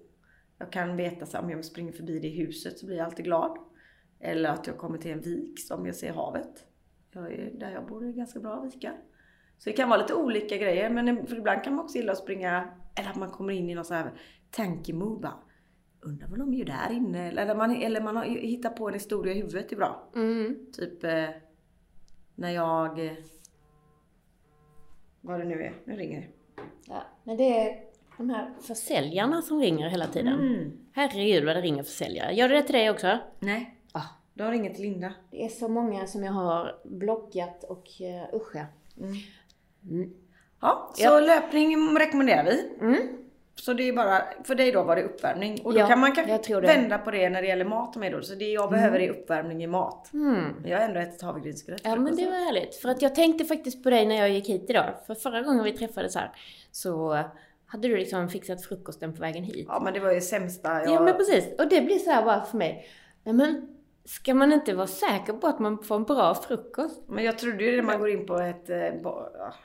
Jag 0.58 0.72
kan 0.72 0.96
veta 0.96 1.26
så 1.26 1.38
om 1.38 1.50
jag 1.50 1.64
springer 1.64 1.92
förbi 1.92 2.18
det 2.18 2.28
huset 2.28 2.78
så 2.78 2.86
blir 2.86 2.96
jag 2.96 3.04
alltid 3.04 3.24
glad. 3.24 3.58
Eller 4.20 4.50
att 4.50 4.66
jag 4.66 4.78
kommer 4.78 4.98
till 4.98 5.10
en 5.10 5.20
vik 5.20 5.60
som 5.60 5.86
jag 5.86 5.94
ser 5.94 6.12
havet. 6.12 6.66
Jag 7.12 7.32
är, 7.32 7.50
där 7.54 7.70
jag 7.70 7.86
bor 7.86 8.02
är 8.02 8.06
det 8.06 8.12
ganska 8.12 8.40
bra 8.40 8.60
vikar. 8.60 8.96
Så 9.58 9.70
det 9.70 9.76
kan 9.76 9.88
vara 9.88 10.00
lite 10.00 10.14
olika 10.14 10.56
grejer, 10.56 10.90
men 10.90 11.26
för 11.26 11.36
ibland 11.36 11.64
kan 11.64 11.74
man 11.74 11.84
också 11.84 11.98
gilla 11.98 12.12
att 12.12 12.18
springa, 12.18 12.68
eller 12.98 13.10
att 13.10 13.16
man 13.16 13.30
kommer 13.30 13.52
in 13.52 13.70
i 13.70 13.74
någon 13.74 13.84
så 13.84 13.94
här 13.94 14.12
tankemod 14.50 15.20
bara. 15.20 15.42
Undrar 16.02 16.28
vad 16.28 16.38
de 16.38 16.54
gör 16.54 16.64
där 16.64 16.92
inne? 16.92 17.28
Eller 17.28 17.54
man, 17.54 17.76
eller 17.82 18.00
man 18.00 18.16
har 18.16 18.24
hittat 18.24 18.76
på 18.76 18.88
en 18.88 18.94
historia 18.94 19.32
i 19.32 19.36
huvudet 19.36 19.72
är 19.72 19.76
bra. 19.76 20.08
Mm. 20.14 20.66
Typ 20.72 21.04
eh, 21.04 21.28
när 22.34 22.50
jag... 22.50 23.06
Eh, 23.06 23.12
vad 25.20 25.40
det 25.40 25.44
nu 25.44 25.62
är. 25.62 25.72
Nu 25.84 25.96
ringer 25.96 26.20
det. 26.20 26.28
Ja, 26.88 27.02
men 27.24 27.36
det 27.36 27.60
är 27.68 27.80
de 28.16 28.30
här 28.30 28.50
försäljarna 28.60 29.42
som 29.42 29.60
ringer 29.60 29.88
hela 29.88 30.06
tiden. 30.06 30.34
Mm. 30.40 30.72
Herregud 30.92 31.44
vad 31.44 31.56
det 31.56 31.60
ringer 31.62 31.82
försäljare. 31.82 32.32
Gör 32.32 32.48
det 32.48 32.54
det 32.54 32.62
till 32.62 32.74
dig 32.74 32.90
också? 32.90 33.18
Nej, 33.38 33.76
Ah. 33.92 34.02
du 34.34 34.44
har 34.44 34.52
inget 34.52 34.74
till 34.74 34.82
Linda. 34.84 35.12
Det 35.30 35.44
är 35.44 35.48
så 35.48 35.68
många 35.68 36.06
som 36.06 36.24
jag 36.24 36.32
har 36.32 36.80
blockat 36.84 37.64
och 37.64 37.86
uh, 38.00 38.34
usch 38.36 38.56
ja. 38.56 38.64
Mm. 39.90 40.10
Ja, 40.60 40.90
så 40.94 41.02
Ja. 41.04 41.20
löpning 41.20 41.96
rekommenderar 41.96 42.44
vi. 42.44 42.70
Mm. 42.80 42.98
Så 43.54 43.72
det 43.72 43.88
är 43.88 43.92
bara, 43.92 44.22
för 44.44 44.54
dig 44.54 44.72
då 44.72 44.82
var 44.82 44.96
det 44.96 45.02
uppvärmning. 45.02 45.60
Och 45.64 45.72
då 45.72 45.80
Ja, 45.80 45.86
kan 45.86 46.00
man 46.00 46.12
kanske 46.12 46.60
vända 46.60 46.98
på 46.98 47.10
det 47.10 47.30
när 47.30 47.42
det 47.42 47.48
gäller 47.48 47.64
mat 47.64 47.96
med 47.96 48.12
då. 48.12 48.22
Så 48.22 48.34
det 48.34 48.52
jag 48.52 48.70
behöver 48.70 49.00
är 49.00 49.10
uppvärmning 49.10 49.62
i 49.64 49.66
mat. 49.66 50.12
Mm. 50.12 50.54
Jag 50.64 50.78
har 50.78 50.84
ändå 50.84 51.00
ätit 51.00 51.22
havregrynsgröt. 51.22 51.80
Ja 51.84 51.96
men 51.96 52.16
det 52.16 52.24
var 52.24 52.32
härligt. 52.32 52.74
För 52.74 52.88
att 52.88 53.02
jag 53.02 53.14
tänkte 53.14 53.44
faktiskt 53.44 53.82
på 53.82 53.90
dig 53.90 54.06
när 54.06 54.16
jag 54.16 54.30
gick 54.30 54.48
hit 54.48 54.64
idag. 54.70 54.94
För 55.06 55.14
förra 55.14 55.42
gången 55.42 55.64
vi 55.64 55.72
träffades 55.72 56.14
här 56.14 56.30
så 56.70 57.18
hade 57.66 57.88
du 57.88 57.96
liksom 57.96 58.28
fixat 58.28 58.64
frukosten 58.64 59.14
på 59.14 59.20
vägen 59.20 59.44
hit. 59.44 59.66
Ja 59.68 59.80
men 59.84 59.92
det 59.92 60.00
var 60.00 60.12
ju 60.12 60.20
sämsta 60.20 60.68
jag... 60.72 60.90
Ja 60.90 61.00
men 61.00 61.16
precis. 61.16 61.44
Och 61.58 61.68
det 61.68 61.80
blir 61.80 61.98
så 61.98 62.10
här 62.10 62.24
bara 62.24 62.44
för 62.44 62.56
mig. 62.58 62.86
Nej 63.24 63.34
men, 63.34 63.71
ska 64.04 64.34
man 64.34 64.52
inte 64.52 64.74
vara 64.74 64.86
säker 64.86 65.32
på 65.32 65.46
att 65.46 65.58
man 65.58 65.82
får 65.82 65.96
en 65.96 66.04
bra 66.04 66.34
frukost? 66.34 67.02
Men 67.08 67.24
jag 67.24 67.38
trodde 67.38 67.64
ju 67.64 67.76
när 67.76 67.82
man 67.82 67.98
går 67.98 68.08
in 68.10 68.26
på 68.26 68.38
ett 68.38 68.70
eh, 68.70 68.92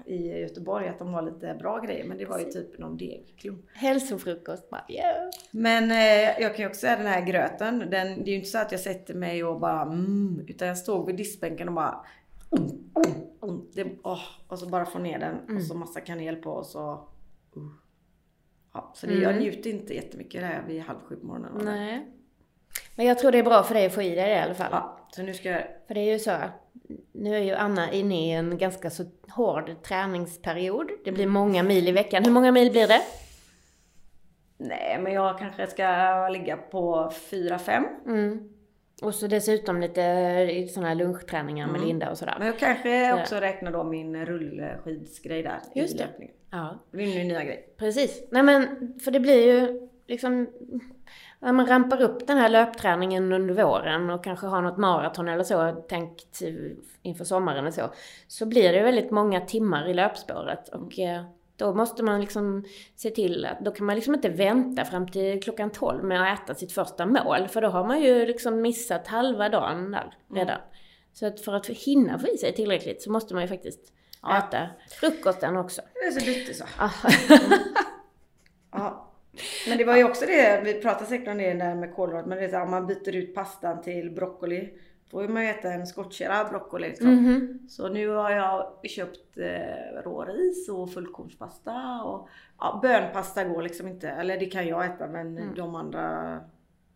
i 0.06 0.40
Göteborg 0.42 0.88
att 0.88 1.00
de 1.00 1.14
har 1.14 1.22
lite 1.22 1.56
bra 1.60 1.80
grejer. 1.80 2.06
Men 2.08 2.18
det 2.18 2.26
var 2.26 2.40
ju 2.40 2.46
typ 2.46 2.78
någon 2.80 2.98
degklump. 2.98 3.66
Hälsofrukost, 3.74 4.70
bara 4.70 4.86
yeah. 4.90 5.30
Men 5.52 5.92
eh, 5.92 6.42
jag 6.42 6.56
kan 6.56 6.64
ju 6.64 6.68
också 6.68 6.80
säga 6.80 6.98
den 6.98 7.08
här 7.08 7.26
gröten. 7.26 7.80
Den, 7.80 7.90
det 7.90 8.02
är 8.02 8.32
ju 8.32 8.36
inte 8.36 8.50
så 8.50 8.58
att 8.58 8.72
jag 8.72 8.82
sätter 8.82 9.14
mig 9.14 9.44
och 9.44 9.60
bara 9.60 9.82
mm, 9.82 10.46
Utan 10.48 10.68
jag 10.68 10.78
stod 10.78 11.06
vid 11.06 11.16
diskbänken 11.16 11.68
och 11.68 11.74
bara 11.74 12.06
mm, 12.58 12.70
mm, 12.70 13.22
mm. 13.44 13.62
Det, 13.74 13.98
åh, 14.04 14.22
Och 14.48 14.60
så 14.60 14.70
bara 14.70 14.86
få 14.86 15.00
ner 15.00 15.20
den 15.20 15.58
och 15.58 15.64
så 15.64 15.76
massa 15.76 16.02
kanel 16.02 16.36
på 16.36 16.52
och 16.52 16.66
så 16.66 17.10
uh. 17.58 17.68
ja, 18.74 18.92
Så 18.96 19.08
det, 19.08 19.14
jag 19.14 19.32
Mm. 19.32 19.44
njuter 19.44 19.70
inte 19.70 19.94
jättemycket 19.94 20.42
där 20.42 20.64
vid 20.68 20.82
halv 20.82 21.00
sju 21.00 21.16
på 21.16 21.26
morgonen. 21.26 21.66
Nej. 21.66 22.14
Men 22.96 23.06
jag 23.06 23.20
tror 23.20 23.32
det 23.32 23.38
är 23.38 23.44
bra 23.44 23.64
för 23.64 23.74
dig 23.74 23.86
att 23.86 23.94
få 23.94 24.02
i 24.02 24.16
dig 24.16 24.30
det 24.30 24.36
i 24.36 24.40
alla 24.40 24.54
fall. 24.54 24.70
Ja, 24.72 25.08
så 25.12 25.24
nu 25.24 25.34
ska 25.34 25.50
jag 25.50 25.64
För 25.88 25.94
det 25.94 26.00
är 26.00 26.14
ju 26.14 26.20
så, 26.20 26.32
nu 27.12 27.36
är 27.36 27.40
ju 27.42 27.54
Anna 27.54 27.92
inne 27.92 28.28
i 28.28 28.32
en 28.32 28.58
ganska 28.58 28.90
så 28.90 29.04
hård 29.30 29.84
träningsperiod. 29.84 30.90
Det 31.06 31.12
blir 31.12 31.28
många 31.28 31.64
mil 31.64 31.88
i 31.88 31.92
veckan. 31.92 32.24
Hur 32.26 32.32
många 32.32 32.52
mil 32.52 32.72
blir 32.72 32.88
det? 32.88 33.02
Nej 34.58 35.00
men 35.02 35.14
jag 35.14 35.40
kanske 35.40 35.68
ska 35.68 36.28
ligga 36.30 36.58
på 36.58 37.12
4-5. 37.32 37.84
Mm. 38.06 38.50
Och 39.02 39.16
så 39.16 39.28
dessutom 39.28 39.82
lite 39.82 40.68
sådana 40.70 40.88
här 40.88 40.96
lunchträningar 40.96 41.68
med 41.68 41.76
Mm. 41.76 41.88
Linda 41.88 42.10
och 42.10 42.18
sådär. 42.18 42.36
Men 42.38 42.48
jag 42.48 42.60
kanske 42.60 43.14
också 43.14 43.36
räknar 43.36 43.72
då 43.72 43.84
min 43.84 44.26
rullskidsgrej 44.26 45.44
där 45.44 45.60
Just 45.76 45.96
i 45.96 45.98
löpningen. 45.98 46.36
Ja, 46.52 46.80
Det 46.92 46.98
är 47.04 47.08
min 47.08 47.28
nya 47.28 47.44
grej. 47.44 47.74
precis. 47.78 48.24
Nej 48.32 48.44
men, 48.44 48.94
för 49.04 49.12
det 49.12 49.20
blir 49.20 49.46
ju 49.46 49.90
liksom... 50.08 50.48
När 51.40 51.54
man 51.54 51.66
rampar 51.68 52.02
upp 52.02 52.28
den 52.28 52.38
här 52.38 52.50
löpträningen 52.50 53.34
under 53.34 53.54
våren 53.54 54.10
och 54.10 54.24
kanske 54.24 54.48
har 54.48 54.62
något 54.62 54.78
maraton 54.78 55.28
eller 55.28 55.44
så 55.44 55.72
tänkt 55.72 56.42
inför 57.02 57.26
sommaren 57.26 57.68
och 57.68 57.74
så. 57.74 57.90
Så 58.28 58.46
blir 58.46 58.74
det 58.74 58.82
väldigt 58.84 59.12
många 59.12 59.42
timmar 59.42 59.90
i 59.90 59.94
löpspåret 59.94 60.70
och 60.70 61.00
eh, 61.00 61.24
då 61.56 61.74
måste 61.74 62.04
man 62.04 62.22
liksom 62.22 62.66
se 62.96 63.10
till 63.10 63.46
att, 63.46 63.60
då 63.66 63.72
kan 63.72 63.86
man 63.86 63.96
liksom 63.96 64.14
inte 64.16 64.30
vänta 64.30 64.86
fram 64.86 65.08
till 65.08 65.44
klockan 65.44 65.70
12 65.70 66.04
med 66.04 66.22
att 66.34 66.40
äta 66.40 66.56
sitt 66.56 66.72
första 66.72 67.06
mål. 67.06 67.48
För 67.48 67.62
då 67.62 67.68
har 67.68 67.88
man 67.88 68.02
ju 68.02 68.26
liksom 68.26 68.62
missat 68.62 69.08
halva 69.08 69.50
dagen 69.50 69.92
där 69.92 70.14
redan. 70.34 70.60
Så 71.14 71.26
att 71.28 71.42
för 71.42 71.54
att 71.54 71.68
hinna 71.68 72.20
få 72.20 72.28
i 72.28 72.38
sig 72.38 72.54
tillräckligt 72.56 73.02
så 73.02 73.12
måste 73.12 73.34
man 73.34 73.44
ju 73.44 73.48
faktiskt 73.50 73.94
Ja. 74.22 74.38
äta 74.38 74.68
frukosten 75.00 75.58
också. 75.58 75.82
Det 75.94 76.08
är 76.08 76.12
så 76.12 76.26
duktig 76.26 76.56
så. 76.56 76.64
Ah. 76.78 76.90
Ja. 78.72 79.07
Men 79.68 79.78
det 79.78 79.86
var 79.86 79.98
ju 79.98 80.04
också 80.04 80.26
det, 80.26 80.62
vi 80.64 80.74
pratade 80.74 81.06
säkert 81.06 81.28
om 81.28 81.38
det 81.38 81.54
där 81.54 81.76
med 81.76 81.96
kolhydrater, 81.96 82.30
men 82.30 82.38
det 82.38 82.44
är 82.44 82.50
så 82.50 82.56
här, 82.56 82.64
om 82.64 82.72
man 82.72 82.88
byter 82.88 83.16
ut 83.16 83.36
pastan 83.36 83.82
till 83.82 84.12
broccoli, 84.12 84.70
då 85.12 85.20
vill 85.20 85.30
man 85.30 85.44
ju 85.44 85.50
äta 85.50 85.72
en 85.72 85.88
skottkärra 85.88 86.50
broccoli 86.50 86.88
liksom. 86.88 87.08
Mhm. 87.08 87.60
Så 87.70 87.88
nu 87.88 88.10
har 88.10 88.32
jag 88.32 88.90
köpt 88.90 89.38
eh, 89.38 90.02
råris 90.04 90.70
och 90.70 90.94
fullkornspasta 90.94 92.02
och 92.04 92.30
ja, 92.60 92.80
bönpasta 92.82 93.44
går 93.44 93.62
liksom 93.62 93.88
inte, 93.88 94.10
eller 94.10 94.38
det 94.38 94.46
kan 94.46 94.68
jag 94.68 94.86
äta 94.86 95.08
men 95.08 95.56
de 95.56 95.76
andra, 95.76 96.34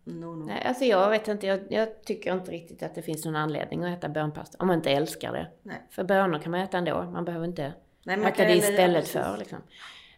no 0.04 0.26
no. 0.26 0.46
Nej, 0.46 0.64
alltså 0.66 0.86
jag 0.86 1.10
vet 1.10 1.28
inte, 1.28 1.48
jag, 1.48 1.60
jag 1.70 2.04
tycker 2.04 2.34
inte 2.34 2.52
riktigt 2.52 2.84
att 2.84 2.96
det 2.96 3.02
finns 3.02 3.26
någon 3.26 3.36
anledning 3.36 3.84
att 3.84 3.98
äta 3.98 4.10
bönpasta. 4.10 4.58
Om 4.60 4.68
man 4.68 4.76
inte 4.76 4.92
älskar 4.92 5.34
det. 5.34 5.48
Nej. 5.64 5.82
För 5.90 6.04
bönor 6.04 6.40
kan 6.40 6.52
man 6.52 6.62
äta 6.62 6.78
ändå, 6.78 7.04
man 7.04 7.26
behöver 7.26 7.46
inte 7.46 7.74
Nej, 8.04 8.26
äta 8.26 8.44
det 8.44 8.56
istället 8.56 9.08
för 9.08 9.38
liksom. 9.38 9.60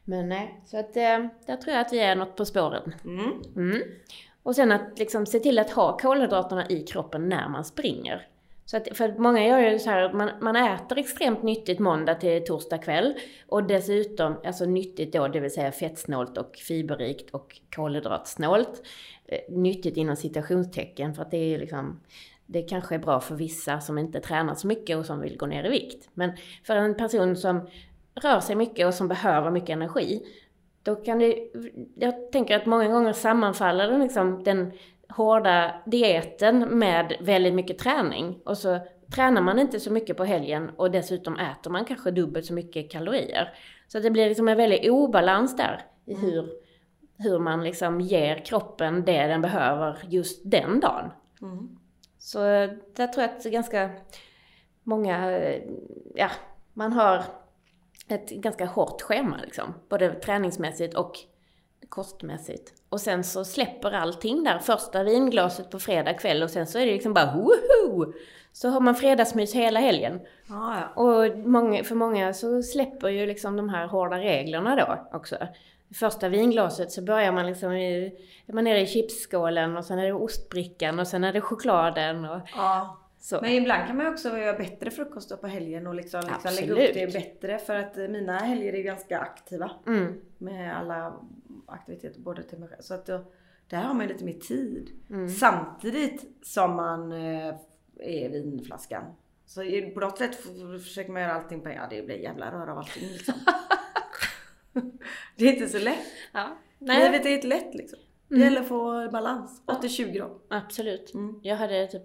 Men 0.04 0.30
nej, 0.30 0.62
så 0.66 0.78
att 0.78 0.98
eh, 0.98 1.26
där 1.46 1.56
tror 1.58 1.76
jag 1.76 1.82
att 1.82 1.94
vi 1.94 2.00
är 2.00 2.16
något 2.16 2.36
på 2.36 2.46
spåren. 2.46 2.96
Mm. 3.06 3.42
Mm. 3.56 3.82
Och 4.44 4.56
sen 4.56 4.72
att 4.72 5.00
liksom 5.00 5.26
se 5.26 5.40
till 5.40 5.60
att 5.60 5.70
ha 5.70 5.98
kolhydraterna 5.98 6.68
i 6.70 6.84
kroppen 6.84 7.30
när 7.30 7.50
man 7.50 7.66
springer. 7.66 8.28
Så 8.66 8.78
att, 8.78 8.98
för 8.98 9.10
att 9.10 9.18
många 9.18 9.48
gör 9.48 9.60
ju 9.60 9.80
så 9.80 9.90
här, 9.90 10.02
att 10.02 10.14
man, 10.14 10.30
man 10.42 10.56
äter 10.56 10.98
extremt 10.98 11.44
nyttigt 11.44 11.80
måndag 11.80 12.16
till 12.16 12.46
torsdag 12.46 12.78
kväll. 12.78 13.14
Och 13.48 13.64
dessutom, 13.64 14.36
alltså 14.46 14.66
nyttigt 14.66 15.14
då, 15.14 15.28
det 15.28 15.40
vill 15.40 15.54
säga 15.54 15.72
fettsnålt 15.72 16.38
och 16.38 16.56
fiberrikt 16.56 17.30
och 17.30 17.60
kolhydratsnålt. 17.76 18.84
Eh, 19.26 19.40
nyttigt 19.50 19.98
inom 19.98 20.16
citationstecken, 20.16 21.14
för 21.14 21.22
att 21.22 21.32
det 21.32 21.38
är 21.38 21.48
ju 21.48 21.58
liksom, 21.58 22.00
det 22.46 22.62
kanske 22.62 22.96
är 22.96 23.00
bra 23.00 23.20
för 23.20 23.36
vissa 23.36 23.80
som 23.80 23.98
inte 23.98 24.20
tränar 24.20 24.56
så 24.56 24.68
mycket 24.68 24.98
och 24.98 25.06
som 25.06 25.22
vill 25.22 25.38
gå 25.38 25.46
ner 25.46 25.64
i 25.64 25.70
vikt. 25.70 26.10
Men 26.14 26.32
för 26.64 26.76
en 26.76 26.96
person 26.96 27.36
som 27.36 27.68
rör 28.16 28.40
sig 28.40 28.56
mycket 28.56 28.88
och 28.88 28.94
som 28.94 29.08
behöver 29.08 29.52
mycket 29.52 29.70
energi, 29.70 30.22
då 30.84 30.96
kan 30.96 31.20
det, 31.20 31.52
jag 31.96 32.32
tänker 32.32 32.56
att 32.56 32.66
många 32.66 32.88
gånger 32.88 33.14
sammanfaller 33.14 33.88
den, 33.88 34.02
liksom, 34.02 34.44
den 34.44 34.72
hårda 35.10 35.74
dieten 35.86 36.60
med 36.60 37.14
väldigt 37.20 37.54
mycket 37.54 37.78
träning. 37.78 38.40
Och 38.46 38.58
så 38.58 38.80
tränar 39.16 39.42
man 39.42 39.60
inte 39.60 39.80
så 39.80 39.92
mycket 39.92 40.18
på 40.18 40.24
helgen 40.26 40.72
och 40.76 40.92
dessutom 40.92 41.38
äter 41.40 41.72
man 41.72 41.86
kanske 41.86 42.12
dubbelt 42.12 42.46
så 42.46 42.54
mycket 42.54 42.92
kalorier. 42.92 43.54
Så 43.88 44.00
det 44.00 44.12
blir 44.12 44.28
liksom 44.28 44.48
en 44.48 44.58
väldig 44.58 44.94
obalans 44.94 45.58
där 45.58 45.82
i 46.06 46.16
hur, 46.16 46.50
hur 47.18 47.40
man 47.40 47.64
liksom 47.64 48.02
ger 48.02 48.46
kroppen 48.46 49.06
det 49.06 49.28
den 49.28 49.42
behöver 49.42 49.98
just 50.10 50.42
den 50.46 50.80
dagen. 50.80 51.12
Mm. 51.42 51.78
Så 52.18 52.40
där 52.96 53.08
tror 53.08 53.24
jag 53.24 53.30
att 53.38 53.44
ganska 53.44 53.90
många, 54.84 55.32
eh, 55.32 55.62
ja, 56.16 56.30
man 56.74 56.94
har 56.94 57.24
ett 58.14 58.30
ganska 58.30 58.66
hårt 58.66 59.02
schema 59.02 59.38
liksom. 59.44 59.74
Både 59.90 60.14
träningsmässigt 60.14 60.96
och 60.96 61.20
kostmässigt. 61.90 62.74
Och 62.90 63.02
sen 63.02 63.24
så 63.24 63.46
släpper 63.46 63.92
allting 63.92 64.44
där. 64.44 64.60
Första 64.60 65.04
vinglaset 65.04 65.72
på 65.72 65.80
fredag 65.80 66.14
kväll 66.14 66.44
och 66.44 66.50
sen 66.50 66.68
så 66.68 66.80
är 66.80 66.86
det 66.86 66.92
liksom 66.92 67.14
bara 67.14 67.34
woho! 67.36 68.14
Så 68.52 68.70
har 68.70 68.80
man 68.80 68.96
fredagsmys 68.96 69.56
hela 69.56 69.80
helgen. 69.80 70.22
Ja, 70.50 70.76
ja. 70.80 71.04
Och 71.04 71.38
många, 71.38 71.84
för 71.84 71.96
många 71.96 72.34
så 72.34 72.64
släpper 72.64 73.10
ju 73.10 73.26
liksom 73.26 73.58
de 73.58 73.70
här 73.70 73.88
hårda 73.88 74.18
reglerna 74.18 74.76
då 74.76 75.18
också. 75.18 75.38
Första 75.94 76.30
vinglaset 76.30 76.92
så 76.92 77.02
börjar 77.02 77.32
man 77.32 77.46
liksom 77.46 77.72
i, 77.72 78.06
är 78.48 78.54
man 78.54 78.64
nere 78.64 78.82
i 78.82 78.88
chipsskålen 78.88 79.78
och 79.78 79.86
sen 79.86 80.00
är 80.00 80.06
det 80.06 80.14
ostbrickan 80.14 81.00
och 81.00 81.08
sen 81.08 81.24
är 81.24 81.34
det 81.34 81.42
chokladen 81.42 82.26
och 82.26 82.42
ja. 82.56 82.98
Så. 83.24 83.42
Men 83.42 83.52
ibland 83.52 83.88
kan 83.88 83.98
man 83.98 84.08
också 84.14 84.38
göra 84.38 84.58
bättre 84.58 84.92
frukost 84.92 85.42
på 85.42 85.48
helgen 85.48 85.88
och 85.88 85.96
liksom, 85.96 86.22
liksom 86.28 86.52
lägga 86.56 86.74
upp 86.74 86.94
det 86.94 87.14
bättre 87.14 87.58
för 87.60 87.76
att 87.76 87.96
mina 87.96 88.38
helger 88.38 88.74
är 88.74 88.84
ganska 88.84 89.20
aktiva. 89.20 89.72
Mm, 89.88 90.22
med 90.38 90.78
alla 90.78 91.20
aktiviteter 91.68 92.20
både 92.20 92.44
till 92.44 92.60
mig 92.60 92.70
själv. 92.70 92.82
Så 92.82 92.94
att 92.94 93.06
då, 93.06 93.32
där 93.68 93.78
har 93.78 93.94
man 93.94 94.08
lite 94.08 94.26
mer 94.26 94.34
tid. 94.34 94.90
mm. 95.10 95.30
Samtidigt 95.30 96.26
som 96.42 96.76
man 96.76 97.12
eh, 97.12 97.56
är 98.00 98.30
vinflaskan. 98.30 99.04
Så 99.46 99.62
på 99.94 100.00
något 100.00 100.18
sätt 100.18 100.36
försöker 100.84 101.12
man 101.12 101.22
göra 101.22 101.34
allting 101.34 101.62
på 101.62 101.70
ja 101.70 101.88
det 101.90 102.02
blir 102.02 102.18
jävla 102.18 102.52
rör 102.52 102.68
av 102.68 102.78
allting 102.78 103.08
liksom. 103.10 103.34
det 105.36 105.46
är 105.46 105.54
inte 105.54 105.68
så 105.68 105.80
lätt. 105.80 106.08
Ja. 106.34 106.58
Nej, 106.80 106.98
Mm. 107.02 107.12
Livet 107.12 107.26
är 107.26 107.30
inte 107.30 107.48
lätt 107.48 107.76
liksom. 107.76 108.00
Det 108.28 108.40
gäller 108.40 108.62
att 108.62 108.68
få 108.68 109.10
balans. 109.12 109.62
80-20 109.66 110.20
då. 110.20 110.42
absolut. 110.50 111.14
Mm. 111.14 111.40
Jag 111.44 111.56
hade 111.56 111.88
typ, 111.88 112.04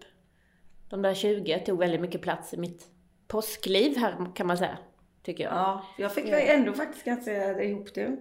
de 0.90 1.02
där 1.02 1.14
20 1.14 1.58
tog 1.58 1.78
väldigt 1.78 2.00
mycket 2.00 2.22
plats 2.22 2.54
i 2.54 2.56
mitt 2.56 2.86
påskliv 3.26 3.96
här 3.96 4.16
kan 4.34 4.46
man 4.46 4.58
säga. 4.58 4.78
Tycker 5.22 5.44
jag. 5.44 5.52
Ja, 5.52 5.84
jag 5.98 6.14
fick 6.14 6.28
Ja. 6.28 6.38
ändå 6.38 6.72
faktiskt 6.72 7.04
ganska 7.04 7.62
ihop 7.62 7.94
det. 7.94 8.16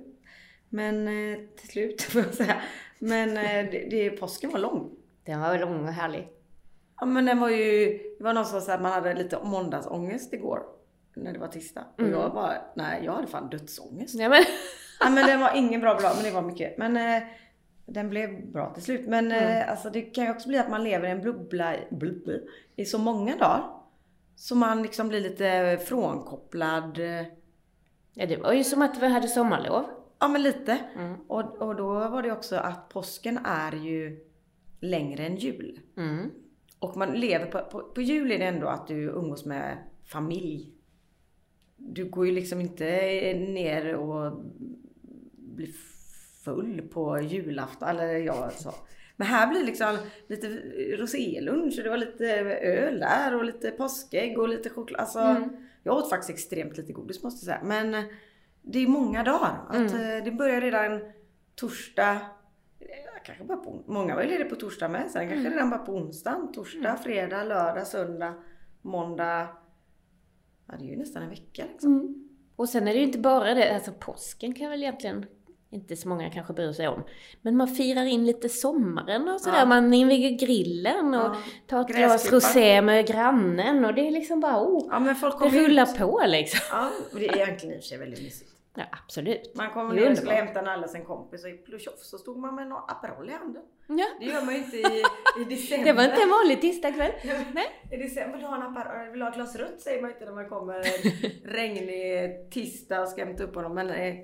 Men 0.70 1.08
eh, 1.08 1.40
till 1.60 1.70
slut 1.70 2.02
får 2.12 2.22
jag 2.22 2.34
säga. 2.34 2.62
Men 3.00 3.30
eh, 3.38 3.72
det, 3.72 3.88
det, 3.90 4.10
påsken 4.10 4.50
var 4.52 4.60
lång. 4.60 4.92
Den 5.26 5.40
var 5.42 5.60
lång 5.60 5.84
och 5.88 5.94
härlig. 5.94 6.28
Ja 7.00 7.06
men 7.06 7.26
den 7.26 7.40
var 7.40 7.50
ju, 7.50 7.98
det 8.18 8.24
var 8.24 8.34
någon 8.34 8.46
som 8.46 8.62
sa 8.62 8.74
att 8.74 8.82
man 8.82 8.92
hade 8.92 9.14
lite 9.14 9.40
måndagsångest 9.44 10.34
igår. 10.34 10.64
När 11.16 11.34
det 11.34 11.40
var 11.40 11.48
tisdag. 11.48 11.86
Och 11.94 12.00
Mm. 12.00 12.12
jag 12.14 12.34
bara, 12.34 12.54
nej 12.76 13.02
jag 13.06 13.14
hade 13.14 13.28
fan 13.28 13.50
dödsångest. 13.50 14.16
Ja, 14.16 14.30
men, 14.30 14.44
Ja 15.00 15.10
men 15.10 15.28
den 15.28 15.40
var 15.40 15.52
ingen 15.56 15.82
bra 15.82 15.96
bra, 15.96 16.12
men 16.16 16.24
det 16.24 16.32
var 16.32 16.42
mycket. 16.42 16.78
Men 16.78 16.98
eh, 16.98 17.24
den 17.88 18.10
blev 18.10 18.52
bra 18.52 18.74
till 18.74 18.84
slut. 18.84 19.08
Men 19.08 19.26
Mm. 19.32 19.44
eh, 19.62 19.72
alltså 19.72 19.90
det 19.90 20.02
kan 20.02 20.24
ju 20.26 20.32
också 20.32 20.50
bli 20.50 20.58
att 20.58 20.70
man 20.70 20.84
lever 20.84 21.08
i 21.08 21.12
en 21.12 21.22
bubbla, 21.22 21.76
i 22.76 22.86
så 22.86 22.98
många 22.98 23.36
dagar. 23.38 23.64
Så 24.36 24.56
man 24.56 24.82
liksom 24.84 25.08
blir 25.10 25.22
lite 25.22 25.80
frånkopplad. 25.86 26.98
eh, 27.00 27.26
ja, 28.14 28.26
det 28.26 28.38
var 28.38 28.54
ju 28.54 28.64
som 28.64 28.82
att 28.82 29.02
vi 29.04 29.08
hade 29.08 29.28
sommarlov. 29.28 29.84
Ja 30.20 30.28
men 30.28 30.42
lite. 30.44 30.78
Mm. 30.96 31.16
Och, 31.28 31.62
och 31.62 31.76
då 31.76 31.94
var 31.94 32.22
det 32.24 32.32
också 32.32 32.56
att 32.56 32.90
påsken 32.90 33.40
är 33.46 33.72
ju 33.72 34.26
längre 34.80 35.26
än 35.26 35.36
jul. 35.36 35.80
Mm. 35.98 36.32
Och 36.80 36.98
man 36.98 37.12
lever 37.12 37.46
på, 37.46 37.60
på, 37.60 37.80
på 37.84 38.02
jul 38.02 38.32
är 38.32 38.40
det 38.40 38.46
ändå 38.46 38.68
att 38.68 38.88
du 38.88 39.04
umgås 39.04 39.46
med 39.46 39.78
familj. 40.06 40.72
Du 41.78 42.06
går 42.10 42.26
ju 42.26 42.32
liksom 42.32 42.62
inte 42.62 42.86
ner 43.34 43.96
och 43.96 44.42
blir 45.34 45.70
full 46.48 46.82
på 46.82 47.22
julafton, 47.22 47.90
eller 47.90 48.08
ja 48.18 48.50
så. 48.50 48.74
Men 49.16 49.28
här 49.28 49.48
blir 49.48 49.60
det 49.60 49.66
liksom 49.66 49.98
lite 50.28 50.48
roselunch 50.98 51.78
och 51.78 51.84
det 51.84 51.90
var 51.90 51.98
lite 51.98 52.26
öl 52.62 53.00
där 53.00 53.36
och 53.36 53.46
lite 53.46 53.72
påskägg 53.72 54.40
och 54.40 54.50
lite 54.50 54.70
choklad. 54.70 55.02
Alltså, 55.02 55.20
Mm. 55.20 55.50
Jag 55.84 55.96
åt 55.98 56.10
faktiskt 56.10 56.30
extremt 56.30 56.78
lite 56.78 56.94
godis 56.94 57.24
måste 57.24 57.46
jag 57.46 57.60
säga. 57.60 57.68
Men 57.68 58.04
det 58.62 58.80
är 58.80 58.88
många 58.88 59.24
dagar. 59.24 59.58
Att, 59.70 59.94
eh, 59.94 60.24
Det 60.26 60.32
börjar 60.38 60.62
redan 60.62 61.02
torsdag 61.56 62.20
Jag 62.80 63.26
kanske 63.26 63.44
bara 63.44 63.58
på, 63.58 63.84
många 63.88 64.16
var 64.16 64.22
ju 64.22 64.30
lediga 64.30 64.50
på 64.50 64.56
torsdag 64.56 64.90
med. 64.90 65.12
Sen 65.12 65.30
kanske 65.30 65.50
redan 65.50 65.70
bara 65.70 65.80
på 65.80 65.94
onsdagen. 65.94 66.52
Torsdag, 66.54 66.98
fredag, 67.04 67.44
lördag, 67.44 67.88
söndag, 67.88 68.34
måndag. 68.82 69.48
Ja 70.68 70.74
det 70.80 70.86
är 70.86 70.90
ju 70.90 70.98
nästan 70.98 71.24
en 71.24 71.30
vecka 71.30 71.64
liksom. 71.72 71.94
Mm. 71.94 72.30
Och 72.56 72.70
sen 72.70 72.88
är 72.88 72.94
det 72.94 73.00
ju 73.00 73.06
inte 73.06 73.20
bara 73.20 73.54
det, 73.54 73.76
alltså 73.76 73.92
påsken 74.00 74.54
kan 74.54 74.70
väl 74.70 74.82
egentligen 74.84 75.26
inte 75.70 75.96
så 75.96 76.10
många 76.10 76.30
kanske 76.30 76.54
bryr 76.54 76.72
sig 76.72 76.88
om. 76.88 77.04
Men 77.42 77.58
man 77.58 77.68
firar 77.68 78.06
in 78.06 78.26
lite 78.26 78.50
sommaren 78.50 79.28
och 79.30 79.42
sådär. 79.42 79.58
Ja. 79.58 79.66
Man 79.66 79.94
inviger 79.94 80.30
grillen 80.48 81.14
och 81.14 81.22
Ja. 81.26 81.36
tar 81.68 81.82
ett 81.82 81.88
glas 81.88 82.32
rosé 82.32 82.82
med 82.82 83.08
grannen 83.08 83.86
och 83.86 83.94
det 83.94 84.08
är 84.08 84.12
liksom 84.12 84.40
bara 84.40 84.64
oh, 84.64 84.88
Ja 84.92 85.00
men 85.00 85.16
folk 85.16 85.34
det 85.34 85.50
kommer 85.50 85.60
rullar 85.60 85.84
ut. 85.92 85.98
på 85.98 86.22
liksom. 86.28 86.60
Ja, 86.72 86.90
men 87.12 87.22
det 87.22 87.28
är 87.30 87.36
egentligen 87.36 87.76
i 87.76 87.80
och 87.80 87.84
för 87.84 87.88
sig 87.88 87.98
väldigt 87.98 88.24
mysigt. 88.24 88.52
Ja, 88.76 88.84
absolut. 88.92 89.52
Man 89.56 89.70
kom 89.70 89.90
Det 89.96 90.02
är 90.02 90.04
ner 90.04 90.12
och 90.12 90.18
skulle 90.18 90.34
hämta 90.34 90.60
en 90.60 90.68
alldeles 90.68 90.96
en 90.96 91.06
kompis 91.06 91.44
och 91.44 91.50
i 91.50 91.54
Plushoff 91.54 92.00
så 92.00 92.18
stod 92.18 92.38
man 92.38 92.56
med 92.56 92.68
någon 92.68 92.82
Aperol 92.88 93.30
i 93.30 93.34
handen. 93.34 93.64
Ja. 93.88 94.06
Det 94.20 94.26
gör 94.26 94.42
man 94.46 94.54
ju 94.54 94.60
inte 94.64 94.78
i, 94.78 95.04
i 95.42 95.44
december. 95.56 95.86
Det 95.86 95.94
var 95.94 96.04
inte 96.04 96.22
en 96.22 96.30
vanlig 96.30 96.62
tisdagkväll. 96.62 97.12
Nej. 97.54 97.66
I 97.92 97.98
december 97.98 98.32
vill 98.32 98.42
du 98.42 98.48
ha 98.48 98.56
en 98.56 98.62
Aperol, 98.78 99.10
vill 99.12 99.20
du 99.20 99.26
ha 99.26 99.30
ett 99.30 99.36
glas 99.36 99.56
rött 99.56 99.82
säger 99.82 100.02
man 100.02 100.12
inte 100.12 100.26
när 100.26 100.32
man 100.32 100.50
kommer 100.50 100.76
en 100.76 101.12
regnig 101.52 102.52
tisdag 102.52 103.02
och 103.02 103.08
ska 103.10 103.26
hämta 103.26 103.44
upp 103.44 103.56
honom. 103.56 103.74
Men 103.74 103.90
eh, 103.90 104.16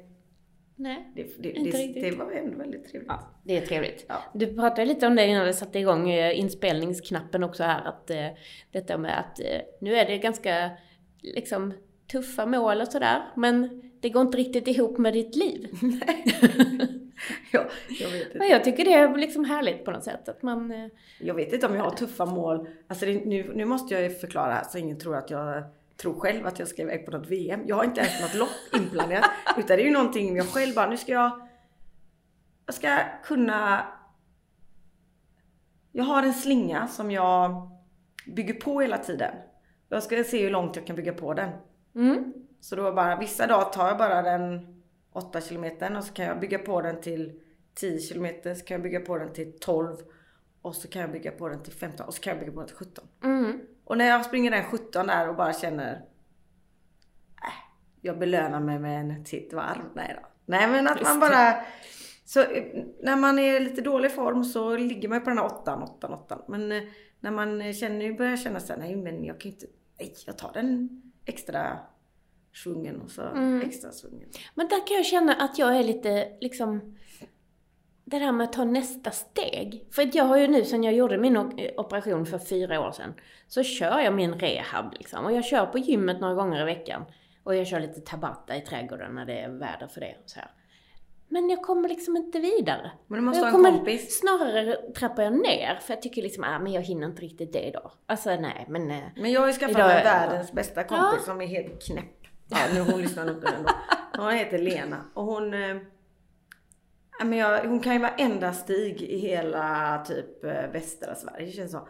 Nej. 0.84 1.12
det, 1.16 1.24
det, 1.40 1.52
Inte 1.52 1.78
det, 1.78 1.84
riktigt. 1.84 2.04
det 2.04 2.12
var 2.18 2.32
ändå 2.32 2.58
väldigt 2.58 2.90
trevligt. 2.90 3.12
Ja, 3.12 3.20
det 3.44 3.58
är 3.58 3.66
trevligt. 3.66 4.06
Ja. 4.08 4.16
Du 4.34 4.56
pratade 4.56 4.86
lite 4.86 5.08
om 5.08 5.16
det 5.16 5.28
innan 5.28 5.46
vi 5.46 5.54
satte 5.54 5.80
igång 5.80 6.10
eh, 6.10 6.40
inspelningsknappen 6.40 7.44
också 7.44 7.64
här. 7.64 7.86
Att 7.86 8.10
eh, 8.10 8.28
detta 8.72 8.98
med 8.98 9.20
att 9.20 9.40
eh, 9.40 9.62
nu 9.82 9.96
är 9.96 10.06
det 10.06 10.18
ganska 10.18 10.72
liksom 11.22 11.74
tuffa 12.12 12.46
mål 12.46 12.82
och 12.82 12.88
sådär. 12.88 13.22
Men 13.36 13.82
det 14.02 14.10
går 14.10 14.22
inte 14.22 14.38
riktigt 14.38 14.68
ihop 14.68 14.98
med 14.98 15.14
ditt 15.14 15.36
liv. 15.36 15.68
Ja, 17.52 17.66
jag, 18.00 18.10
vet 18.10 18.26
inte. 18.26 18.38
Men 18.38 18.48
jag 18.48 18.64
tycker 18.64 18.86
det 18.86 18.94
är 18.94 19.18
liksom 19.18 19.46
härligt 19.46 19.86
på 19.86 19.92
något 19.92 20.04
sätt. 20.04 20.30
Att 20.30 20.44
man... 20.44 20.90
jag 21.20 21.34
vet 21.34 21.54
inte 21.54 21.68
om 21.68 21.76
jag 21.76 21.84
har 21.84 21.92
tuffa 21.92 22.26
mål. 22.26 22.68
Alltså 22.88 23.06
det, 23.06 23.26
nu, 23.26 23.52
nu 23.56 23.66
måste 23.66 23.94
jag 23.94 24.20
förklara 24.20 24.54
här 24.54 24.64
så 24.64 24.78
ingen 24.78 25.00
tror 25.00 25.16
att 25.16 25.30
jag 25.30 25.64
tror 25.98 26.20
själv 26.20 26.48
att 26.48 26.60
jag 26.60 26.68
ska 26.68 26.82
iväg 26.82 27.06
på 27.06 27.12
något 27.12 27.28
VM. 27.28 27.62
Jag 27.66 27.76
har 27.76 27.84
inte 27.84 28.02
ens 28.02 28.22
något 28.22 28.34
lopp 28.34 28.82
inplanerat. 28.82 29.32
Utan 29.58 29.78
det 29.78 29.84
är 29.84 29.86
ju 29.86 29.92
någonting 29.92 30.36
jag 30.36 30.48
själv 30.48 30.76
bara, 30.76 30.90
nu 30.90 30.98
ska 30.98 31.12
jag... 31.12 31.48
Jag 32.66 32.76
ska 32.76 33.00
kunna... 33.24 33.88
Jag 35.92 36.04
har 36.04 36.24
en 36.24 36.34
slinga 36.34 36.88
som 36.88 37.12
jag 37.12 37.70
bygger 38.26 38.54
på 38.54 38.82
hela 38.82 38.98
tiden. 38.98 39.36
Jag 39.90 40.04
ska 40.04 40.24
se 40.24 40.44
hur 40.44 40.50
långt 40.50 40.76
jag 40.76 40.88
kan 40.88 40.96
bygga 40.96 41.14
på 41.14 41.34
den. 41.34 41.50
Mm. 41.96 42.34
Så 42.60 42.76
då 42.76 42.94
bara, 42.94 43.16
vissa 43.16 43.48
dagar 43.48 43.66
tar 43.66 43.88
jag 43.88 43.98
bara 43.98 44.22
den 44.22 44.74
8 45.14 45.42
kilometern 45.42 45.96
och 45.96 46.04
så 46.04 46.14
kan 46.14 46.26
jag 46.26 46.40
bygga 46.40 46.60
på 46.60 46.82
den 46.82 47.02
till 47.02 47.40
10 47.74 48.00
kilometer, 48.00 48.56
så 48.56 48.66
kan 48.66 48.76
jag 48.76 48.84
bygga 48.84 49.00
på 49.00 49.18
den 49.18 49.34
till 49.34 49.60
12 49.60 49.98
och 50.62 50.76
så 50.76 50.88
kan 50.88 51.02
jag 51.02 51.12
bygga 51.12 51.32
på 51.32 51.50
den 51.50 51.64
till 51.64 51.74
15 51.74 52.08
och 52.08 52.14
så 52.14 52.22
kan 52.22 52.32
jag 52.32 52.40
bygga 52.40 52.52
på 52.52 52.60
den 52.60 52.68
till 52.68 52.78
17. 52.78 53.08
Mm. 53.24 53.62
Och 53.86 53.98
när 53.98 54.06
jag 54.06 54.26
springer 54.26 54.52
den 54.52 54.64
17 54.64 55.08
där 55.08 55.30
och 55.30 55.36
bara 55.36 55.54
känner 55.54 55.94
äh, 57.44 57.54
jag 58.02 58.20
belönar 58.20 58.60
mig 58.60 58.80
med 58.80 59.00
en 59.00 59.24
titt 59.24 59.54
varv. 59.54 59.82
Nej 59.96 60.20
då. 60.22 60.28
Nej 60.46 60.68
men 60.68 60.88
att 60.88 61.02
man 61.02 61.20
bara 61.20 61.56
så 62.26 62.40
eh, 62.42 62.64
när 63.02 63.16
man 63.16 63.40
är 63.40 63.54
i 63.56 63.60
lite 63.60 63.82
dålig 63.82 64.12
form 64.16 64.44
så 64.44 64.78
ligger 64.78 65.10
man 65.10 65.18
ju 65.18 65.24
på 65.24 65.30
den 65.30 65.38
här 65.38 65.46
8 65.46 65.76
8 65.84 66.08
8 66.08 66.42
Men 66.48 66.72
eh, 66.72 66.84
när 67.20 67.32
man 67.32 67.74
känner, 67.74 68.14
börjar 68.14 68.38
känna 68.38 68.60
såhär, 68.60 68.80
nej 68.80 68.96
men 68.96 69.24
jag 69.24 69.40
kan 69.40 69.52
ju 69.52 69.56
inte, 69.56 69.68
nej 70.00 70.14
jag 70.26 70.38
tar 70.38 70.52
den 70.54 71.02
extra 71.26 71.78
svungen 72.54 73.02
och 73.02 73.12
så 73.12 73.22
Mm. 73.22 73.62
extra 73.62 73.92
svungen. 73.92 74.30
Men 74.56 74.68
där 74.68 74.88
kan 74.88 74.98
jag 74.98 75.06
känna 75.06 75.34
att 75.34 75.58
jag 75.58 75.78
är 75.78 75.84
lite 75.84 76.38
liksom... 76.42 76.98
Det 78.06 78.20
där 78.20 78.32
med 78.32 78.44
att 78.44 78.54
ta 78.54 78.64
nästa 78.64 79.12
steg. 79.12 79.86
För 79.92 80.02
att 80.02 80.16
jag 80.16 80.24
har 80.24 80.38
ju 80.38 80.48
nu 80.48 80.66
sen 80.66 80.84
jag 80.84 80.94
gjorde 80.94 81.18
min 81.18 81.38
o- 81.38 81.52
operation 81.78 82.26
för 82.26 82.38
fyra 82.40 82.80
år 82.88 82.92
sedan, 82.92 83.14
så 83.48 83.64
kör 83.64 84.00
jag 84.00 84.14
min 84.14 84.34
rehab 84.34 84.94
liksom. 84.94 85.26
Och 85.26 85.32
jag 85.32 85.46
kör 85.46 85.66
på 85.66 85.78
gymmet 85.78 86.20
några 86.22 86.34
gånger 86.34 86.62
i 86.62 86.66
veckan. 86.66 87.06
Och 87.44 87.56
jag 87.56 87.68
kör 87.68 87.80
lite 87.80 88.02
tabata 88.02 88.56
i 88.56 88.62
trädgården 88.62 89.16
när 89.16 89.26
det 89.26 89.40
är 89.40 89.50
väder 89.50 89.88
för 89.88 90.00
det 90.02 90.16
så 90.26 90.40
här. 90.40 90.52
Men 91.28 91.50
jag 91.50 91.62
kommer 91.62 91.90
liksom 91.90 92.18
inte 92.18 92.40
vidare. 92.40 92.92
Men 93.08 93.20
du 93.20 93.26
måste 93.26 93.38
jag 93.40 93.44
ha 93.44 93.48
en 93.50 93.54
kommer, 93.64 93.78
kompis. 93.78 94.20
Snarare 94.20 94.76
trappar 94.96 95.24
jag 95.24 95.34
ner, 95.34 95.80
för 95.82 95.94
jag 95.94 96.02
tycker 96.02 96.22
liksom, 96.22 96.44
ah, 96.44 96.60
men 96.60 96.72
jag 96.72 96.82
hinner 96.82 97.08
inte 97.08 97.22
riktigt 97.22 97.54
det 97.54 97.68
idag. 97.68 97.92
Alltså 98.06 98.30
nej, 98.36 98.66
men... 98.70 98.92
eh, 98.92 98.98
Men 99.16 99.32
jag 99.32 99.42
har 99.42 99.48
ju 99.48 99.54
skaffat 99.54 99.78
mig 99.78 99.84
är- 99.98 100.04
världens 100.04 100.52
bästa 100.52 100.84
kompis 100.84 101.06
Ja. 101.18 101.20
som 101.26 101.42
är 101.42 101.46
helt 101.48 101.86
knäpp. 101.88 102.06
Ja, 102.50 102.58
nu 102.74 102.80
hon 102.82 103.02
lyssnar 103.02 103.26
nog 103.26 103.36
inte 103.36 103.48
ändå. 103.58 103.70
Hon 104.18 104.34
heter 104.34 104.58
Lena 104.58 104.98
och 105.14 105.24
hon... 105.26 105.54
Men 107.24 107.40
jag, 107.40 107.68
hon 107.68 107.80
kan 107.80 107.94
ju 107.94 108.00
varenda 108.00 108.54
stig 108.54 109.02
i 109.02 109.18
hela 109.18 109.98
typ 110.08 110.44
eh, 110.44 110.68
västra 110.72 111.16
Sverige 111.16 111.52
känns 111.52 111.72
som. 111.72 111.88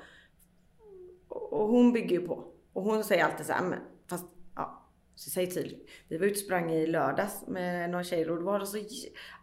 Och 1.27 1.67
hon 1.67 1.93
bygger 1.93 2.19
ju 2.19 2.27
på. 2.27 2.43
Och 2.73 2.83
hon 2.83 3.03
säger 3.03 3.23
alltid 3.23 3.45
så 3.45 3.53
här, 3.53 3.63
men 3.63 3.79
fast 4.09 4.25
ja. 4.55 4.79
Så 5.15 5.29
säg 5.29 5.51
tydligt. 5.51 5.89
Vi 6.07 6.17
var 6.17 6.25
ute 6.25 6.33
och 6.33 6.37
sprang 6.37 6.71
i 6.71 6.87
lördags 6.87 7.47
med 7.47 7.89
några 7.89 8.03
tjejer 8.03 8.29
och 8.29 8.37
då 8.37 8.43
var 8.43 8.59
det 8.59 8.65
så 8.65 8.77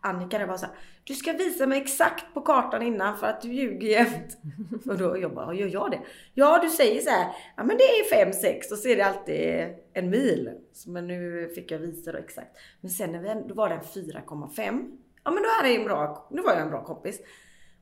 Annika 0.01 0.38
där 0.38 0.47
var 0.47 0.57
så 0.57 0.66
här, 0.66 0.74
Du 1.05 1.14
ska 1.14 1.32
visa 1.32 1.66
mig 1.66 1.82
exakt 1.82 2.34
på 2.34 2.41
kartan 2.41 2.82
innan 2.82 3.18
för 3.18 3.26
att 3.26 3.41
du 3.41 3.53
ljuger 3.53 3.88
jämt. 3.88 4.38
Och 4.86 4.99
då 4.99 5.18
jag 5.18 5.34
bara, 5.34 5.55
gör 5.55 5.68
jag 5.68 5.91
det? 5.91 6.01
Ja 6.34 6.61
du 6.62 6.70
säger 6.70 7.01
så 7.01 7.11
här, 7.11 7.32
ja 7.57 7.64
men 7.64 7.76
det 7.76 7.82
är 7.82 8.26
5-6 8.26 8.72
och 8.72 8.78
så 8.78 8.88
är 8.88 8.97
det 8.97 9.07
alltid 9.07 9.74
en 9.93 10.11
mil. 10.11 10.51
Så, 10.72 10.91
Men 10.91 11.07
nu 11.07 11.51
fick 11.55 11.70
jag 11.70 11.78
visa 11.78 12.12
då 12.12 12.18
exakt. 12.18 12.57
Men 12.80 12.91
sen 12.91 13.12
när 13.12 13.18
vi, 13.18 13.49
då 13.49 13.55
var 13.55 13.68
den 13.68 13.80
4,5. 13.80 14.97
Ja 15.25 15.31
men 15.31 15.43
då 15.43 15.49
är 15.49 15.62
det 15.62 15.77
en 15.77 15.85
bra, 15.85 16.29
nu 16.31 16.43
var 16.43 16.53
jag 16.53 16.62
en 16.62 16.71
bra 16.71 16.85
kompis. 16.85 17.21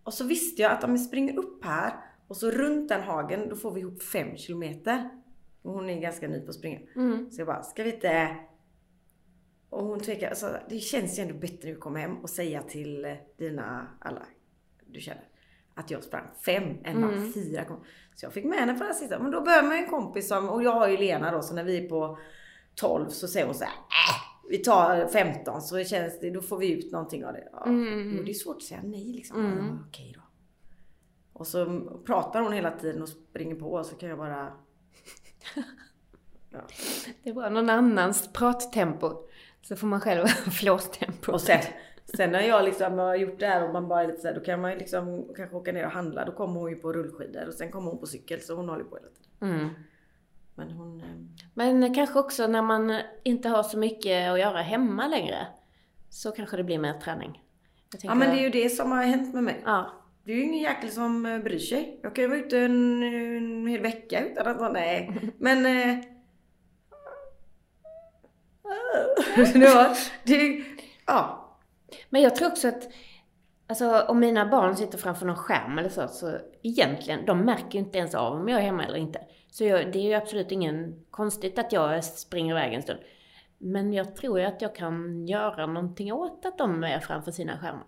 Och 0.03 0.15
så 0.15 0.25
visste 0.25 0.63
jag 0.63 0.73
att 0.73 0.85
om 0.85 0.93
vi 0.93 0.99
springer 0.99 1.39
upp 1.39 1.65
här 1.65 1.93
och 2.29 2.37
så 2.37 2.51
runt 2.51 2.89
den 2.89 3.03
hagen, 3.03 3.49
då 3.49 3.57
får 3.57 3.71
vi 3.73 3.81
ihop 3.81 4.03
5 4.03 4.37
kilometer. 4.37 5.11
Och 5.63 5.73
hon 5.73 5.91
är 5.91 6.01
ganska 6.01 6.29
ny 6.29 6.41
på 6.41 6.49
att 6.49 6.55
springa. 6.55 6.81
Mm. 6.97 7.31
Så 7.31 7.41
jag 7.41 7.47
bara, 7.47 7.63
ska 7.63 7.83
vi 7.83 7.95
inte... 7.95 8.37
Och 9.71 9.85
hon 9.85 10.01
tvekar, 10.01 10.29
alltså, 10.29 10.57
det 10.69 10.79
känns 10.79 11.19
ju 11.19 11.23
ändå 11.23 11.35
bättre 11.35 11.73
vi 11.73 11.75
kommer 11.75 12.01
hem 12.01 12.17
och 12.17 12.31
säga 12.31 12.63
till 12.63 13.05
eh, 13.05 13.15
dina, 13.39 13.87
alla 14.01 14.23
du 14.87 15.01
känner, 15.01 15.25
att 15.75 15.91
jag 15.91 16.05
sprang 16.05 16.25
fem 16.45 16.65
än 16.85 17.01
bara 17.01 17.13
Mm. 17.13 17.33
fyra. 17.33 17.65
Så 18.15 18.27
jag 18.27 18.33
fick 18.33 18.45
med 18.45 18.59
henne 18.59 18.73
på 18.73 18.79
den 18.79 18.87
här 18.87 18.95
sista. 18.95 19.19
Men 19.19 19.31
då 19.31 19.41
börjar 19.41 19.63
man 19.63 19.77
ju 19.77 19.83
en 19.85 19.91
kompis 19.91 20.29
som, 20.29 20.49
och 20.49 20.63
jag 20.63 20.73
har 20.73 20.89
ju 20.89 20.97
Lena 20.97 21.31
då, 21.31 21.43
så 21.43 21.55
när 21.55 21.65
vi 21.65 21.85
är 21.85 21.89
på 21.89 22.19
12 22.75 23.09
så 23.09 23.29
säger 23.29 23.47
hon 23.47 23.55
så 23.55 23.65
här, 23.65 23.73
äh, 23.73 24.28
vi 24.51 24.59
tar 24.59 25.07
15 25.07 25.63
så 25.63 25.85
känns 25.85 26.21
det, 26.21 26.31
då 26.31 26.41
får 26.41 26.59
vi 26.59 26.73
ut 26.73 26.93
någonting 26.93 27.25
av 27.25 27.33
det. 27.33 27.49
Ja, 27.53 27.65
Mm. 27.67 28.15
men 28.15 28.25
det 28.25 28.31
är 28.31 28.35
svårt 28.35 28.57
att 28.57 28.63
säga 28.63 28.81
nej 28.85 29.05
liksom. 29.13 29.45
Mm. 29.45 29.59
Ja, 29.67 29.79
okej 29.89 30.13
då. 30.17 30.23
Och 31.33 31.47
så 31.47 31.81
pratar 32.07 32.41
hon 32.43 32.53
hela 32.53 32.71
tiden 32.71 33.03
och 33.03 33.09
springer 33.09 33.55
på 33.55 33.73
och 33.73 33.87
så 33.87 33.95
kan 33.97 34.09
jag 34.09 34.19
bara 34.19 34.53
ja. 36.51 36.59
Det 37.23 37.33
var 37.33 37.51
någon 37.51 37.71
annans 37.71 38.33
prattempo. 38.33 39.13
Så 39.63 39.77
får 39.77 39.87
man 39.87 40.01
själv 40.01 40.27
flåstempo. 40.53 41.33
Och 41.33 41.41
sen, 41.41 41.61
sen 42.17 42.31
när 42.33 42.41
jag 42.43 42.65
liksom 42.65 42.99
har 42.99 43.17
gjort 43.17 43.39
det 43.41 43.47
här 43.47 43.67
och 43.67 43.73
man 43.73 43.89
bara 43.89 44.03
är 44.03 44.07
lite 44.07 44.21
så 44.21 44.27
här, 44.29 44.35
då 44.35 44.41
kan 44.41 44.61
man 44.61 44.73
ju 44.73 44.79
liksom 44.79 45.29
kanske 45.37 45.57
åka 45.57 45.73
ner 45.73 45.85
och 45.85 45.91
handla. 45.93 46.25
Då 46.25 46.33
kommer 46.33 46.61
hon 46.61 46.71
ju 46.71 46.77
på 46.77 46.93
rullskidor 46.93 47.47
och 47.49 47.55
sen 47.55 47.71
kommer 47.71 47.91
hon 47.91 48.01
på 48.01 48.07
cykel 48.07 48.41
så 48.41 48.55
hon 48.55 48.69
håller 48.69 48.85
på 48.85 48.97
hela 48.97 49.09
tiden. 49.09 49.55
Mm. 49.61 49.69
Men 50.59 50.71
hon... 50.71 51.01
eh, 51.01 51.07
Men 51.55 51.95
kanske 51.95 52.19
också 52.19 52.47
när 52.47 52.63
man 52.63 53.01
inte 53.23 53.49
har 53.49 53.63
så 53.63 53.79
mycket 53.79 54.33
att 54.33 54.39
göra 54.41 54.63
hemma 54.63 55.07
längre. 55.07 55.47
Så 56.11 56.33
kanske 56.33 56.57
det 56.57 56.65
blir 56.65 56.79
mer 56.79 56.93
träning. 56.93 57.43
Ja 58.03 58.15
men 58.15 58.31
det 58.31 58.41
är 58.41 58.43
ju 58.43 58.51
det 58.51 58.69
som 58.69 58.93
har 58.93 59.03
hänt 59.03 59.35
med 59.35 59.45
mig. 59.45 59.63
Ja. 59.65 59.93
Det 60.25 60.33
är 60.33 60.37
ju 60.37 60.43
ingen 60.43 60.63
jäkel 60.63 60.91
som 60.91 61.27
eh, 61.27 61.39
bryr 61.39 61.59
sig. 61.59 62.01
Jag 62.03 62.15
kan 62.15 62.23
ju 62.25 62.29
vara 62.29 62.39
ute 62.39 62.59
en, 62.59 63.03
en 63.03 63.67
hel 63.67 63.81
vecka 63.81 64.25
utan 64.25 64.47
att 64.47 64.73
nej. 64.73 65.21
Men... 65.39 65.67
Eh, 65.67 65.99
det 69.53 69.97
det, 70.25 70.65
ja. 71.07 71.49
Men 72.11 72.23
jag 72.23 72.37
tror 72.37 72.49
också 72.49 72.69
att 72.69 72.89
Alltså 73.71 74.01
om 74.01 74.19
mina 74.19 74.47
barn 74.47 74.77
sitter 74.77 74.99
framför 74.99 75.27
någon 75.27 75.37
skärm 75.37 75.79
eller 75.79 75.89
så, 75.89 76.09
så 76.09 76.39
egentligen, 76.63 77.27
de 77.27 77.41
märker 77.41 77.73
ju 77.73 77.79
inte 77.79 77.99
ens 77.99 78.15
av 78.15 78.33
om 78.33 78.49
jag 78.49 78.61
är 78.61 78.65
hemma 78.65 78.85
eller 78.85 78.99
inte. 78.99 79.21
Så 79.51 79.65
jag, 79.65 79.93
det 79.93 79.99
är 79.99 80.03
ju 80.03 80.15
absolut 80.15 80.53
ingen 80.53 81.05
konstigt 81.11 81.59
att 81.59 81.73
jag 81.73 82.05
springer 82.05 82.55
iväg 82.55 82.75
en 82.75 82.83
stund. 82.83 83.01
Men 83.59 83.93
jag 83.93 84.17
tror 84.17 84.41
ju 84.41 84.45
att 84.45 84.63
jag 84.63 84.75
kan 84.75 85.27
göra 85.27 85.67
någonting 85.67 86.13
åt 86.13 86.45
att 86.45 86.59
de 86.59 86.85
är 86.85 87.01
framför 87.01 87.31
sina 87.31 87.59
skärmar. 87.59 87.87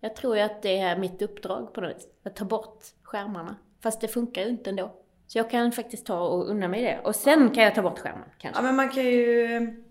Jag 0.00 0.16
tror 0.16 0.36
ju 0.36 0.42
att 0.42 0.62
det 0.62 0.78
är 0.78 0.98
mitt 0.98 1.22
uppdrag 1.22 1.74
på 1.74 1.80
något 1.80 1.96
vis. 1.96 2.08
Att 2.24 2.36
ta 2.36 2.44
bort 2.44 2.84
skärmarna. 3.02 3.56
Fast 3.82 4.00
det 4.00 4.08
funkar 4.08 4.42
ju 4.42 4.48
inte 4.48 4.70
ändå. 4.70 4.94
Så 5.26 5.38
jag 5.38 5.50
kan 5.50 5.72
faktiskt 5.72 6.06
ta 6.06 6.20
och 6.20 6.50
unna 6.50 6.68
mig 6.68 6.82
det. 6.82 7.00
Och 7.04 7.14
sen 7.14 7.50
kan 7.50 7.64
jag 7.64 7.74
ta 7.74 7.82
bort 7.82 7.98
skärmen, 7.98 8.28
kanske. 8.38 8.62
Ja 8.62 8.66
men 8.66 8.76
man 8.76 8.88
kan 8.88 9.04
ju... 9.04 9.83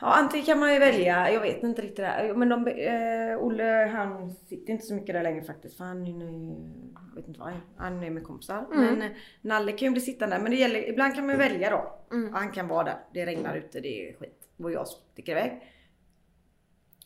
Ja 0.00 0.06
antingen 0.06 0.46
kan 0.46 0.58
man 0.58 0.72
ju 0.72 0.78
välja, 0.78 1.32
jag 1.32 1.40
vet 1.40 1.62
inte 1.62 1.82
riktigt 1.82 1.96
det 1.96 2.06
här. 2.06 2.34
Men 2.34 2.48
de, 2.48 2.66
eh, 2.66 3.44
Olle 3.44 3.90
han 3.92 4.30
sitter 4.30 4.72
inte 4.72 4.86
så 4.86 4.94
mycket 4.94 5.14
där 5.14 5.22
längre 5.22 5.44
faktiskt 5.44 5.76
för 5.76 5.84
han 5.84 6.06
jag 6.06 7.16
vet 7.16 7.28
inte 7.28 7.40
vad, 7.40 7.52
han 7.76 8.02
är 8.02 8.10
med 8.10 8.24
kompisar. 8.24 8.66
Mm. 8.72 8.84
Men 8.84 9.02
eh, 9.02 9.16
Nalle 9.40 9.72
kan 9.72 9.88
ju 9.88 9.92
bli 9.92 10.00
sittande 10.00 10.38
men 10.38 10.50
det 10.50 10.56
gäller, 10.56 10.88
ibland 10.88 11.14
kan 11.14 11.26
man 11.26 11.34
ju 11.34 11.38
välja 11.38 11.70
då. 11.70 12.16
Mm. 12.16 12.34
Han 12.34 12.52
kan 12.52 12.68
vara 12.68 12.84
där, 12.84 12.96
det 13.12 13.26
regnar 13.26 13.56
ute, 13.56 13.80
det 13.80 14.08
är 14.08 14.14
skit. 14.16 14.48
Och 14.56 14.72
jag 14.72 14.88
sticker 14.88 15.32
iväg. 15.32 15.72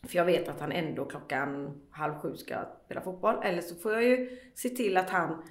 För 0.03 0.17
jag 0.17 0.25
vet 0.25 0.47
att 0.47 0.59
han 0.59 0.71
ändå 0.71 1.05
klockan 1.05 1.81
halv 1.91 2.13
sju 2.13 2.35
ska 2.35 2.55
spela 2.85 3.01
fotboll. 3.01 3.35
Eller 3.43 3.61
så 3.61 3.75
får 3.75 3.93
jag 3.93 4.03
ju 4.03 4.39
se 4.55 4.69
till 4.69 4.97
att 4.97 5.09
han, 5.09 5.43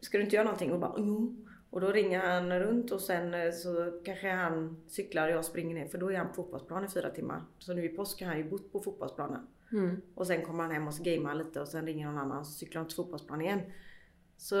ska 0.00 0.18
du 0.18 0.24
inte 0.24 0.36
göra 0.36 0.44
någonting? 0.44 0.72
Och 0.72 0.80
bara 0.80 0.94
jo. 0.98 1.36
Och 1.74 1.80
då 1.80 1.92
ringer 1.92 2.20
han 2.20 2.60
runt 2.60 2.90
och 2.90 3.00
sen 3.00 3.34
eh, 3.34 3.50
så 3.50 4.00
kanske 4.04 4.30
han 4.30 4.76
cyklar 4.86 5.28
och 5.28 5.34
jag 5.34 5.44
springer 5.44 5.74
ner 5.74 5.86
för 5.86 5.98
då 5.98 6.12
är 6.12 6.16
han 6.16 6.28
på 6.28 6.34
fotbollsplan 6.34 6.84
i 6.84 6.88
fyra 6.88 7.10
timmar. 7.10 7.44
Så 7.58 7.74
nu 7.74 7.84
i 7.84 7.88
påsk 7.88 8.22
har 8.22 8.28
han 8.28 8.38
ju 8.38 8.50
bott 8.50 8.72
på 8.72 8.80
fotbollsplanen. 8.80 9.46
Mm. 9.72 10.00
Och 10.14 10.26
sen 10.26 10.42
kommer 10.42 10.62
han 10.62 10.72
hem 10.72 10.86
och 10.86 10.94
så 10.94 11.02
gamear 11.02 11.34
lite 11.34 11.60
och 11.60 11.68
sen 11.68 11.86
ringer 11.86 12.06
någon 12.06 12.18
annan 12.18 12.38
och 12.38 12.46
så 12.46 12.52
cyklar 12.52 12.80
han 12.80 12.88
till 12.88 12.96
fotbollsplan 12.96 13.40
igen. 13.40 13.60
Så... 14.36 14.56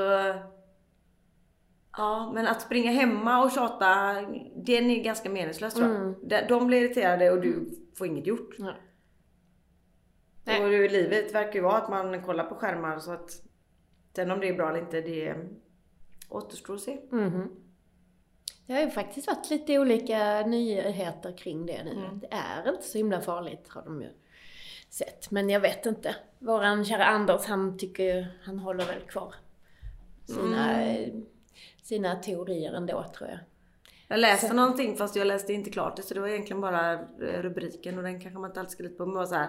Ja, 1.96 2.32
men 2.34 2.46
att 2.46 2.62
springa 2.62 2.90
hemma 2.90 3.44
och 3.44 3.50
tjata, 3.50 4.14
den 4.56 4.90
är 4.90 5.04
ganska 5.04 5.30
meningslös 5.30 5.74
tror 5.74 5.88
jag. 5.88 5.96
Mm. 5.96 6.48
De- 6.48 6.66
blir 6.66 6.84
irriterade 6.84 7.30
och 7.30 7.40
du 7.40 7.70
får 7.98 8.06
inget 8.06 8.26
gjort. 8.26 8.54
Ja. 8.58 8.74
Nej. 10.44 10.64
Och 10.64 10.90
livet 10.90 11.34
verkar 11.34 11.54
ju 11.54 11.60
vara 11.60 11.76
att 11.76 11.90
man 11.90 12.22
kollar 12.22 12.44
på 12.44 12.54
skärmar 12.54 12.98
så 12.98 13.12
att 13.12 13.30
sen 14.16 14.30
om 14.30 14.40
det 14.40 14.48
är 14.48 14.54
bra 14.54 14.68
eller 14.68 14.80
inte, 14.80 15.00
det 15.00 15.36
återstår 16.28 16.74
att 16.74 16.80
se. 16.80 16.98
Mhm. 17.10 17.50
Det 18.66 18.72
har 18.72 18.80
ju 18.80 18.90
faktiskt 18.90 19.26
varit 19.26 19.50
lite 19.50 19.78
olika 19.78 20.40
nyheter 20.46 21.36
kring 21.36 21.66
det 21.66 21.84
nu. 21.84 21.90
Mm. 21.90 22.18
Det 22.20 22.28
är 22.30 22.68
inte 22.70 22.82
så 22.82 22.98
himla 22.98 23.20
farligt 23.20 23.68
har 23.68 23.82
de 23.82 24.02
ju 24.02 24.08
sett. 24.88 25.30
Men 25.30 25.50
jag 25.50 25.60
vet 25.60 25.86
inte. 25.86 26.16
Våran 26.38 26.84
kära 26.84 27.04
Anders, 27.04 27.44
han 27.46 27.78
tycker 27.78 28.14
ju, 28.16 28.26
han 28.42 28.58
håller 28.58 28.84
väl 28.86 29.00
kvar 29.00 29.34
sina, 30.26 30.82
Mm. 30.82 31.26
sina 31.82 32.16
teorier 32.16 32.72
ändå 32.72 33.04
tror 33.18 33.30
jag. 33.30 33.38
Jag 34.08 34.20
läste 34.20 34.54
någonting 34.54 34.96
fast 34.96 35.16
jag 35.16 35.26
läste 35.26 35.52
inte 35.52 35.70
klart 35.70 35.96
det 35.96 36.02
så 36.02 36.14
det 36.14 36.20
var 36.20 36.28
egentligen 36.28 36.60
bara 36.60 36.92
eh, 36.92 37.42
rubriken 37.42 37.98
och 37.98 38.04
den 38.04 38.20
kanske 38.20 38.38
man 38.40 38.50
inte 38.50 38.60
alltid 38.60 38.72
ska 38.72 38.82
lita 38.82 38.96
på. 38.96 39.06
Men 39.06 39.12
det 39.14 39.18
var 39.18 39.26
så 39.26 39.34
här, 39.34 39.48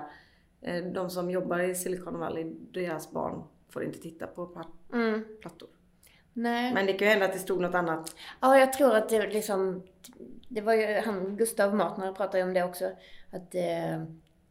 eh, 0.62 0.84
de 0.86 1.10
som 1.10 1.32
jobbar 1.32 1.60
i 1.60 1.76
Silicon 1.76 2.20
Valley, 2.20 2.54
deras 2.72 3.12
barn 3.12 3.44
får 3.70 3.84
inte 3.84 4.00
titta 4.00 4.28
på 4.28 4.64
Mm. 4.94 5.26
Nej. 6.38 6.74
Men 6.74 6.86
det 6.86 6.94
kan 6.94 7.08
ju 7.08 7.12
hända 7.12 7.26
att 7.26 7.34
det 7.34 7.40
stod 7.40 7.62
något 7.62 7.76
annat. 7.76 8.16
Ja, 8.42 8.58
jag 8.60 8.74
tror 8.74 8.96
att 8.96 9.10
det 9.10 9.28
liksom, 9.34 9.84
det 10.50 10.62
var 10.62 10.74
ju 10.74 11.02
han, 11.06 11.38
Gustav 11.38 11.76
Martner 11.76 12.12
pratade 12.14 12.44
om 12.44 12.54
det 12.54 12.64
också, 12.64 12.86
att 13.32 13.56
eh, 13.56 14.04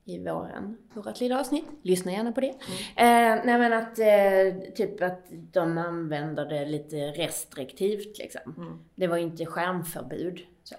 i 0.05 0.19
våran, 0.19 0.77
vårat 0.95 1.21
lilla 1.21 1.41
avsnitt, 1.41 1.65
lyssna 1.83 2.13
gärna 2.13 2.33
på 2.33 2.41
det. 2.41 2.49
Eh, 2.97 3.41
nej 3.45 3.59
men 3.59 3.73
att, 3.73 3.99
eh, 3.99 4.73
typ 4.75 5.03
att 5.03 5.27
de 5.31 5.79
använder 5.79 6.45
det 6.47 6.65
lite 6.65 6.97
restriktivt 6.97 8.19
liksom. 8.19 8.55
Mm. 8.57 8.79
Det 8.95 9.07
var 9.07 9.17
ju 9.17 9.23
inte 9.23 9.47
skärmförbud. 9.47 10.41
Så. 10.65 10.75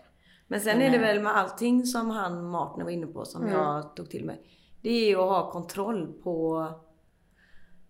Men 0.48 0.62
sen 0.62 0.78
Men, 0.78 0.88
är 0.88 0.90
det 0.92 0.96
eh, 0.96 1.02
väl 1.02 1.20
med 1.24 1.38
allting 1.38 1.86
som 1.86 2.10
han 2.10 2.46
Martin 2.50 2.84
var 2.84 2.92
inne 2.92 3.08
på 3.08 3.26
som 3.26 3.42
Mm. 3.42 3.54
jag 3.54 3.96
tog 3.96 4.10
till 4.10 4.26
mig. 4.26 4.40
Det 4.82 4.90
är 4.90 5.08
ju 5.08 5.16
att 5.16 5.30
ha 5.30 5.52
kontroll 5.52 6.14
på... 6.24 6.66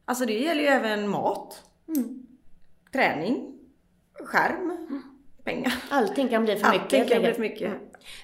Alltså 0.06 0.26
det 0.26 0.34
gäller 0.40 0.62
ju 0.62 0.68
även 0.68 1.08
mat, 1.10 1.64
Mm. 1.88 2.25
Träning, 2.96 3.60
skärm, 4.24 4.78
pengar. 5.44 5.74
Allting 5.92 6.30
kan 6.30 6.44
bli 6.46 6.56
för 6.56 6.70
mycket. 6.72 6.82
Allting 6.84 7.06
kan 7.06 7.22
bli 7.22 7.34
för 7.34 7.42
mycket. 7.42 7.72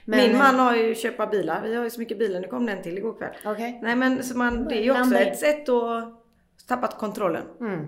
Men- 0.06 0.20
Min 0.30 0.38
man 0.38 0.60
har 0.60 0.76
ju 0.76 0.96
köpa 0.96 1.28
bilar. 1.28 1.62
Vi 1.64 1.76
har 1.76 1.84
ju 1.84 1.90
så 1.90 2.00
mycket 2.00 2.20
bilar. 2.20 2.40
Nu 2.40 2.48
kom 2.48 2.66
den 2.66 2.82
till 2.84 2.98
igår 2.98 3.18
kväll. 3.18 3.36
Okej. 3.46 3.80
Nej 3.84 3.96
men 3.96 4.24
så 4.24 4.38
man, 4.38 4.68
det 4.68 4.76
är 4.76 4.84
ju 4.84 4.92
också 5.02 5.16
ett 5.16 5.40
sätt 5.40 5.70
att 5.70 6.22
tappat 6.68 6.98
kontrollen. 6.98 7.44
Mm. 7.60 7.88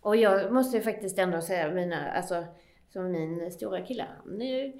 Och 0.00 0.16
jag 0.16 0.52
måste 0.52 0.76
ju 0.76 0.82
faktiskt 0.82 1.18
ändå 1.18 1.40
säga, 1.40 1.70
mina, 1.70 2.10
alltså, 2.10 2.44
som 2.92 3.10
min 3.10 3.50
stora 3.52 3.80
kille, 3.80 4.06
han 4.24 4.42
eh, 4.42 4.72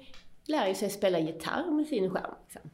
lär 0.47 0.67
ju 0.67 0.73
sig 0.73 0.89
spela 0.89 1.19
gitarr 1.19 1.71
med 1.71 1.87
sin 1.87 2.09
skärm. 2.09 2.33
Liksom. 2.43 2.69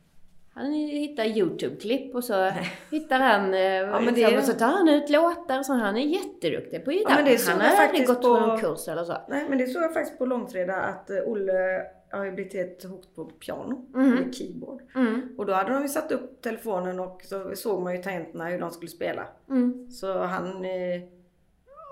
Han 0.56 0.72
hittar 0.74 1.24
YouTube-klipp 1.26 2.16
och 2.16 2.24
så 2.24 2.52
hittar 2.92 3.20
han, 3.20 3.44
eh, 3.46 3.50
men 3.52 4.06
det 4.06 4.12
liksom, 4.12 4.34
är- 4.34 4.38
och 4.38 4.44
så 4.44 4.54
tar 4.54 4.68
han 4.68 4.90
ut 4.90 5.10
låtar, 5.10 5.64
så 5.64 5.74
han 5.74 5.98
är 5.98 6.02
jätteduktig 6.06 6.86
på 6.86 6.92
gitarr. 6.92 7.16
men 7.16 7.26
det 7.26 7.38
såg 7.38 7.54
han 7.56 7.66
jag 7.66 7.76
har 7.78 7.86
aldrig 7.88 8.08
gått 8.08 8.22
på 8.22 8.40
någon 8.40 8.60
kurs 8.60 8.88
eller 8.88 9.04
så. 9.04 9.18
Nej 9.30 9.46
men 9.50 9.58
det 9.58 9.68
såg 9.68 9.84
jag 9.84 9.94
faktiskt 9.94 10.18
på 10.18 10.26
långfredag 10.26 10.84
att 10.90 11.10
eh, 11.10 11.18
Olle 11.26 11.82
har 12.12 12.26
ju 12.26 12.32
blivit 12.32 12.54
helt 12.54 12.84
hooked 12.84 13.16
på 13.16 13.26
piano. 13.26 13.86
Mhm. 13.94 14.10
Med 14.10 14.36
keyboard. 14.36 14.82
Mm, 14.96 15.22
Och 15.38 15.46
då 15.46 15.54
hade 15.54 15.74
de 15.74 15.82
ju 15.82 15.88
satt 15.90 16.12
upp 16.12 16.42
telefonen 16.42 17.00
och 17.00 17.22
så 17.24 17.56
såg 17.56 17.82
man 17.82 17.96
ju 17.96 18.02
tangenterna 18.04 18.46
hur 18.48 18.60
de 18.60 18.72
skulle 18.72 18.90
spela. 18.92 19.28
mm, 19.50 19.90
Så 19.92 20.18
han, 20.20 20.66
eh, 20.66 21.02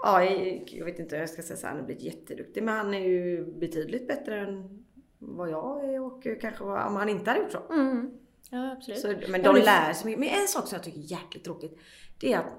ja 0.03 0.23
jag 0.65 0.85
vet 0.85 0.99
inte 0.99 1.15
hur 1.15 1.21
jag 1.21 1.29
ska 1.29 1.41
säga 1.41 1.57
så 1.57 1.67
han 1.67 1.77
har 1.77 1.83
blivit 1.83 2.03
jätteduktig. 2.03 2.63
Men 2.63 2.77
han 2.77 2.93
är 2.93 3.07
ju 3.07 3.45
betydligt 3.45 4.07
bättre 4.07 4.39
än 4.39 4.85
vad 5.19 5.49
jag 5.49 5.93
är 5.93 6.01
och 6.03 6.23
kanske 6.41 6.63
vad, 6.63 6.87
om 6.87 6.95
han 6.95 7.09
inte 7.09 7.29
hade 7.29 7.41
gjort 7.43 7.51
så. 7.51 7.73
mm. 7.73 8.11
Ja, 8.53 8.71
absolut. 8.71 8.99
så 8.99 9.07
men 9.07 9.17
Ja, 9.41 9.47
de 9.47 9.53
men- 9.53 9.63
lär 9.65 9.93
sig 9.93 10.05
mycket. 10.05 10.19
Men 10.19 10.29
en 10.41 10.47
sak 10.47 10.67
som 10.67 10.75
jag 10.75 10.83
tycker 10.83 10.99
är 10.99 11.03
jäkligt 11.11 11.43
tråkigt. 11.43 11.77
Det 12.19 12.33
är 12.33 12.37
att 12.39 12.53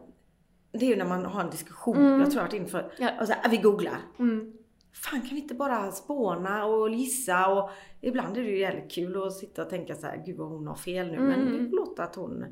det 0.73 0.85
är 0.87 0.91
ju 0.91 0.97
när 0.97 1.05
man 1.05 1.25
har 1.25 1.41
en 1.45 1.51
diskussion. 1.51 1.97
Mm. 1.97 2.21
Jag 2.21 2.31
tror 2.31 2.35
jag 2.35 2.41
har 2.41 2.47
varit 2.49 2.55
inne 2.55 2.67
för. 2.69 2.93
Ja. 2.99 3.11
Och 3.21 3.27
så 3.27 3.33
här, 3.33 3.51
vi 3.51 3.57
googlar. 3.57 3.99
Mm. 4.19 4.53
Fan 4.95 5.21
kan 5.21 5.31
vi 5.31 5.41
inte 5.41 5.55
bara 5.55 5.91
spåna 5.93 6.65
och 6.67 6.91
gissa 6.91 7.47
och 7.49 7.71
ibland 8.01 8.37
är 8.37 8.43
det 8.43 8.49
ju 8.51 8.59
jävligt 8.59 8.91
kul 8.93 9.23
att 9.27 9.33
sitta 9.33 9.63
och 9.63 9.71
tänka 9.71 9.95
så 9.95 10.07
här, 10.07 10.23
gud 10.27 10.37
vad 10.37 10.49
hon 10.49 10.67
har 10.67 10.75
fel 10.75 11.07
nu. 11.11 11.19
Men 11.21 11.41
Mm. 11.49 11.71
får 11.71 11.77
låta 11.77 12.03
att 12.03 12.15
hon 12.15 12.45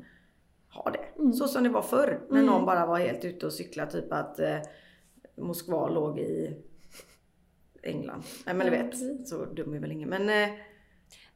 har 0.69 0.91
det. 0.91 1.19
Mm. 1.21 1.33
Så 1.33 1.47
som 1.47 1.63
det 1.63 1.69
var 1.69 1.81
förr 1.81 2.21
när 2.29 2.35
Mm. 2.39 2.45
någon 2.45 2.65
bara 2.65 2.85
var 2.85 2.97
helt 2.99 3.25
ute 3.25 3.45
och 3.45 3.53
cyklade 3.53 3.91
typ 3.91 4.13
att 4.13 4.39
eh, 4.39 4.57
Moskva 5.37 5.89
låg 5.89 6.19
i 6.19 6.57
England. 7.83 8.23
Nej 8.45 8.55
men 8.55 8.67
du 8.71 8.75
Ja, 8.77 8.83
vet, 8.83 9.27
så 9.27 9.45
dum 9.45 9.73
är 9.73 9.79
väl 9.79 9.91
ingen. 9.91 10.09
Men, 10.09 10.29
eh, 10.29 10.55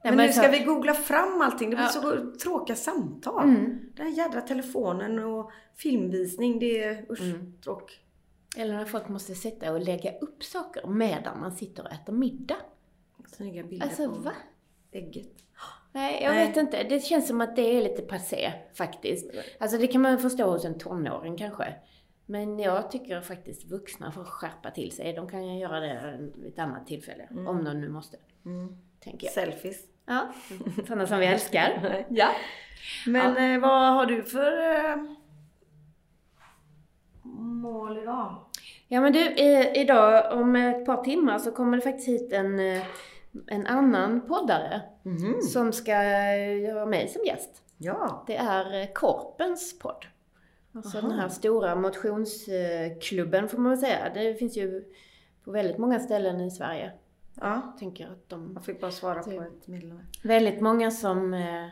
men, 0.10 0.18
men 0.18 0.28
nu 0.28 0.34
ska 0.34 0.48
vi 0.48 0.60
googla 0.60 0.94
fram 0.94 1.42
allting. 1.42 1.70
Det 1.70 1.76
blir 1.76 1.86
Ja. 1.86 1.90
så 1.90 2.32
tråkiga 2.44 2.76
samtal. 2.76 3.44
Mm. 3.44 3.80
Den 3.96 4.06
här 4.08 4.14
jädra 4.14 4.42
telefonen 4.42 5.20
och 5.20 5.52
filmvisning, 5.76 6.60
det 6.60 6.84
är 6.84 7.12
usch, 7.12 7.22
Mm. 7.22 7.54
tråk. 7.64 8.00
Eller 8.58 8.74
när 8.74 8.86
folk 8.86 9.08
måste 9.10 9.36
sitta 9.36 9.72
och 9.74 9.80
lägga 9.82 10.18
upp 10.20 10.44
saker 10.44 10.88
medan 10.88 11.40
man 11.40 11.52
sitter 11.52 11.84
och 11.84 11.92
äter 11.92 12.14
middag. 12.14 12.58
Snygga 13.28 13.64
bilder 13.64 13.86
Alltså 13.88 14.10
på 14.10 14.20
va? 14.22 14.32
ägget. 14.92 15.28
Nej, 15.92 16.24
jag 16.24 16.36
Nej. 16.36 16.48
vet 16.48 16.58
inte. 16.58 16.84
Det 16.84 17.00
känns 17.00 17.28
som 17.28 17.42
att 17.42 17.56
det 17.56 17.62
är 17.78 17.82
lite 17.84 18.02
passé 18.02 18.52
faktiskt. 18.74 19.32
Alltså 19.60 19.78
det 19.78 19.88
kan 19.88 20.02
man 20.02 20.20
förstå 20.20 20.52
hos 20.52 20.66
en 20.66 20.78
tonåring 20.78 21.38
kanske. 21.38 21.76
Men 22.26 22.60
jag 22.60 22.92
tycker 22.92 23.22
faktiskt 23.22 23.64
vuxna 23.66 24.12
får 24.12 24.24
skärpa 24.24 24.72
till 24.72 24.92
sig. 24.92 25.14
De 25.14 25.30
kan 25.30 25.48
ju 25.48 25.60
göra 25.60 25.80
det 25.80 26.18
vid 26.36 26.54
ett 26.54 26.60
annat 26.60 26.88
tillfälle. 26.88 27.28
Om 27.48 27.64
de 27.64 27.82
nu 27.82 27.90
måste. 27.90 28.18
Mm. 28.46 28.78
Tänker 29.00 29.28
jag. 29.28 29.34
Selfies. 29.34 29.78
Ja, 30.06 30.28
sådana 30.88 31.08
som 31.08 31.20
vi 31.20 31.26
älskar. 31.26 32.06
Ja. 32.10 32.28
Men 33.08 33.38
eh, 33.38 33.62
vad 33.62 33.94
har 33.94 34.06
du 34.06 34.24
för 34.24 34.76
eh, 34.76 34.96
mål 37.42 37.98
idag? 37.98 38.36
Ja 38.88 39.02
men 39.02 39.14
du, 39.14 39.20
eh, 39.20 39.82
idag 39.82 40.40
om 40.40 40.56
ett 40.56 40.86
par 40.86 41.04
timmar 41.04 41.40
så 41.40 41.52
kommer 41.52 41.78
det 41.78 41.84
faktiskt 41.84 42.08
hit 42.08 42.34
en, 42.34 42.60
en 43.48 43.68
annan 43.68 44.22
poddare. 44.28 44.82
Mhm. 45.04 45.42
Som 45.42 45.74
ska 45.74 45.94
ha 46.74 46.86
mig 46.86 47.08
som 47.08 47.26
gäst. 47.26 47.62
Ja. 47.78 48.24
Det 48.28 48.36
är 48.36 48.94
Korpens 48.94 49.80
podd. 49.80 50.06
Alltså 50.76 51.02
den 51.02 51.12
här 51.12 51.30
stora 51.30 51.76
motionsklubben 51.76 53.50
får 53.50 53.58
man 53.58 53.70
väl 53.70 53.80
säga. 53.80 54.12
Det 54.14 54.36
finns 54.36 54.58
ju 54.58 54.84
på 55.44 55.52
väldigt 55.52 55.78
många 55.78 56.00
ställen 56.00 56.42
i 56.42 56.52
Sverige. 56.52 56.92
Ja. 57.42 57.62
Jag 57.66 57.78
tänker 57.78 58.08
att 58.08 58.30
de... 58.30 58.52
Jag 58.56 58.66
fick 58.66 58.82
bara 58.82 58.92
svara 58.92 59.24
på 59.24 59.30
Typ. 59.30 59.42
ett 59.42 59.68
meddelande. 59.68 60.04
Väldigt 60.24 60.62
många 60.62 60.92
som 60.92 61.34
eh, 61.34 61.68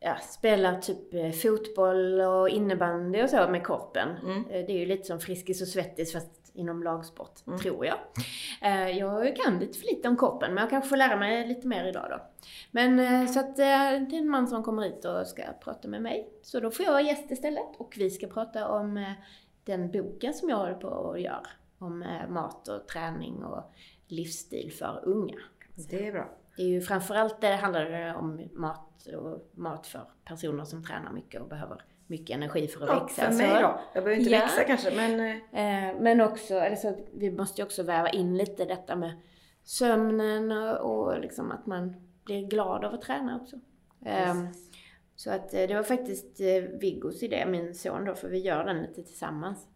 ja, 0.00 0.16
spelar 0.16 0.80
typ 0.80 1.14
eh, 1.14 1.30
fotboll 1.30 2.20
och 2.20 2.48
innebandy 2.48 3.22
och 3.22 3.30
så 3.30 3.48
med 3.48 3.64
Korpen. 3.64 4.08
Mm. 4.24 4.38
Eh, 4.38 4.66
Det 4.66 4.72
är 4.72 4.78
ju 4.78 4.86
lite 4.86 5.04
som 5.04 5.20
Friskis 5.20 5.62
och 5.62 5.68
Svettis 5.68 6.12
fast 6.12 6.30
inom 6.54 6.82
lagsport, 6.82 7.46
Mm. 7.46 7.58
tror 7.58 7.86
jag. 7.86 7.98
Jag 8.96 9.36
kan 9.36 9.58
lite 9.58 9.78
för 9.78 9.86
lite 9.86 10.08
om 10.08 10.16
Korpen, 10.16 10.54
men 10.54 10.62
jag 10.62 10.70
kanske 10.70 10.88
får 10.88 10.96
lära 10.96 11.16
mig 11.16 11.46
lite 11.48 11.66
mer 11.66 11.84
idag 11.84 12.06
då. 12.10 12.20
Men 12.70 13.28
så 13.28 13.40
att 13.40 13.56
det 13.56 13.64
är 13.64 14.14
en 14.14 14.28
man 14.28 14.46
som 14.48 14.62
kommer 14.62 14.82
hit 14.82 15.04
och 15.04 15.26
ska 15.26 15.42
prata 15.64 15.88
med 15.88 16.02
mig. 16.02 16.28
Så 16.42 16.60
då 16.60 16.70
får 16.70 16.84
jag 16.84 16.92
vara 16.92 17.02
gäst 17.02 17.30
istället 17.30 17.76
och 17.78 17.94
vi 17.98 18.10
ska 18.10 18.26
prata 18.26 18.68
om 18.68 19.14
den 19.64 19.90
boken 19.90 20.34
som 20.34 20.48
jag 20.48 20.56
håller 20.56 20.74
på 20.74 20.88
och 20.88 21.20
gör. 21.20 21.46
Om 21.78 22.04
mat 22.28 22.68
och 22.68 22.88
träning 22.88 23.44
och 23.44 23.72
livsstil 24.08 24.72
för 24.72 25.00
unga. 25.04 25.36
Det 25.90 26.06
är 26.06 26.12
bra. 26.12 26.30
Det 26.56 26.62
är 26.62 26.66
ju 26.66 26.80
framförallt 26.80 27.40
det 27.40 27.52
handlar 27.56 28.14
om 28.14 28.48
mat 28.52 29.06
och 29.16 29.50
mat 29.54 29.86
för 29.86 30.00
personer 30.24 30.64
som 30.64 30.84
tränar 30.84 31.12
mycket 31.12 31.40
och 31.40 31.48
behöver 31.48 31.82
mycket 32.06 32.36
energi 32.36 32.66
för 32.68 32.82
att 32.82 32.88
Ja, 32.88 33.00
växa. 33.04 33.22
för 33.22 33.30
Så- 33.32 33.36
mig 33.38 33.48
då. 33.62 33.80
Jag 33.94 34.04
behöver 34.04 34.12
inte 34.20 34.30
Ja. 34.30 34.38
växa 34.40 34.64
kanske 34.64 34.96
men 34.96 35.20
eh, 35.20 35.36
Eh, 35.90 36.00
Men 36.00 36.20
också, 36.20 36.54
eller 36.54 36.76
så, 36.76 36.96
vi 37.12 37.30
måste 37.30 37.60
ju 37.60 37.64
också 37.66 37.82
väva 37.82 38.10
in 38.10 38.36
lite 38.36 38.64
detta 38.64 38.96
med 38.96 39.12
sömnen 39.64 40.52
och, 40.52 41.06
och 41.08 41.20
liksom 41.20 41.50
att 41.52 41.66
man 41.66 41.96
blir 42.24 42.46
glad 42.46 42.84
av 42.84 42.94
att 42.94 43.02
träna 43.02 43.40
också. 43.42 43.56
Ehm, 44.04 44.46
så 45.16 45.30
att 45.30 45.54
eh, 45.54 45.66
det 45.68 45.74
var 45.74 45.82
faktiskt 45.82 46.40
eh, 46.40 46.78
Viggos 46.80 47.22
idé, 47.22 47.46
min 47.46 47.74
son 47.74 48.04
då, 48.04 48.14
för 48.14 48.28
vi 48.28 48.38
gör 48.38 48.64
den 48.64 48.82
lite 48.82 49.02
tillsammans. 49.02 49.66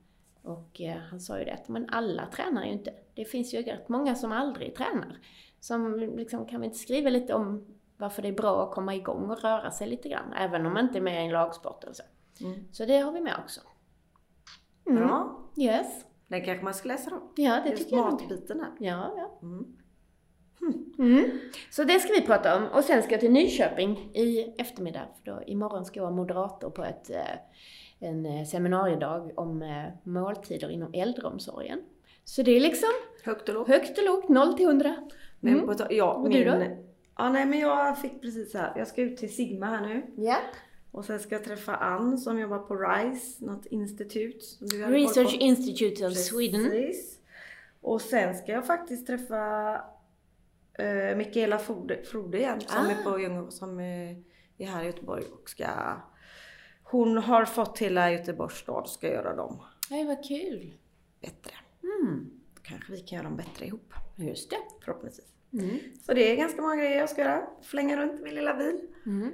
Och 0.43 0.81
eh, 0.81 0.97
han 0.97 1.21
sa 1.21 1.39
ju 1.39 1.45
det 1.45 1.53
att 1.53 1.69
men 1.69 1.89
alla 1.89 2.27
tränar 2.27 2.65
ju 2.65 2.71
inte. 2.73 2.93
Det 3.15 3.25
finns 3.25 3.55
ju 3.55 3.63
rätt 3.63 3.89
många 3.89 4.15
som 4.15 4.33
aldrig 4.33 4.75
tränar. 4.75 5.19
Som 5.61 5.99
liksom, 6.17 6.47
kan 6.47 6.61
vi 6.61 6.67
inte 6.67 6.79
skriva 6.79 7.11
lite 7.11 7.35
om 7.35 7.67
varför 7.97 8.23
det 8.23 8.29
är 8.29 8.33
bra 8.33 8.63
att 8.65 8.75
komma 8.75 8.95
igång 8.95 9.31
och 9.31 9.43
röra 9.43 9.71
sig 9.71 9.89
lite 9.89 10.09
grann. 10.09 10.33
Även 10.33 10.67
om 10.67 10.73
man 10.73 10.85
inte 10.85 10.99
är 10.99 11.03
med 11.03 11.23
i 11.23 11.27
en 11.27 11.33
lagsport 11.33 11.85
eller 11.85 11.95
så. 11.95 12.03
Mm. 12.41 12.65
Så 12.73 12.85
det 12.85 12.99
har 12.99 13.13
vi 13.13 13.21
med 13.21 13.35
också. 13.45 13.61
Mm. 14.87 15.03
Bra. 15.03 15.41
Yes. 15.57 16.05
Den 16.29 16.45
kanske 16.45 16.65
man 16.65 16.75
ska 16.75 16.89
läsa 16.89 17.11
då. 17.11 17.33
Ja, 17.37 17.61
det 17.65 17.71
Just 17.71 17.83
tycker 17.83 17.97
jag. 17.97 18.13
matbiten 18.13 18.61
här. 18.61 18.73
Ja, 18.79 19.15
ja. 19.17 19.39
Mm. 19.43 19.77
Mm. 20.99 21.31
Så 21.71 21.85
det 21.85 21.99
ska 21.99 22.13
vi 22.13 22.21
prata 22.21 22.57
om. 22.57 22.69
Och 22.69 22.85
sen 22.85 23.03
ska 23.03 23.13
jag 23.13 23.21
till 23.21 23.33
Nyköping 23.33 24.11
i 24.15 24.55
eftermiddag. 24.59 25.09
För 25.25 25.33
då, 25.33 25.43
imorgon 25.47 25.85
ska 25.85 25.99
jag 25.99 26.05
vara 26.05 26.15
moderator 26.15 26.71
på 26.71 26.85
ett, 26.85 27.11
eh, 27.11 28.09
en 28.09 28.27
eh, 28.27 28.45
seminariedag 28.45 29.33
om 29.37 29.63
eh, 29.63 29.85
måltider 30.03 30.71
inom 30.71 30.95
äldreomsorgen. 30.95 31.83
Så 32.31 32.43
det 32.43 32.51
är 32.57 32.61
liksom 32.61 32.89
Högt 33.23 33.49
och 33.49 33.55
lågt. 33.55 33.69
högt 33.69 33.99
och 33.99 34.05
lågt, 34.05 34.29
0 34.29 34.55
till 34.57 34.67
100. 34.67 34.97
Men 35.41 35.55
Mm. 35.55 35.67
på, 35.67 35.87
ja, 35.91 36.13
Och 36.13 36.31
du 36.31 36.45
då? 36.45 36.77
Ja, 37.19 37.31
nej 37.33 37.47
men 37.47 37.59
jag 37.59 37.99
fick 38.01 38.21
precis 38.23 38.55
här. 38.55 38.73
Jag 38.77 38.89
ska 38.89 39.03
ut 39.03 39.17
till 39.17 39.35
Sigma 39.35 39.67
här 39.67 39.81
nu. 39.81 40.03
Ja. 40.17 40.37
Och 40.93 41.05
sen 41.05 41.21
ska 41.21 41.35
jag 41.35 41.45
träffa 41.45 41.77
Ann 41.77 42.19
som 42.19 42.39
jobbar 42.41 42.59
på 42.59 42.75
RISE, 42.77 43.45
något 43.45 43.67
institut. 43.67 44.43
Som 44.45 44.67
du 44.67 44.85
hade 44.85 44.97
Research. 44.97 45.37
Institute 45.41 46.07
of 46.07 46.15
Sweden. 46.17 46.65
Precis. 46.71 47.19
Och 47.81 48.01
sen 48.03 48.35
ska 48.35 48.53
jag 48.53 48.67
faktiskt 48.67 49.07
träffa 49.07 49.73
uh, 50.83 51.17
Mikaela 51.17 51.59
Frode, 51.59 52.03
Frode 52.05 52.39
igen 52.39 52.61
som 52.61 52.87
Ah. 52.87 52.91
är 52.91 53.03
på 53.13 53.21
Ljungå, 53.21 53.51
som 53.51 53.81
är, 53.81 54.23
är 54.59 54.67
här 54.67 54.83
i 54.83 54.87
Göteborg 54.87 55.25
och 55.43 55.51
ska 55.51 55.67
hon 56.83 57.19
har 57.19 57.45
fått 57.45 57.79
hela 57.79 58.13
Göteborgs 58.13 58.55
stad 58.59 58.89
ska 58.89 59.07
göra 59.09 59.37
dem 59.37 59.63
Nej, 59.91 60.05
vad 60.05 60.25
kul. 60.25 60.73
bättre. 61.21 61.53
Mm. 62.03 62.31
Kanske 62.63 62.93
vi 62.93 63.01
kan 63.01 63.17
göra 63.17 63.29
dem 63.29 63.37
bättre 63.37 63.67
ihop. 63.67 63.95
Just 64.17 64.51
det. 64.51 64.57
Förhoppningsvis. 64.85 65.27
Mm. 65.53 65.79
Så 66.03 66.15
det 66.15 66.33
är 66.33 66.37
ganska 66.37 66.63
många 66.63 66.77
grejer 66.77 66.99
jag 66.99 67.11
ska 67.11 67.21
göra. 67.23 67.47
Flänga 67.63 67.97
runt 68.03 68.21
min 68.23 68.35
lilla 68.35 68.55
bil. 68.55 68.81
Mm. 69.07 69.31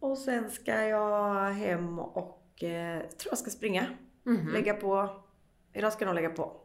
Och 0.00 0.18
sen 0.18 0.50
ska 0.50 0.82
jag 0.82 1.50
hem 1.50 1.98
och 1.98 2.62
eh, 2.64 3.00
tror 3.00 3.30
jag 3.30 3.38
ska 3.38 3.50
springa. 3.50 3.86
Mhm. 4.22 4.48
Lägga 4.52 4.74
på, 4.74 5.22
idag 5.72 5.92
ska 5.92 6.04
jag 6.04 6.06
nog 6.06 6.22
lägga 6.22 6.30
på 6.34 6.56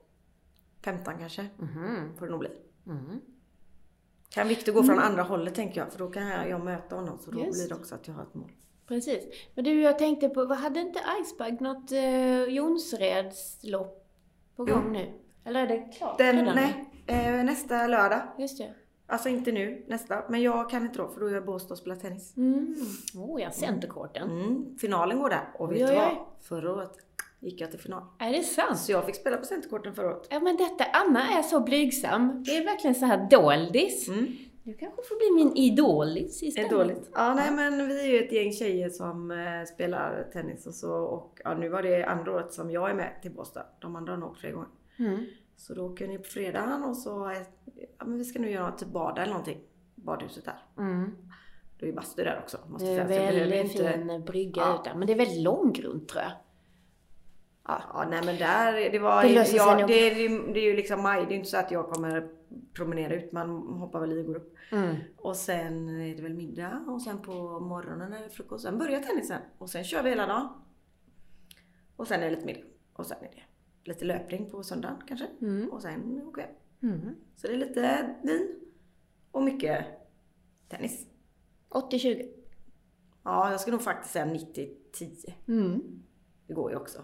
15 0.84 1.14
kanske, 1.20 1.48
Mhm. 1.58 2.16
får 2.18 2.26
det 2.26 2.32
nog 2.32 2.40
bli. 2.40 2.50
Mm. 2.88 3.22
Kan 4.30 4.48
Viktor 4.48 4.74
gå 4.74 4.84
från 4.84 5.00
andra 5.00 5.24
hållet 5.24 5.56
tänker 5.56 5.82
jag, 5.82 5.92
för 5.92 6.00
då 6.00 6.08
kan 6.10 6.28
jag, 6.28 6.50
jag 6.50 6.64
möta 6.66 6.96
honom. 6.96 7.18
Så 7.20 7.32
då 7.32 7.40
Just 7.40 7.60
blir 7.60 7.70
det 7.70 7.76
också 7.82 7.96
att 7.96 8.08
jag 8.08 8.14
har 8.16 8.24
ett 8.24 8.34
mål. 8.34 8.52
Precis. 8.88 9.24
Men 9.56 9.64
du, 9.64 9.82
jag 9.82 10.00
tänkte 10.00 10.30
på, 10.30 10.46
hade 10.54 10.80
inte 10.80 11.00
Icebug 11.22 11.62
något 11.62 11.92
eh, 11.92 12.44
Jonsredslopp 12.44 14.08
på 14.56 14.70
Jo. 14.70 14.76
gång 14.76 14.92
nu? 14.92 15.12
Eller 15.46 15.64
är 15.64 15.68
det 15.68 15.90
klart 15.98 16.18
Den, 16.18 16.36
redan? 16.40 16.56
nej, 16.56 16.86
eh, 17.08 17.44
nästa 17.44 17.88
lördag. 17.88 18.22
Just 18.38 18.58
det. 18.58 18.74
Alltså 19.08 19.30
inte 19.30 19.52
nu, 19.52 19.86
nästa. 19.88 20.24
Men 20.30 20.42
jag 20.42 20.70
kan 20.70 20.84
inte 20.86 20.98
då, 20.98 21.08
för 21.08 21.20
då 21.22 21.28
är 21.28 21.34
jag 21.34 21.44
i 21.44 21.46
Båstad 21.46 21.74
och 21.74 21.78
spelar 21.78 21.96
tennis. 21.96 22.38
Mm. 22.38 22.76
Oh 23.16 23.42
ja, 23.42 23.52
centerkorten. 23.52 24.32
Mm, 24.32 24.78
finalen 24.78 25.20
går 25.20 25.30
där. 25.30 25.48
Och 25.60 25.72
vet 25.72 25.82
Oj, 25.82 25.88
du 25.90 25.96
vad? 25.96 26.12
Förra 26.42 26.74
året 26.74 26.92
gick 27.40 27.62
jag 27.62 27.72
till 27.72 27.80
final. 27.80 28.04
Är 28.20 28.32
det 28.32 28.44
sant? 28.44 28.80
Så 28.80 28.92
jag 28.92 29.06
fick 29.06 29.16
spela 29.16 29.38
på 29.38 29.46
centerkorten 29.46 29.96
förra 29.96 30.08
året. 30.08 30.28
Ja 30.30 30.40
men 30.40 30.58
detta, 30.58 30.84
Anna 30.94 31.38
är 31.38 31.42
så 31.44 31.60
blygsam. 31.60 32.44
Det 32.44 32.58
är 32.58 32.66
verkligen 32.66 32.96
så 32.96 33.06
här 33.06 33.28
doldis. 33.30 34.08
Mm. 34.08 34.28
Du 34.64 34.74
kanske 34.74 35.02
får 35.04 35.16
bli 35.36 35.44
min 35.46 35.56
idolis 35.58 36.44
istället. 36.44 36.70
dåligt. 36.72 37.10
Ja, 37.14 37.34
nej 37.34 37.52
men 37.52 37.88
vi 37.88 38.02
är 38.02 38.06
ju 38.14 38.20
ett 38.26 38.32
gäng 38.32 38.52
tjejer 38.54 38.90
som 38.90 39.32
eh, 39.32 39.38
spelar 39.74 40.28
tennis 40.34 40.68
och 40.68 40.74
så. 40.74 40.92
Och 40.94 41.42
ja, 41.44 41.54
nu 41.54 41.70
var 41.70 41.84
det 41.84 42.04
andra 42.04 42.32
året 42.36 42.54
som 42.54 42.72
jag 42.72 42.90
är 42.90 42.94
med 42.94 43.22
till 43.22 43.32
Båstad. 43.32 43.66
De 43.82 43.96
andra 43.96 44.14
har 44.14 44.18
nog 44.20 44.30
åkt 44.30 44.40
flera 44.40 44.54
gånger. 44.54 44.70
Mm. 45.00 45.26
Så 45.56 45.74
då 45.74 45.86
åker 45.86 46.08
ni 46.08 46.18
på 46.18 46.24
fredagen 46.24 46.84
och 46.84 46.98
så, 46.98 47.30
eh, 47.30 47.38
ja 47.98 48.06
men 48.06 48.18
vi 48.18 48.26
ska 48.26 48.40
nu 48.40 48.50
göra 48.52 48.72
typ 48.72 48.88
bada 48.90 49.22
eller 49.22 49.32
någonting. 49.34 49.62
Badhuset 49.96 50.46
där. 50.46 50.64
Mm. 50.78 51.16
Det 51.80 51.86
är 51.86 51.88
ju 51.90 51.96
bastu 51.96 52.24
där 52.24 52.40
också. 52.44 52.58
Måste 52.68 52.86
Det 52.88 52.94
är 52.94 52.98
jag 52.98 53.08
säga. 53.08 53.24
Jag 53.34 53.48
väldigt 53.48 53.72
inte- 53.78 53.94
fin 53.94 54.26
brygga 54.26 54.62
Ja. 54.62 54.76
ut 54.76 54.84
där. 54.84 54.96
Men 54.96 55.08
det 55.08 55.14
är 55.14 55.18
väldigt 55.18 55.42
långgrunt 55.44 56.08
tror 56.10 56.24
jag. 56.24 56.32
Ja, 57.68 57.82
ja, 57.94 58.08
nej 58.10 58.22
men 58.26 58.38
där, 58.38 58.92
det 58.92 59.00
var... 59.00 59.24
Det 59.24 59.30
löser 59.34 59.50
sig 59.50 59.58
ja, 59.58 59.78
nog. 59.80 59.88
det, 59.90 60.10
det, 60.10 60.28
det 60.54 60.60
är 60.60 60.64
ju 60.70 60.76
liksom 60.76 61.02
maj, 61.04 61.26
det 61.26 61.34
är 61.34 61.38
inte 61.38 61.50
så 61.50 61.58
att 61.58 61.72
jag 61.72 61.90
kommer 61.90 62.30
promenera 62.74 63.16
ut. 63.16 63.32
Man 63.32 63.50
hoppar 63.80 64.00
väl 64.00 64.12
i 64.12 64.22
och 64.22 64.26
går 64.26 64.36
upp. 64.36 64.56
Mm. 64.72 64.96
Och 65.18 65.36
sen 65.36 65.90
är 66.02 66.16
det 66.16 66.22
väl 66.22 66.34
middag 66.34 66.86
och 66.88 67.02
sen 67.02 67.22
på 67.22 67.60
morgonen 67.60 68.14
är 68.14 68.24
det 68.24 68.30
frukost. 68.30 68.64
Sen 68.64 68.78
börjar 68.78 69.00
tennisen 69.00 69.42
och 69.58 69.70
sen 69.70 69.84
kör 69.84 70.04
vi 70.04 70.10
hela 70.10 70.28
dagen. 70.28 70.48
Och 71.96 72.08
sen 72.08 72.20
är 72.22 72.26
det 72.26 72.32
lite 72.36 72.46
middag. 72.46 72.66
Och 72.94 73.06
sen 73.06 73.18
är 73.18 73.30
det 73.36 73.42
lite 73.88 74.06
löpning 74.06 74.50
på 74.50 74.64
söndagen 74.64 74.98
kanske. 75.08 75.28
Mm. 75.42 75.70
Och 75.70 75.82
sen 75.82 76.22
åker 76.28 76.48
vi. 76.80 76.88
Mm. 76.88 77.16
Så 77.36 77.48
det 77.48 77.54
är 77.54 77.58
lite 77.58 78.16
vin 78.24 78.60
och 79.32 79.44
mycket 79.44 79.86
tennis. 80.70 81.08
80-20. 81.70 82.30
Ja, 83.24 83.52
jag 83.52 83.62
skulle 83.62 83.76
nog 83.76 83.84
faktiskt 83.84 84.14
säga 84.14 84.26
90-10. 84.26 85.34
Mm. 85.48 85.82
Det 86.48 86.54
går 86.54 86.72
ju 86.72 86.78
också. 86.78 87.04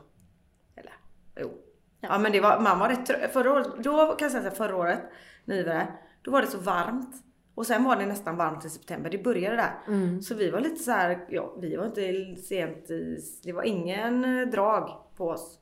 Eller, 0.75 0.93
jo. 1.35 1.51
Ja 1.99 2.19
men 2.19 2.31
det 2.31 2.41
var, 2.41 2.59
man 2.59 2.79
var 2.79 2.89
rätt 2.89 3.05
trött. 3.05 3.31
Förra 3.31 3.51
året, 3.51 3.67
då 3.83 4.15
kan 4.19 4.25
jag 4.25 4.31
säga 4.31 4.51
förra 4.51 4.75
året, 4.75 4.99
där, 5.45 5.91
då 6.21 6.31
var 6.31 6.41
det 6.41 6.47
så 6.47 6.57
varmt. 6.57 7.23
Och 7.55 7.67
sen 7.67 7.83
var 7.83 7.95
det 7.95 8.05
nästan 8.05 8.37
varmt 8.37 8.65
i 8.65 8.69
september, 8.69 9.09
det 9.09 9.23
började 9.23 9.55
där. 9.55 9.73
Mm. 9.87 10.21
Så 10.21 10.35
vi 10.35 10.49
var 10.49 10.59
lite 10.59 10.83
så 10.83 10.91
här, 10.91 11.27
ja 11.29 11.57
vi 11.61 11.75
var 11.75 11.85
inte 11.85 12.35
sent 12.41 12.89
i, 12.89 13.17
det 13.43 13.53
var 13.53 13.63
ingen 13.63 14.39
eh, 14.39 14.47
drag 14.47 14.89
på 15.15 15.27
oss. 15.27 15.60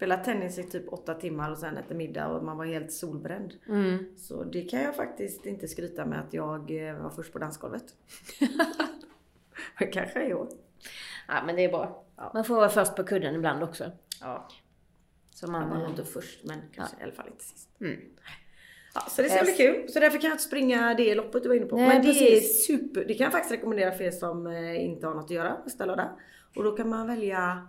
Spela 0.00 0.16
tennis 0.16 0.58
i 0.58 0.62
typ 0.62 0.92
åtta 0.92 1.14
timmar 1.14 1.50
och 1.50 1.58
sen 1.58 1.76
äta 1.76 1.94
middag 1.94 2.28
och 2.28 2.44
man 2.44 2.56
var 2.56 2.64
helt 2.64 2.92
solbränd. 2.92 3.54
Mm. 3.68 4.04
Så 4.16 4.44
det 4.44 4.62
kan 4.62 4.82
jag 4.82 4.96
faktiskt 4.96 5.46
inte 5.46 5.68
skryta 5.68 6.06
med 6.06 6.20
att 6.20 6.34
jag 6.34 6.88
eh, 6.88 7.02
var 7.02 7.10
först 7.10 7.32
på 7.32 7.38
dansgolvet. 7.38 7.84
Kanske 9.92 10.26
i 10.26 10.34
år. 10.34 10.48
Ja 11.28 11.42
men 11.46 11.56
det 11.56 11.64
är 11.64 11.68
bra. 11.68 12.04
Ja. 12.16 12.30
Man 12.34 12.44
får 12.44 12.54
vara 12.54 12.68
först 12.68 12.96
på 12.96 13.04
kudden 13.04 13.34
ibland 13.34 13.62
också. 13.62 13.90
Ja. 14.20 14.48
Så 15.30 15.50
Man 15.50 15.60
man... 15.60 15.70
var 15.70 15.76
nog 15.76 15.84
eh, 15.84 15.90
inte 15.90 16.04
först 16.04 16.44
men 16.44 16.58
kanske 16.74 17.00
i 17.00 17.02
alla 17.02 17.12
fall 17.12 17.28
inte 17.28 17.44
sist. 17.44 17.68
Mm. 17.80 18.00
Ja, 18.94 19.00
så 19.00 19.22
det 19.22 19.28
ska 19.28 19.44
bli 19.44 19.52
kul. 19.52 19.88
Så 19.88 20.00
därför 20.00 20.18
kan 20.18 20.28
jag 20.28 20.34
inte 20.34 20.44
springa 20.44 20.94
det 20.94 21.14
loppet 21.14 21.42
du 21.42 21.48
var 21.48 21.56
inne 21.56 21.66
på. 21.66 21.76
Nej, 21.76 21.88
men 21.88 22.02
det 22.02 22.08
precis. 22.08 22.70
är 22.70 22.74
super. 22.74 23.04
Det 23.04 23.14
kan 23.14 23.24
jag 23.24 23.32
faktiskt 23.32 23.52
rekommendera 23.52 23.92
för 23.92 24.04
er 24.04 24.10
som 24.10 24.46
eh, 24.46 24.84
inte 24.84 25.06
har 25.06 25.14
något 25.14 25.24
att 25.24 25.30
göra 25.30 25.56
nästa 25.64 25.86
lördag. 25.86 26.08
Och 26.56 26.64
då 26.64 26.76
kan 26.76 26.88
man 26.88 27.06
välja 27.06 27.68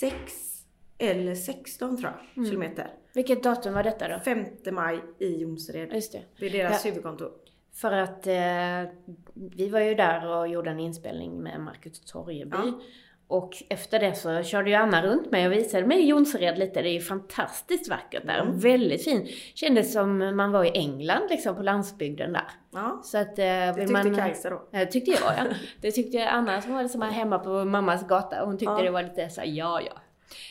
6 0.00 0.53
eller 0.98 1.34
16 1.34 1.96
tror 1.96 2.10
jag, 2.12 2.20
Mm. 2.36 2.50
kilometer. 2.50 2.90
Vilket 3.14 3.42
datum 3.42 3.74
var 3.74 3.82
detta 3.82 4.08
då? 4.08 4.18
5 4.18 4.46
maj 4.72 5.00
i 5.18 5.36
Jonsered. 5.42 5.92
Just 5.92 6.12
det. 6.38 6.46
Är 6.46 6.50
deras 6.50 6.84
Ja. 6.84 6.90
huvudkontor. 6.90 7.30
För 7.74 7.92
att 7.92 8.26
eh, 8.26 8.92
vi 9.34 9.68
var 9.68 9.80
ju 9.80 9.94
där 9.94 10.28
och 10.28 10.48
gjorde 10.48 10.70
en 10.70 10.80
inspelning 10.80 11.42
med 11.42 11.60
Marcus 11.60 12.00
Torjeby. 12.00 12.56
Ja. 12.56 12.80
Och 13.26 13.62
efter 13.68 14.00
det 14.00 14.14
så 14.14 14.42
körde 14.42 14.70
ju 14.70 14.76
Anna 14.76 15.02
runt 15.06 15.30
mig 15.30 15.46
och 15.46 15.52
visade 15.52 15.86
mig 15.86 16.08
Jonsered 16.08 16.58
lite. 16.58 16.82
Det 16.82 16.88
är 16.88 16.92
ju 16.92 17.00
fantastiskt 17.00 17.88
vackert 17.88 18.26
där. 18.26 18.38
Mm. 18.40 18.58
Väldigt 18.58 19.04
fint. 19.04 19.28
Kändes 19.54 19.92
som 19.92 20.36
man 20.36 20.52
var 20.52 20.64
i 20.64 20.68
England 20.68 21.22
liksom 21.30 21.56
på 21.56 21.62
landsbygden 21.62 22.32
där. 22.32 22.50
Ja, 22.72 23.00
Så 23.04 23.18
att, 23.18 23.38
eh, 23.38 23.44
det 23.44 23.74
tyckte 23.74 23.92
man, 23.92 24.14
Kajsa 24.16 24.50
då. 24.50 24.68
Det 24.70 24.86
tyckte 24.86 25.10
jag 25.10 25.20
ja. 25.38 25.44
Det 25.80 25.90
tyckte 25.90 26.28
Anna 26.28 26.60
som 26.62 26.72
var 26.74 26.82
liksom 26.82 27.02
hemma 27.02 27.38
på 27.38 27.64
mammas 27.64 28.06
gata. 28.08 28.40
och 28.42 28.46
Hon 28.48 28.58
tyckte 28.58 28.72
Ja. 28.74 28.82
det 28.82 28.90
var 28.90 29.02
lite 29.02 29.28
så 29.28 29.40
här, 29.40 29.48
ja 29.48 29.80
ja. 29.80 29.92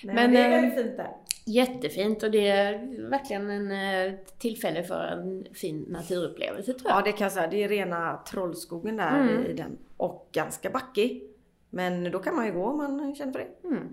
Nej, 0.04 0.16
Men, 0.16 0.32
det 0.34 0.40
är 0.40 0.46
eh, 0.46 0.52
väldigt 0.62 0.84
fint 0.86 0.98
där. 0.98 1.12
Jättefint 1.46 2.24
och 2.24 2.32
det 2.32 2.48
är 2.48 2.88
verkligen 3.10 3.50
en 3.50 3.72
eh, 3.72 4.14
tillfälle 4.40 4.84
för 4.84 5.04
en 5.04 5.48
fin 5.54 5.86
naturupplevelse 5.90 6.74
tror 6.74 6.92
jag. 6.92 7.00
Ja 7.00 7.02
det 7.06 7.12
kan 7.12 7.26
jag 7.26 7.32
säga, 7.32 7.48
det 7.48 7.64
är 7.64 7.70
rena 7.70 8.24
trollskogen 8.32 8.98
där 8.98 9.20
Mm. 9.22 9.46
i 9.46 9.54
den. 9.54 9.78
Och 9.98 10.30
ganska 10.32 10.70
backig. 10.70 11.24
Men 11.70 12.12
då 12.12 12.20
kan 12.20 12.36
man 12.36 12.46
ju 12.46 12.52
gå 12.54 12.64
om 12.66 12.78
man 12.78 13.16
känner 13.16 13.32
för 13.34 13.40
det. 13.40 13.68
Mm, 13.68 13.88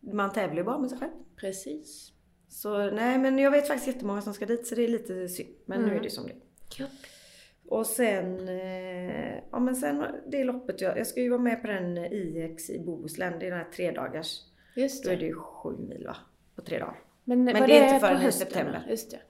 Man 0.00 0.32
tävlar 0.32 0.56
ju 0.56 0.64
bara 0.64 0.78
med 0.78 0.90
sig 0.90 0.98
själv. 0.98 1.10
precis. 1.36 2.10
Så 2.48 2.90
nej 2.90 3.18
men 3.18 3.38
jag 3.38 3.50
vet 3.50 3.68
faktiskt 3.68 3.86
jättemånga 3.94 4.20
som 4.22 4.34
ska 4.34 4.46
dit 4.46 4.66
så 4.66 4.74
det 4.74 4.84
är 4.84 4.88
lite 4.88 5.28
synd. 5.28 5.48
Men 5.66 5.80
nu 5.80 5.86
Mm. 5.86 5.98
är 5.98 6.02
det 6.02 6.10
som 6.10 6.24
det 6.26 6.32
är. 6.82 6.86
Och 7.68 7.86
sen, 7.86 8.48
eh, 8.48 9.34
ja 9.52 9.58
men 9.58 9.76
sen 9.76 10.04
det 10.26 10.44
loppet 10.44 10.80
jag, 10.80 10.98
jag 10.98 11.06
ska 11.06 11.20
ju 11.20 11.28
vara 11.28 11.40
med 11.40 11.60
på 11.62 11.66
den 11.66 11.96
IX 11.98 12.70
i 12.70 12.78
Bohuslän. 12.78 13.38
Det 13.38 13.46
är 13.46 13.50
den 13.50 13.58
här 13.58 13.70
tre 13.76 13.92
Just 14.76 15.04
Då 15.04 15.10
är 15.10 15.14
det. 15.16 15.20
det 15.20 15.26
ju 15.26 15.34
sju 15.34 15.76
mil 15.78 16.06
va? 16.06 16.16
På 16.54 16.62
tre 16.62 16.78
dagar. 16.78 17.00
Men, 17.24 17.44
Men 17.44 17.54
det 17.54 17.78
är 17.78 17.86
inte 17.94 18.06
förrän 18.06 18.22
i 18.22 18.32
september. 18.32 18.86
Just 18.88 19.10
det. 19.10 19.20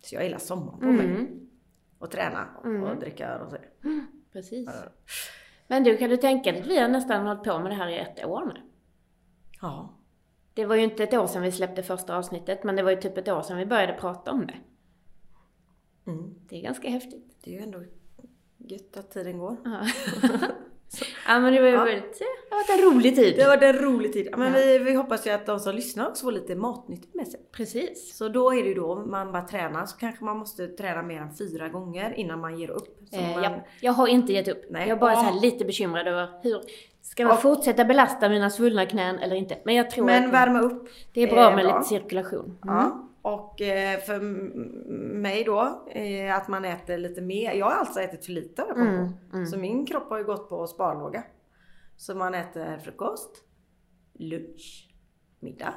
Så 0.00 0.14
jag 0.14 0.20
har 0.20 0.24
hela 0.24 0.38
sommaren 0.38 0.78
på 0.80 0.86
mig. 0.86 1.06
Mm, 1.06 1.48
Och 1.98 2.10
träna 2.10 2.48
och, 2.58 2.66
Mm. 2.66 2.82
och 2.82 2.96
dricka 2.96 3.28
öl 3.28 3.40
och 3.40 3.50
så. 3.50 3.56
precis. 4.32 4.66
Ja. 4.72 4.90
Men 5.66 5.84
du, 5.84 5.96
kan 5.96 6.10
du 6.10 6.16
tänka 6.16 6.52
dig 6.52 6.60
att 6.60 6.66
vi 6.66 6.78
har 6.80 6.88
nästan 6.88 7.26
hållit 7.26 7.42
på 7.44 7.58
med 7.58 7.70
det 7.70 7.74
här 7.74 7.88
i 7.88 7.98
ett 7.98 8.24
år 8.24 8.52
nu? 8.54 8.60
Ja. 9.60 9.94
Det 10.54 10.64
var 10.66 10.76
ju 10.76 10.82
inte 10.82 11.02
ett 11.04 11.14
år 11.14 11.26
sedan 11.26 11.42
vi 11.42 11.52
släppte 11.52 11.82
första 11.82 12.16
avsnittet, 12.16 12.64
men 12.64 12.76
det 12.76 12.82
var 12.82 12.90
ju 12.90 12.96
typ 12.96 13.18
ett 13.18 13.28
år 13.28 13.42
sedan 13.42 13.56
vi 13.58 13.66
började 13.66 13.92
prata 13.92 14.30
om 14.32 14.46
det. 14.46 14.56
Mm. 16.10 16.34
Det 16.48 16.56
är 16.58 16.62
ganska 16.62 16.90
häftigt. 16.90 17.36
Det 17.44 17.50
är 17.50 17.54
ju 17.58 17.62
ändå 17.62 17.82
gött 18.58 18.96
att 18.96 19.10
tiden 19.10 19.38
går. 19.38 19.56
Ja, 19.64 19.86
ja 21.28 21.40
men 21.40 21.52
det 21.52 21.60
var 21.60 21.68
ju 21.68 21.74
Ja. 21.74 21.84
väldigt, 21.84 22.20
ja, 22.50 22.56
varit 22.56 22.80
en 22.80 22.92
rolig 22.94 23.16
tid. 23.16 23.34
Det 23.36 23.42
har 23.42 23.50
varit 23.56 23.62
en 23.62 23.82
rolig 23.82 24.12
tid. 24.12 24.28
Men 24.36 24.52
Ja. 24.52 24.58
vi, 24.58 24.78
vi 24.78 24.94
hoppas 24.94 25.26
ju 25.26 25.30
att 25.30 25.46
de 25.46 25.60
som 25.60 25.74
lyssnar 25.74 26.08
också 26.08 26.24
får 26.24 26.32
lite 26.32 26.54
matnyttigt 26.54 27.14
med 27.14 27.28
sig. 27.28 27.40
Precis. 27.52 28.16
Så 28.16 28.28
då 28.28 28.54
är 28.54 28.62
det 28.62 28.68
ju 28.68 28.74
då 28.74 28.94
man 29.06 29.32
bara 29.32 29.42
tränar 29.42 29.86
så 29.86 29.96
kanske 29.96 30.24
man 30.24 30.36
måste 30.38 30.66
träna 30.68 31.02
mer 31.02 31.20
än 31.20 31.36
fyra 31.36 31.68
gånger 31.68 32.14
innan 32.16 32.40
man 32.40 32.58
ger 32.58 32.70
upp. 32.70 32.98
Så 33.10 33.16
Eh, 33.20 33.34
man, 33.34 33.42
ja, 33.42 33.50
jag 33.80 33.92
har 33.92 34.06
inte 34.06 34.32
gett 34.32 34.48
upp. 34.48 34.64
Nej. 34.70 34.88
Jag 34.88 34.96
är 34.96 35.00
bara 35.00 35.14
så 35.14 35.20
här 35.20 35.34
Ja. 35.34 35.40
lite 35.42 35.64
bekymrad 35.64 36.08
över 36.08 36.28
hur 36.42 36.60
Ska 37.02 37.24
man 37.26 37.38
fortsätta 37.38 37.84
belasta 37.84 38.28
mina 38.28 38.50
svullna 38.50 38.86
knän 38.86 39.18
eller 39.18 39.36
inte? 39.36 39.58
Men 39.64 39.74
jag 39.74 39.90
tror 39.90 40.04
Men 40.06 40.24
att 40.24 40.32
värma 40.32 40.60
upp. 40.60 40.88
det 41.12 41.20
är 41.22 41.26
bra 41.26 41.50
är 41.50 41.56
med 41.56 41.64
bra. 41.64 41.76
lite 41.78 41.88
cirkulation. 41.88 42.58
Mm. 42.64 42.76
Ja. 42.76 43.08
Och 43.24 43.60
eh, 43.60 44.00
för 44.00 44.20
mig 45.14 45.44
då, 45.44 45.86
eh, 45.90 46.36
att 46.36 46.48
man 46.48 46.64
äter 46.64 46.98
lite 46.98 47.20
mer. 47.22 47.52
Jag 47.52 47.66
har 47.66 47.72
alltså 47.72 48.00
ätit 48.00 48.24
för 48.24 48.32
lite 48.32 48.62
har 48.62 48.68
jag 48.68 48.78
Mm, 48.78 49.08
mm. 49.32 49.46
Så 49.46 49.58
min 49.58 49.86
kropp 49.86 50.10
har 50.10 50.18
ju 50.18 50.24
gått 50.24 50.48
på 50.48 50.66
sparlåga. 50.66 51.24
Så 51.96 52.14
man 52.14 52.34
äter 52.34 52.78
frukost, 52.78 53.44
lunch, 54.12 54.94
middag. 55.40 55.74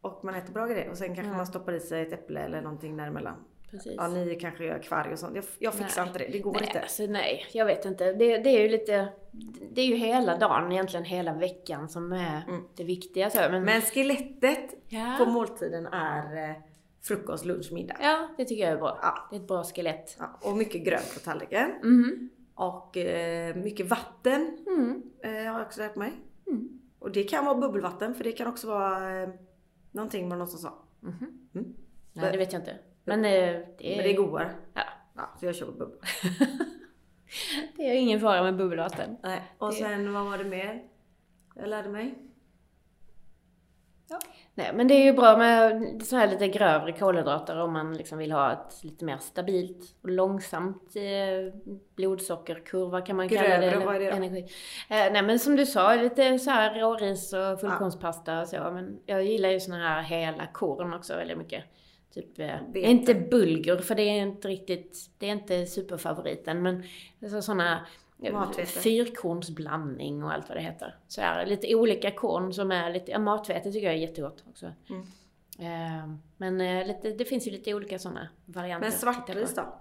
Och 0.00 0.24
man 0.24 0.34
äter 0.34 0.52
bra 0.52 0.66
grejer. 0.66 0.90
Och 0.90 0.98
sen 0.98 1.06
kanske 1.06 1.24
Mm. 1.24 1.36
man 1.36 1.46
stoppar 1.46 1.72
i 1.72 1.80
sig 1.80 2.02
ett 2.02 2.12
äpple 2.12 2.40
eller 2.40 2.62
någonting 2.62 2.96
däremellan. 2.96 3.44
Precis. 3.70 3.94
Ja, 3.96 4.08
ni 4.08 4.34
kanske 4.40 4.64
gör 4.64 4.78
kvarg 4.78 5.12
och 5.12 5.18
sånt. 5.18 5.34
Jag, 5.36 5.44
jag 5.58 5.74
fixar 5.74 6.02
Nej. 6.02 6.08
inte 6.08 6.18
det. 6.18 6.28
Det 6.32 6.38
går 6.38 6.52
nej, 6.52 6.62
inte. 6.64 6.80
Alltså, 6.80 7.02
nej, 7.02 7.46
jag 7.52 7.66
vet 7.66 7.84
inte. 7.84 8.12
Det, 8.12 8.38
det 8.38 8.50
är 8.50 8.62
ju 8.62 8.68
lite... 8.68 9.08
Det 9.72 9.80
är 9.80 9.86
ju 9.86 9.94
hela 9.96 10.36
dagen, 10.38 10.72
egentligen 10.72 11.04
hela 11.04 11.32
veckan 11.34 11.88
som 11.88 12.12
är 12.12 12.44
Mm. 12.48 12.62
det 12.76 12.84
viktiga. 12.84 13.30
Så. 13.30 13.38
Men, 13.50 13.64
Men 13.64 13.80
skelettet 13.80 14.74
ja. 14.88 15.16
på 15.18 15.30
måltiden 15.30 15.86
är 15.86 16.50
eh, 16.50 16.56
frukost, 17.02 17.44
lunch, 17.44 17.72
middag. 17.72 17.96
ja, 18.02 18.28
det 18.36 18.44
tycker 18.44 18.62
jag 18.62 18.72
är 18.72 18.76
bra. 18.76 18.98
Ja. 19.02 19.28
Det 19.30 19.36
är 19.36 19.40
ett 19.40 19.48
bra 19.48 19.64
skelett. 19.64 20.16
Ja, 20.18 20.38
och 20.42 20.56
mycket 20.56 20.84
grönt 20.84 21.14
på 21.14 21.20
tallriken. 21.20 21.70
Mhm. 21.82 22.30
Och 22.54 22.96
eh, 22.96 23.54
mycket 23.56 23.86
vatten 23.86 24.58
Mm. 24.66 25.02
eh, 25.24 25.30
har 25.52 25.58
jag 25.58 25.66
också 25.66 25.80
lärt 25.80 25.96
mig. 25.96 26.12
Mm. 26.46 26.80
Och 26.98 27.10
det 27.12 27.22
kan 27.22 27.44
vara 27.44 27.54
bubbelvatten 27.54 28.14
för 28.14 28.24
det 28.24 28.32
kan 28.32 28.46
också 28.46 28.66
vara 28.66 29.22
eh, 29.22 29.28
någonting 29.92 30.28
man 30.28 30.38
någonstans 30.38 30.62
sa. 30.62 30.82
Mhm. 31.00 31.48
Mm. 31.54 31.74
Ja, 32.12 32.22
det 32.32 32.38
vet 32.38 32.52
jag 32.52 32.62
inte. 32.62 32.76
Men 33.04 33.24
eh, 33.24 33.30
det 33.78 33.92
är, 33.92 33.96
Men 33.96 34.04
det 34.04 34.12
är 34.12 34.16
godare. 34.16 34.50
Ja. 34.74 34.82
Ja, 35.16 35.30
så 35.40 35.46
jag 35.46 35.56
kör 35.56 35.66
bubbel. 35.66 35.98
det 37.76 37.82
är 37.90 37.94
ingen 37.94 38.20
fara 38.20 38.42
med 38.42 38.56
bubbelvatten. 38.56 39.16
Nej. 39.22 39.42
Och 39.58 39.68
Det- 39.70 39.74
sen 39.76 40.12
vad 40.12 40.24
var 40.24 40.38
det 40.38 40.44
mer? 40.44 40.82
Jag 41.54 41.68
lärde 41.68 41.88
mig. 41.88 42.14
Nej, 44.54 44.70
men 44.74 44.88
det 44.88 44.94
är 44.94 45.04
ju 45.04 45.12
bra 45.12 45.36
med 45.36 46.02
så 46.02 46.16
här 46.16 46.28
lite 46.28 46.48
grövre 46.48 46.92
kolhydrater 46.92 47.60
om 47.60 47.72
man 47.72 47.96
liksom 47.96 48.18
vill 48.18 48.32
ha 48.32 48.52
ett 48.52 48.84
lite 48.84 49.04
mer 49.04 49.18
stabilt 49.18 49.94
och 50.02 50.08
långsamt 50.08 50.96
eh, 50.96 51.54
blodsockerkurva 51.96 53.00
kan 53.00 53.16
man 53.16 53.28
kalla 53.28 53.42
det. 53.42 53.70
Grövre, 53.70 53.86
vad 53.86 53.94
är 53.96 54.00
det 54.00 54.10
då? 54.10 54.16
Energi. 54.16 54.40
Eh, 54.90 55.12
nej 55.12 55.22
men 55.22 55.38
som 55.38 55.56
du 55.56 55.66
sa, 55.66 55.94
lite 55.94 56.38
så 56.38 56.50
här 56.50 56.74
råris 56.80 57.32
och 57.32 57.60
fullkornspasta 57.60 58.40
och 58.40 58.48
så. 58.48 58.56
Men 58.56 59.00
jag 59.06 59.24
gillar 59.24 59.48
ju 59.48 59.60
såna 59.60 59.76
här 59.78 60.02
hela 60.02 60.46
korn 60.46 60.94
också 60.94 61.16
väldigt 61.16 61.38
mycket. 61.38 61.64
Typ, 62.14 62.38
eh, 62.38 62.58
inte 62.74 63.14
bulgur 63.14 63.78
för 63.78 63.94
det 63.94 64.02
är 64.02 64.22
inte 64.22 64.48
riktigt, 64.48 65.10
det 65.18 65.28
är 65.28 65.32
inte 65.32 65.66
superfavoriten. 65.66 66.62
Men 66.62 66.82
alltså 67.22 67.42
såna 67.42 67.86
eh, 68.22 68.32
Matvete. 68.32 68.66
fyrkornsblandning 68.66 70.24
och 70.24 70.32
allt 70.32 70.48
vad 70.48 70.58
det 70.58 70.62
heter. 70.62 70.96
Så 71.08 71.20
här, 71.20 71.46
lite 71.46 71.74
olika 71.74 72.10
korn 72.10 72.52
som 72.52 72.72
är 72.72 72.92
lite, 72.92 73.10
ja, 73.10 73.18
matvete 73.18 73.72
tycker 73.72 73.86
jag 73.86 73.94
är 73.94 73.98
jättegott 73.98 74.44
också. 74.48 74.72
Mm. 74.88 75.02
Eh, 75.58 76.14
men 76.36 76.86
lite, 76.86 77.10
det 77.10 77.24
finns 77.24 77.46
ju 77.46 77.50
lite 77.50 77.74
olika 77.74 77.98
sådana 77.98 78.28
varianter. 78.46 78.88
Men 78.88 78.98
svartris 78.98 79.54
då? 79.54 79.78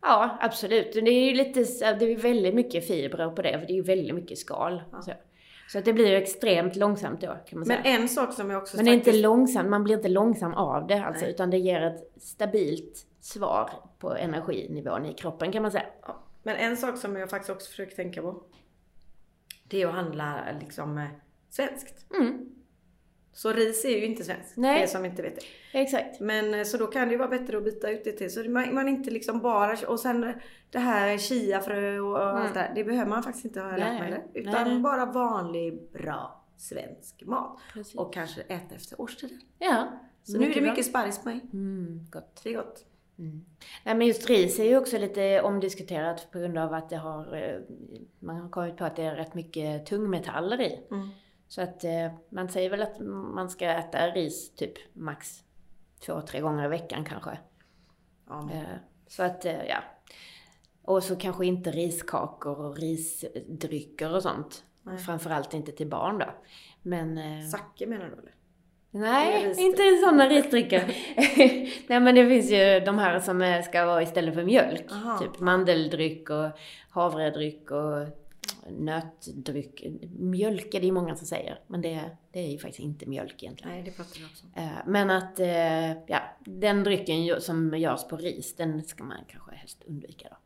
Ja, 0.00 0.38
absolut. 0.40 0.92
Det 0.92 1.10
är 1.10 1.24
ju 1.24 1.34
lite, 1.34 1.60
det 1.94 2.12
är 2.12 2.16
väldigt 2.16 2.54
mycket 2.54 2.86
fibrer 2.86 3.30
på 3.30 3.42
det, 3.42 3.60
för 3.60 3.66
det 3.66 3.72
är 3.72 3.76
ju 3.76 3.82
väldigt 3.82 4.14
mycket 4.14 4.38
skal. 4.38 4.82
Ja. 4.92 5.14
Så. 5.72 5.78
att 5.78 5.84
det 5.84 5.92
blir 5.92 6.08
ju 6.08 6.16
extremt 6.16 6.76
långsamt 6.76 7.20
då, 7.20 7.26
kan 7.26 7.58
man 7.58 7.68
Men 7.68 7.82
säga. 7.82 7.98
en 7.98 8.08
sak 8.08 8.32
som 8.32 8.50
jag 8.50 8.62
också 8.62 8.76
Men 8.76 8.84
det 8.84 8.90
är 8.90 8.94
inte 8.94 9.12
långsamt, 9.12 9.70
man 9.70 9.84
blir 9.84 9.96
inte 9.96 10.08
långsam 10.08 10.54
av 10.54 10.86
det 10.86 11.04
alltså, 11.04 11.24
Nej. 11.24 11.34
utan 11.34 11.50
det 11.50 11.58
ger 11.58 11.80
ett 11.82 12.22
stabilt 12.22 13.06
svar 13.20 13.70
på 13.98 14.16
energinivån 14.16 15.06
i 15.06 15.14
kroppen 15.14 15.52
kan 15.52 15.62
man 15.62 15.70
säga. 15.70 15.86
Ja. 16.06 16.22
Men 16.42 16.56
en 16.56 16.76
sak 16.76 16.98
som 16.98 17.16
jag 17.16 17.30
faktiskt 17.30 17.50
också 17.50 17.70
försöker 17.70 17.96
tänka 17.96 18.22
på. 18.22 18.42
Det 19.64 19.82
är 19.82 19.86
att 19.86 19.94
handla 19.94 20.44
liksom 20.60 20.98
eh, 20.98 21.06
svenskt. 21.50 22.12
Mm, 22.14 22.48
Så 23.32 23.52
ris 23.52 23.84
är 23.84 23.88
ju 23.90 24.04
inte 24.04 24.24
svenskt. 24.24 24.56
Nej. 24.56 24.76
För 24.76 24.82
er 24.82 24.86
som 24.86 25.04
inte 25.04 25.22
vet 25.22 25.40
det. 25.40 25.78
exakt. 25.80 26.20
Men 26.20 26.54
eh, 26.54 26.64
så 26.64 26.76
då 26.76 26.86
kan 26.86 27.08
det 27.08 27.12
ju 27.12 27.18
vara 27.18 27.28
bättre 27.28 27.56
att 27.56 27.64
byta 27.64 27.90
ut 27.90 28.04
det 28.04 28.12
till. 28.12 28.32
Så 28.32 28.40
man, 28.50 28.74
man 28.74 28.88
inte 28.88 29.10
liksom 29.10 29.40
bara, 29.40 29.76
och 29.88 30.00
sen 30.00 30.34
det 30.70 30.78
här 30.78 31.18
chiafrö 31.18 31.98
och, 32.00 32.10
och 32.12 32.38
allt 32.38 32.54
det 32.54 32.60
här. 32.60 32.72
Det 32.74 32.84
behöver 32.84 33.10
man 33.10 33.22
faktiskt 33.22 33.44
inte 33.44 33.60
ha 33.60 33.76
lärt 33.76 34.00
Mm. 34.00 34.10
Mig 34.10 34.30
Utan 34.34 34.68
nej. 34.68 34.78
bara 34.78 35.06
vanlig, 35.06 35.78
bra 35.92 36.44
svensk 36.56 37.22
mat. 37.26 37.58
Precis. 37.72 37.94
Och 37.94 38.14
kanske 38.14 38.40
äta 38.40 38.74
efter 38.74 39.00
årstiden. 39.00 39.40
ja. 39.58 39.88
Så 40.24 40.38
nu 40.38 40.50
är 40.50 40.54
det 40.54 40.60
bra. 40.60 40.70
mycket 40.70 40.86
sparris 40.86 41.18
på 41.18 41.28
mig. 41.28 41.40
Mm, 41.52 42.06
gott. 42.10 42.40
Det 42.44 42.50
är 42.50 42.56
gott. 42.56 42.84
Mm. 43.18 43.44
Nej 43.84 43.94
men 43.94 44.06
just 44.06 44.28
ris 44.30 44.58
är 44.58 44.64
ju 44.64 44.76
också 44.76 44.98
lite 44.98 45.42
omdiskuterat 45.42 46.28
på 46.32 46.38
grund 46.38 46.58
av 46.58 46.74
att 46.74 46.90
det 46.90 46.96
har, 46.96 47.36
eh, 47.36 47.60
man 48.18 48.36
har 48.36 48.48
kommit 48.48 48.76
på 48.76 48.84
att 48.84 48.96
det 48.96 49.02
är 49.02 49.14
rätt 49.16 49.34
mycket 49.34 49.86
tungmetaller 49.86 50.60
i. 50.60 50.80
Mm. 50.90 51.08
Så 51.52 51.62
att 51.62 51.84
eh, 51.84 52.12
man 52.28 52.48
säger 52.48 52.70
väl 52.70 52.82
att 52.82 53.00
man 53.34 53.50
ska 53.50 53.64
äta 53.64 54.06
ris 54.06 54.54
typ 54.54 54.72
max 54.92 55.44
två, 56.06 56.20
tre 56.20 56.40
gånger 56.40 56.64
i 56.64 56.68
veckan 56.68 57.04
kanske. 57.04 57.38
Ja, 58.28 58.50
Eh, 58.52 58.62
Så 59.06 59.22
att, 59.22 59.44
eh, 59.44 59.64
ja. 59.64 59.76
Och 60.82 61.02
så 61.02 61.16
kanske 61.16 61.46
inte 61.46 61.70
riskakor 61.70 62.60
och 62.60 62.76
risdrycker 62.76 64.14
och 64.14 64.22
sånt. 64.22 64.64
Nej. 64.82 64.98
Framförallt 64.98 65.54
inte 65.54 65.72
till 65.72 65.88
barn 65.88 66.18
då. 66.18 66.26
Men... 66.82 67.20
Sake 67.50 67.86
menar 67.86 68.06
du 68.06 68.12
eller? 68.12 68.34
Nej, 68.90 69.54
inte 69.58 69.82
sådana 70.04 70.28
risdrycker. 70.28 70.86
Nej 71.88 72.00
men 72.00 72.14
det 72.14 72.28
finns 72.28 72.50
ju 72.50 72.80
de 72.80 72.98
här 72.98 73.20
som 73.20 73.62
ska 73.64 73.86
vara 73.86 74.02
istället 74.02 74.34
för 74.34 74.44
mjölk. 74.44 74.92
Aha. 74.92 75.18
Typ 75.18 75.40
mandeldryck 75.40 76.30
och 76.30 76.50
havredryck 76.90 77.70
och 77.70 78.21
nötdryck. 78.70 79.84
Mjölk 80.18 80.74
är 80.74 80.80
det 80.80 80.86
ju 80.86 80.92
många 80.92 81.16
som 81.16 81.26
säger. 81.26 81.60
Men 81.66 81.80
det, 81.82 82.10
det 82.32 82.40
är 82.40 82.48
ju 82.50 82.58
faktiskt 82.58 82.80
inte 82.80 83.06
mjölk 83.06 83.42
egentligen. 83.42 83.74
Nej, 83.74 83.82
det 83.82 83.90
pratar 83.90 84.18
vi 84.18 84.24
också. 84.24 84.44
Eh, 84.56 84.70
Men 84.86 85.10
att, 85.10 85.40
eh, 85.40 85.92
ja, 85.92 86.20
den 86.40 86.84
drycken 86.84 87.40
som 87.40 87.78
görs 87.78 88.04
på 88.08 88.16
ris, 88.16 88.56
den 88.56 88.84
ska 88.84 89.04
man 89.04 89.18
kanske 89.28 89.54
helst 89.54 89.82
undvika 89.86 90.28
då. 90.30 90.36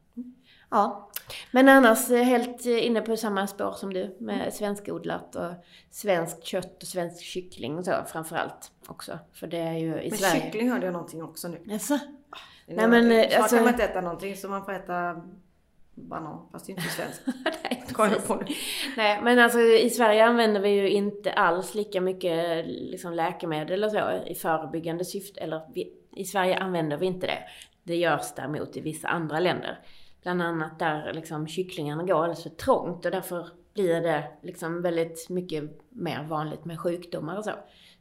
Ja, 0.70 1.10
men 1.50 1.68
annars 1.68 2.10
eh, 2.10 2.22
helt 2.22 2.64
inne 2.66 3.00
på 3.00 3.16
samma 3.16 3.46
spår 3.46 3.72
som 3.72 3.92
du 3.92 4.16
med 4.20 4.54
svenskodlat 4.54 5.36
och 5.36 5.52
svenskt 5.90 6.44
kött 6.44 6.82
och 6.82 6.88
svensk 6.88 7.22
kyckling 7.22 7.78
och 7.78 7.84
så 7.84 7.92
framförallt 8.06 8.72
också. 8.86 9.18
För 9.32 9.46
det 9.46 9.58
är 9.58 9.72
ju 9.78 10.00
i 10.02 10.10
Men 10.10 10.18
Sverige. 10.18 10.42
kyckling 10.42 10.70
hörde 10.70 10.86
jag 10.86 10.92
någonting 10.92 11.22
också 11.22 11.48
nu. 11.48 11.60
Jaså? 11.64 11.94
Nej 12.66 12.88
Nej, 12.88 12.88
men, 12.88 13.20
alltså- 13.42 13.56
kan 13.56 13.64
man 13.64 13.72
inte 13.74 13.84
äta 13.84 14.00
någonting 14.00 14.36
så 14.36 14.48
man 14.48 14.64
får 14.64 14.72
äta 14.72 15.22
banan. 15.96 16.48
Fast 16.52 16.66
det 16.66 16.72
är 16.72 16.74
inte 16.74 16.88
svenskt. 16.88 17.22
Nej, 17.62 17.84
jag 17.98 18.26
på. 18.26 18.42
Nej, 18.96 19.20
men 19.22 19.38
alltså 19.38 19.60
i 19.60 19.90
Sverige 19.90 20.24
använder 20.24 20.60
vi 20.60 20.68
ju 20.68 20.90
inte 20.90 21.32
alls 21.32 21.74
lika 21.74 22.00
mycket 22.00 22.66
liksom, 22.66 23.12
läkemedel 23.12 23.84
och 23.84 23.90
så 23.90 24.10
i 24.26 24.34
förebyggande 24.34 25.04
syfte. 25.04 25.40
Eller 25.40 25.60
vi, 25.74 25.92
i 26.16 26.24
Sverige 26.24 26.58
använder 26.58 26.96
vi 26.96 27.06
inte 27.06 27.26
det. 27.26 27.38
Det 27.82 27.96
görs 27.96 28.34
däremot 28.36 28.76
i 28.76 28.80
vissa 28.80 29.08
andra 29.08 29.40
länder. 29.40 29.78
Bland 30.22 30.42
annat 30.42 30.78
där 30.78 31.12
liksom, 31.12 31.46
kycklingarna 31.46 32.02
går 32.02 32.14
alldeles 32.14 32.42
för 32.42 32.50
trångt 32.50 33.04
och 33.04 33.10
därför 33.10 33.48
blir 33.74 34.00
det 34.00 34.24
liksom 34.42 34.82
väldigt 34.82 35.28
mycket 35.28 35.64
mer 35.88 36.22
vanligt 36.22 36.64
med 36.64 36.80
sjukdomar 36.80 37.36
och 37.36 37.44
så. 37.44 37.52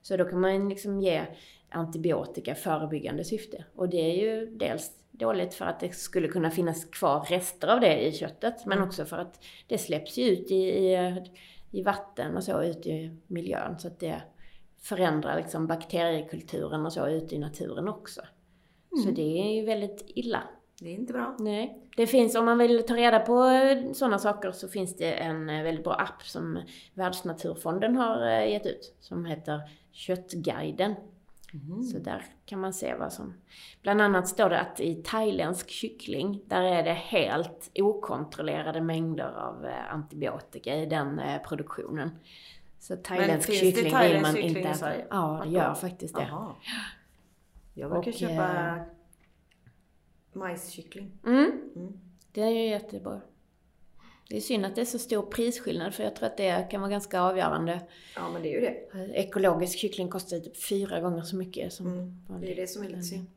Så 0.02 0.18
då 0.18 0.26
kan 0.26 0.42
man 0.42 0.70
liksom 0.70 1.02
ge 1.02 1.22
antibiotika 1.70 2.56
förebyggande 2.56 3.24
syfte. 3.24 3.66
Och 3.76 3.90
det 3.90 3.98
är 3.98 4.16
ju 4.16 4.46
dels 4.46 4.92
dåligt 5.18 5.54
för 5.54 5.66
att 5.66 5.80
det 5.80 5.96
skulle 5.96 6.28
kunna 6.28 6.52
finnas 6.52 6.86
kvar 6.86 7.26
rester 7.30 7.68
av 7.68 7.80
det 7.80 8.08
i 8.08 8.12
köttet, 8.12 8.66
men 8.66 8.82
också 8.82 9.06
för 9.06 9.18
att 9.18 9.44
det 9.68 9.78
släpps 9.78 10.18
ju 10.18 10.24
ut 10.24 10.52
i, 10.52 10.56
i, 10.56 11.22
i 11.72 11.84
vatten 11.84 12.38
och 12.38 12.44
så 12.44 12.64
ut 12.64 12.86
i 12.86 13.18
miljön. 13.28 13.80
Så 13.80 13.88
att 13.88 14.00
det 14.00 14.22
förändrar 14.82 15.38
liksom 15.38 15.68
bakteriekulturen 15.68 16.86
och 16.86 16.94
så 16.94 17.08
ute 17.08 17.36
i 17.36 17.40
naturen 17.40 17.88
också. 17.88 18.22
Så 19.04 19.12
det 19.12 19.42
är 19.42 19.56
ju 19.56 19.66
väldigt 19.66 20.04
illa. 20.08 20.44
Det 20.80 20.90
är 20.90 20.94
inte 20.94 21.14
bra. 21.14 21.36
Nej. 21.40 21.90
Det 21.96 22.08
finns, 22.08 22.36
om 22.36 22.46
man 22.46 22.58
vill 22.58 22.84
ta 22.86 22.96
reda 22.96 23.20
på 23.20 23.52
sådana 23.94 24.20
saker 24.20 24.52
så 24.52 24.68
finns 24.68 24.98
det 24.98 25.12
en 25.12 25.50
eh, 25.50 25.64
väldigt 25.64 25.84
bra 25.84 25.94
app 25.94 26.24
som 26.24 26.62
Världsnaturfonden 26.94 27.96
har 27.96 28.28
eh, 28.28 28.52
gett 28.52 28.66
ut. 28.66 28.96
Som 29.00 29.26
heter 29.26 29.62
Köttguiden. 29.92 30.96
Så 31.92 32.00
där 32.00 32.26
kan 32.46 32.60
man 32.60 32.74
se 32.74 32.96
vad 32.96 33.14
som... 33.14 33.34
Bland 33.82 34.02
annat 34.02 34.28
står 34.28 34.50
det 34.50 34.60
att 34.60 34.80
i 34.80 34.96
thailändsk 34.96 35.70
kyckling, 35.70 36.42
där 36.46 36.62
är 36.62 36.84
det 36.84 36.94
helt 36.94 37.72
okontrollerade 37.76 38.82
mängder 38.82 39.32
av 39.32 39.66
eh, 39.66 39.94
antibiotika 39.94 40.76
i 40.76 40.86
den 40.86 41.20
eh, 41.20 41.42
produktionen. 41.42 42.10
Så 42.80 42.96
thailändsk 42.96 43.50
det 43.50 43.56
kyckling 43.56 43.84
vill 43.84 43.94
thailändsk 43.94 44.34
man 44.34 44.42
inte 44.42 44.60
äta. 44.60 44.96
Ja, 45.10 45.42
det 45.46 45.50
gör 45.50 45.74
faktiskt 45.74 46.16
det. 46.16 46.22
Jaha. 46.22 46.56
Jag 47.74 47.92
brukar 47.92 48.12
Och, 48.12 48.18
köpa 48.18 48.76
eh, 48.76 48.82
majskyckling. 50.34 51.12
Mm. 51.26 51.52
Mm. 51.76 52.00
Det 52.32 52.42
är 52.42 52.50
ju 52.50 52.68
jättebra. 52.68 53.22
Det 54.30 54.38
är 54.38 54.42
synd 54.42 54.66
att 54.66 54.76
det 54.76 54.82
är 54.82 54.86
så 54.86 55.00
stor 55.00 55.22
prisskillnad 55.22 55.94
för 55.94 56.04
jag 56.04 56.16
tror 56.16 56.28
att 56.28 56.38
det 56.38 56.68
kan 56.72 56.82
vara 56.82 56.92
ganska 56.92 57.22
avgörande. 57.22 57.82
Ja, 58.16 58.30
men 58.30 58.42
det 58.42 58.50
är 58.50 58.54
ju 58.54 58.62
det. 58.62 59.14
Ekologisk 59.20 59.80
kyckling 59.80 60.10
kostar 60.10 60.40
typ 60.40 60.64
fyra 60.64 61.00
gånger 61.00 61.22
så 61.22 61.36
mycket 61.36 61.74
som 61.74 61.88
Mm, 61.88 62.42
det 62.42 62.52
är 62.52 62.56
det 62.56 62.68
som 62.68 62.84
är 62.84 62.88
lite 62.88 63.02
synd. 63.02 63.28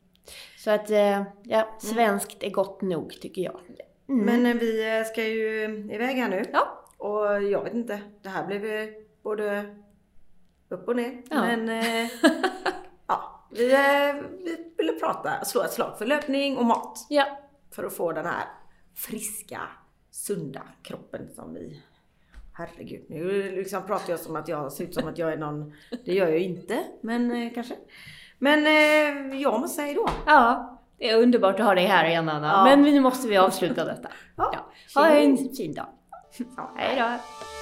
Så 0.59 0.71
att, 0.71 0.91
eh, 0.91 1.23
ja, 1.43 1.77
svenskt 1.81 2.43
är 2.43 2.51
gott 2.51 2.83
nog 2.83 3.21
tycker 3.21 3.43
jag. 3.43 3.61
Mm. 4.09 4.27
Men 4.27 4.47
eh, 4.47 4.55
vi 4.55 4.99
eh, 4.99 5.05
ska 5.05 5.25
ju 5.25 5.65
iväg 5.93 6.17
här 6.17 6.29
nu. 6.29 6.45
Ja. 6.53 6.85
Och 6.97 7.43
jag 7.43 7.65
vet 7.65 7.75
inte, 7.75 8.01
det 8.23 8.29
här 8.29 8.47
blev 8.47 8.93
både 9.23 9.77
upp 10.69 10.89
och 10.89 10.97
ner. 10.97 11.23
Ja. 11.31 11.43
Men 11.43 11.69
eh, 11.69 12.11
ja, 13.07 13.49
vi, 13.51 13.73
eh, 13.73 14.15
vi 14.45 14.73
ville 14.79 14.93
prata, 14.93 15.45
slå 15.45 15.63
ett 15.63 15.73
slag 15.73 15.99
för 15.99 16.07
löpning 16.07 16.57
och 16.57 16.65
mat. 16.65 17.07
Ja. 17.09 17.39
För 17.71 17.85
att 17.85 17.97
få 17.97 18.13
den 18.13 18.27
här 18.27 18.45
friska, 18.95 19.61
sunda 20.19 20.63
kroppen 20.83 21.29
som 21.35 21.55
vi 21.55 21.83
Herregud, 22.53 23.05
nu 23.09 23.51
liksom 23.57 23.87
pratar 23.87 24.11
jag 24.11 24.21
som 24.21 24.37
att 24.37 24.49
jag 24.49 24.73
ser 24.73 24.85
ut 24.85 24.95
som 24.95 25.09
att 25.09 25.19
jag 25.19 25.33
är 25.33 25.37
någon, 25.37 25.73
det 26.05 26.15
gör 26.15 26.29
jag 26.29 26.39
ju 26.39 26.45
inte, 26.45 26.85
men 27.01 27.31
eh, 27.31 27.53
kanske. 27.55 27.75
Men 28.39 28.67
eh, 28.67 29.41
jag 29.41 29.61
måste 29.61 29.77
säga 29.83 29.95
då. 29.95 30.09
ja, 30.27 30.79
det 30.99 31.11
är 31.11 31.23
underbart 31.23 31.61
att 31.61 31.67
ha 31.67 31.75
dig 31.75 31.87
här 31.87 32.09
igen 32.09 32.29
Anna. 32.29 32.47
Ja. 32.47 32.65
Men 32.65 32.83
nu 32.83 33.01
måste 33.01 33.29
vi 33.29 33.37
avsluta 33.37 33.85
detta. 33.85 34.09
Ja. 34.37 34.55
Ja. 34.95 35.01
Ha 35.01 35.09
en 35.09 35.37
fin 35.37 35.75
dag. 35.75 35.87
Ja. 36.57 36.73
Hej 36.77 36.97
då. 36.97 37.58